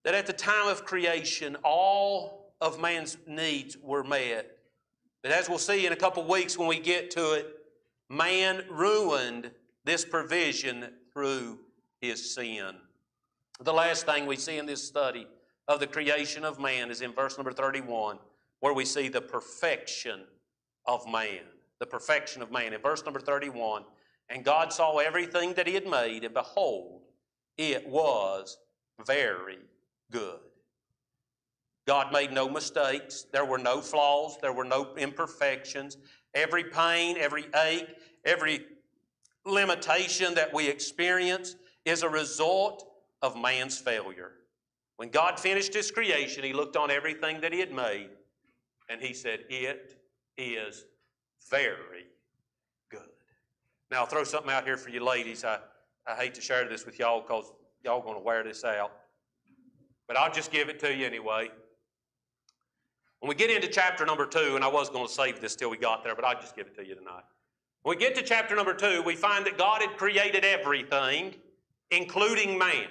that 0.04 0.14
at 0.14 0.26
the 0.26 0.32
time 0.32 0.68
of 0.68 0.84
creation, 0.84 1.56
all 1.62 2.54
of 2.60 2.80
man's 2.80 3.18
needs 3.26 3.76
were 3.80 4.02
met. 4.02 4.53
But 5.24 5.32
as 5.32 5.48
we'll 5.48 5.56
see 5.56 5.86
in 5.86 5.92
a 5.94 5.96
couple 5.96 6.22
weeks 6.22 6.58
when 6.58 6.68
we 6.68 6.78
get 6.78 7.10
to 7.12 7.32
it, 7.32 7.46
man 8.10 8.62
ruined 8.68 9.50
this 9.82 10.04
provision 10.04 10.90
through 11.14 11.60
his 11.98 12.34
sin. 12.34 12.74
The 13.58 13.72
last 13.72 14.04
thing 14.04 14.26
we 14.26 14.36
see 14.36 14.58
in 14.58 14.66
this 14.66 14.86
study 14.86 15.26
of 15.66 15.80
the 15.80 15.86
creation 15.86 16.44
of 16.44 16.60
man 16.60 16.90
is 16.90 17.00
in 17.00 17.14
verse 17.14 17.38
number 17.38 17.52
31, 17.52 18.18
where 18.60 18.74
we 18.74 18.84
see 18.84 19.08
the 19.08 19.22
perfection 19.22 20.24
of 20.84 21.08
man. 21.10 21.40
The 21.78 21.86
perfection 21.86 22.42
of 22.42 22.52
man. 22.52 22.74
In 22.74 22.82
verse 22.82 23.02
number 23.02 23.20
31, 23.20 23.84
and 24.28 24.44
God 24.44 24.74
saw 24.74 24.98
everything 24.98 25.54
that 25.54 25.66
he 25.66 25.72
had 25.72 25.86
made, 25.86 26.24
and 26.24 26.34
behold, 26.34 27.00
it 27.56 27.88
was 27.88 28.58
very 29.06 29.56
good. 30.10 30.40
God 31.86 32.12
made 32.12 32.32
no 32.32 32.48
mistakes. 32.48 33.26
There 33.32 33.44
were 33.44 33.58
no 33.58 33.80
flaws. 33.80 34.38
There 34.40 34.52
were 34.52 34.64
no 34.64 34.94
imperfections. 34.96 35.98
Every 36.34 36.64
pain, 36.64 37.16
every 37.18 37.46
ache, 37.54 37.88
every 38.24 38.64
limitation 39.44 40.34
that 40.34 40.52
we 40.54 40.68
experience 40.68 41.56
is 41.84 42.02
a 42.02 42.08
result 42.08 42.86
of 43.20 43.36
man's 43.36 43.78
failure. 43.78 44.32
When 44.96 45.10
God 45.10 45.38
finished 45.38 45.74
His 45.74 45.90
creation, 45.90 46.42
He 46.42 46.52
looked 46.52 46.76
on 46.76 46.90
everything 46.90 47.40
that 47.42 47.52
He 47.52 47.60
had 47.60 47.72
made, 47.72 48.10
And 48.88 49.00
he 49.00 49.12
said, 49.12 49.40
It 49.50 49.98
is 50.38 50.86
very 51.50 52.06
good. 52.90 53.00
Now, 53.90 54.00
I'll 54.00 54.06
throw 54.06 54.24
something 54.24 54.50
out 54.50 54.64
here 54.64 54.78
for 54.78 54.88
you 54.88 55.04
ladies. 55.04 55.44
I, 55.44 55.58
I 56.06 56.14
hate 56.14 56.34
to 56.34 56.40
share 56.40 56.66
this 56.68 56.86
with 56.86 56.98
y'all 56.98 57.20
because 57.20 57.52
y'all 57.84 58.00
going 58.00 58.16
to 58.16 58.22
wear 58.22 58.42
this 58.42 58.64
out. 58.64 58.92
But 60.08 60.16
I'll 60.16 60.32
just 60.32 60.50
give 60.50 60.68
it 60.68 60.78
to 60.80 60.94
you 60.94 61.06
anyway. 61.06 61.50
When 63.24 63.30
we 63.30 63.36
get 63.36 63.48
into 63.48 63.68
chapter 63.68 64.04
number 64.04 64.26
two, 64.26 64.54
and 64.54 64.62
I 64.62 64.68
was 64.68 64.90
going 64.90 65.06
to 65.06 65.10
save 65.10 65.40
this 65.40 65.56
till 65.56 65.70
we 65.70 65.78
got 65.78 66.04
there, 66.04 66.14
but 66.14 66.26
I'll 66.26 66.38
just 66.38 66.54
give 66.54 66.66
it 66.66 66.76
to 66.76 66.86
you 66.86 66.94
tonight. 66.94 67.22
When 67.82 67.96
we 67.96 67.98
get 67.98 68.14
to 68.16 68.22
chapter 68.22 68.54
number 68.54 68.74
two, 68.74 69.02
we 69.02 69.16
find 69.16 69.46
that 69.46 69.56
God 69.56 69.80
had 69.80 69.96
created 69.96 70.44
everything, 70.44 71.34
including 71.90 72.58
man. 72.58 72.84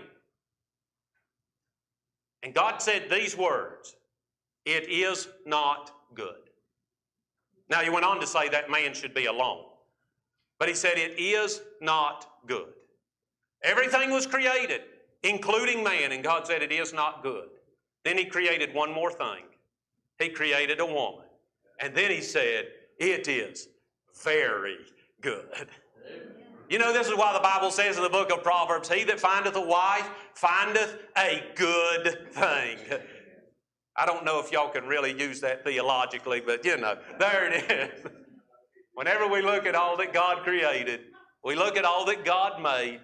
And 2.42 2.52
God 2.52 2.82
said 2.82 3.12
these 3.12 3.38
words 3.38 3.96
It 4.66 4.90
is 4.90 5.28
not 5.46 5.92
good. 6.16 6.50
Now, 7.70 7.82
he 7.82 7.92
went 7.92 8.04
on 8.04 8.20
to 8.20 8.26
say 8.26 8.50
that 8.50 8.72
man 8.72 8.96
should 8.96 9.14
be 9.14 9.28
alone. 9.28 9.66
But 10.58 10.68
he 10.68 10.74
said, 10.74 10.98
It 10.98 11.20
is 11.20 11.62
not 11.80 12.28
good. 12.48 12.74
Everything 13.62 14.10
was 14.10 14.26
created, 14.26 14.82
including 15.22 15.84
man, 15.84 16.12
and 16.12 16.24
God 16.24 16.48
said, 16.48 16.64
It 16.64 16.72
is 16.72 16.92
not 16.92 17.22
good. 17.22 17.50
Then 18.04 18.18
he 18.18 18.26
created 18.26 18.74
one 18.74 18.92
more 18.92 19.12
thing. 19.12 19.44
He 20.20 20.30
created 20.30 20.80
a 20.80 20.86
woman. 20.86 21.26
And 21.80 21.96
then 21.96 22.12
he 22.12 22.22
said, 22.22 22.68
It 23.00 23.28
is 23.28 23.68
very 24.24 24.78
good. 25.22 25.68
You 26.70 26.80
know, 26.80 26.94
this 26.94 27.08
is 27.08 27.16
why 27.16 27.34
the 27.34 27.40
Bible 27.40 27.72
says 27.72 27.98
in 27.98 28.04
the 28.04 28.10
book 28.10 28.32
of 28.32 28.42
Proverbs, 28.42 28.90
He 28.90 29.04
that 29.04 29.20
findeth 29.20 29.56
a 29.56 29.62
wife 29.62 30.10
findeth 30.34 30.98
a 31.18 31.44
good 31.56 32.32
thing. 32.32 32.78
I 33.96 34.06
don't 34.06 34.26
know 34.26 34.40
if 34.40 34.52
y'all 34.52 34.70
can 34.70 34.86
really 34.86 35.18
use 35.20 35.40
that 35.42 35.64
theologically, 35.64 36.42
but 36.42 36.66
you 36.66 36.78
know, 36.78 36.98
there 37.20 37.52
it 37.52 37.72
is. 37.72 38.12
Whenever 38.96 39.28
we 39.28 39.42
look 39.42 39.66
at 39.66 39.76
all 39.76 39.98
that 39.98 40.14
God 40.14 40.44
created, 40.44 41.02
we 41.44 41.56
look 41.56 41.78
at 41.78 41.86
all 41.86 42.06
that 42.06 42.26
God 42.26 42.62
made, 42.62 43.02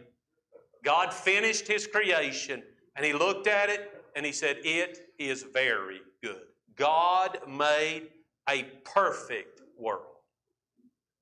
God 0.84 1.14
finished 1.14 1.68
His 1.68 1.86
creation, 1.86 2.64
and 2.95 3.05
He 3.05 3.14
looked 3.14 3.47
at 3.47 3.70
it 3.70 3.91
and 4.16 4.26
He 4.26 4.32
said, 4.32 4.57
It 4.64 4.97
is 5.20 5.43
very 5.43 5.99
good. 6.24 6.41
God 6.80 7.39
made 7.45 8.07
a 8.49 8.63
perfect 8.86 9.61
world. 9.77 10.05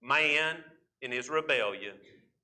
Man, 0.01 0.58
in 1.01 1.12
his 1.12 1.30
rebellion, 1.30 1.95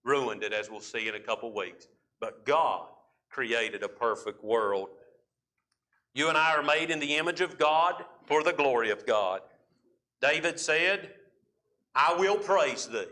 ruined 0.04 0.44
it, 0.44 0.52
as 0.52 0.70
we'll 0.70 0.82
see 0.82 1.08
in 1.08 1.16
a 1.16 1.20
couple 1.20 1.54
weeks. 1.54 1.88
But 2.20 2.44
God 2.44 2.88
created 3.30 3.84
a 3.84 3.88
perfect 3.88 4.44
world. 4.44 4.90
You 6.16 6.30
and 6.30 6.38
I 6.38 6.56
are 6.56 6.64
made 6.64 6.90
in 6.90 7.00
the 7.00 7.16
image 7.16 7.40
of 7.40 7.58
God 7.60 8.04
for 8.26 8.44
the 8.44 8.52
glory 8.52 8.90
of 8.90 9.06
God. 9.06 9.42
David 10.20 10.60
said, 10.60 11.12
I 11.96 12.16
will 12.16 12.38
praise 12.38 12.88
thee, 12.88 13.06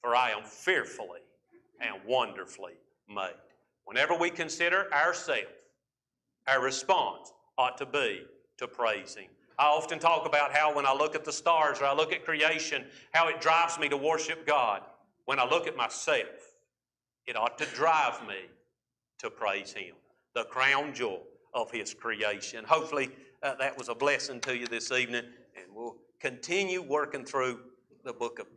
for 0.00 0.16
I 0.16 0.30
am 0.30 0.44
fearfully 0.44 1.20
and 1.80 1.96
wonderfully 2.06 2.74
made. 3.08 3.34
Whenever 3.84 4.16
we 4.16 4.30
consider 4.30 4.92
ourselves, 4.92 5.42
our 6.46 6.62
response 6.62 7.32
ought 7.58 7.76
to 7.78 7.86
be 7.86 8.22
to 8.64 8.68
praise 8.68 9.14
Him. 9.14 9.28
I 9.58 9.66
often 9.66 9.98
talk 9.98 10.26
about 10.26 10.52
how 10.52 10.74
when 10.74 10.86
I 10.86 10.92
look 10.92 11.14
at 11.14 11.24
the 11.24 11.32
stars 11.32 11.80
or 11.80 11.84
I 11.84 11.94
look 11.94 12.12
at 12.12 12.24
creation, 12.24 12.84
how 13.12 13.28
it 13.28 13.40
drives 13.40 13.78
me 13.78 13.88
to 13.88 13.96
worship 13.96 14.46
God. 14.46 14.82
When 15.26 15.38
I 15.38 15.48
look 15.48 15.66
at 15.66 15.76
myself, 15.76 16.54
it 17.26 17.36
ought 17.36 17.56
to 17.58 17.66
drive 17.66 18.26
me 18.26 18.48
to 19.18 19.30
praise 19.30 19.72
Him, 19.72 19.94
the 20.34 20.44
crown 20.44 20.92
jewel 20.92 21.22
of 21.52 21.70
His 21.70 21.94
creation. 21.94 22.64
Hopefully, 22.64 23.10
uh, 23.42 23.54
that 23.56 23.78
was 23.78 23.88
a 23.88 23.94
blessing 23.94 24.40
to 24.40 24.56
you 24.56 24.66
this 24.66 24.90
evening, 24.90 25.24
and 25.56 25.66
we'll 25.74 25.96
continue 26.18 26.82
working 26.82 27.24
through 27.24 27.60
the 28.04 28.12
book 28.12 28.38
of 28.38 28.52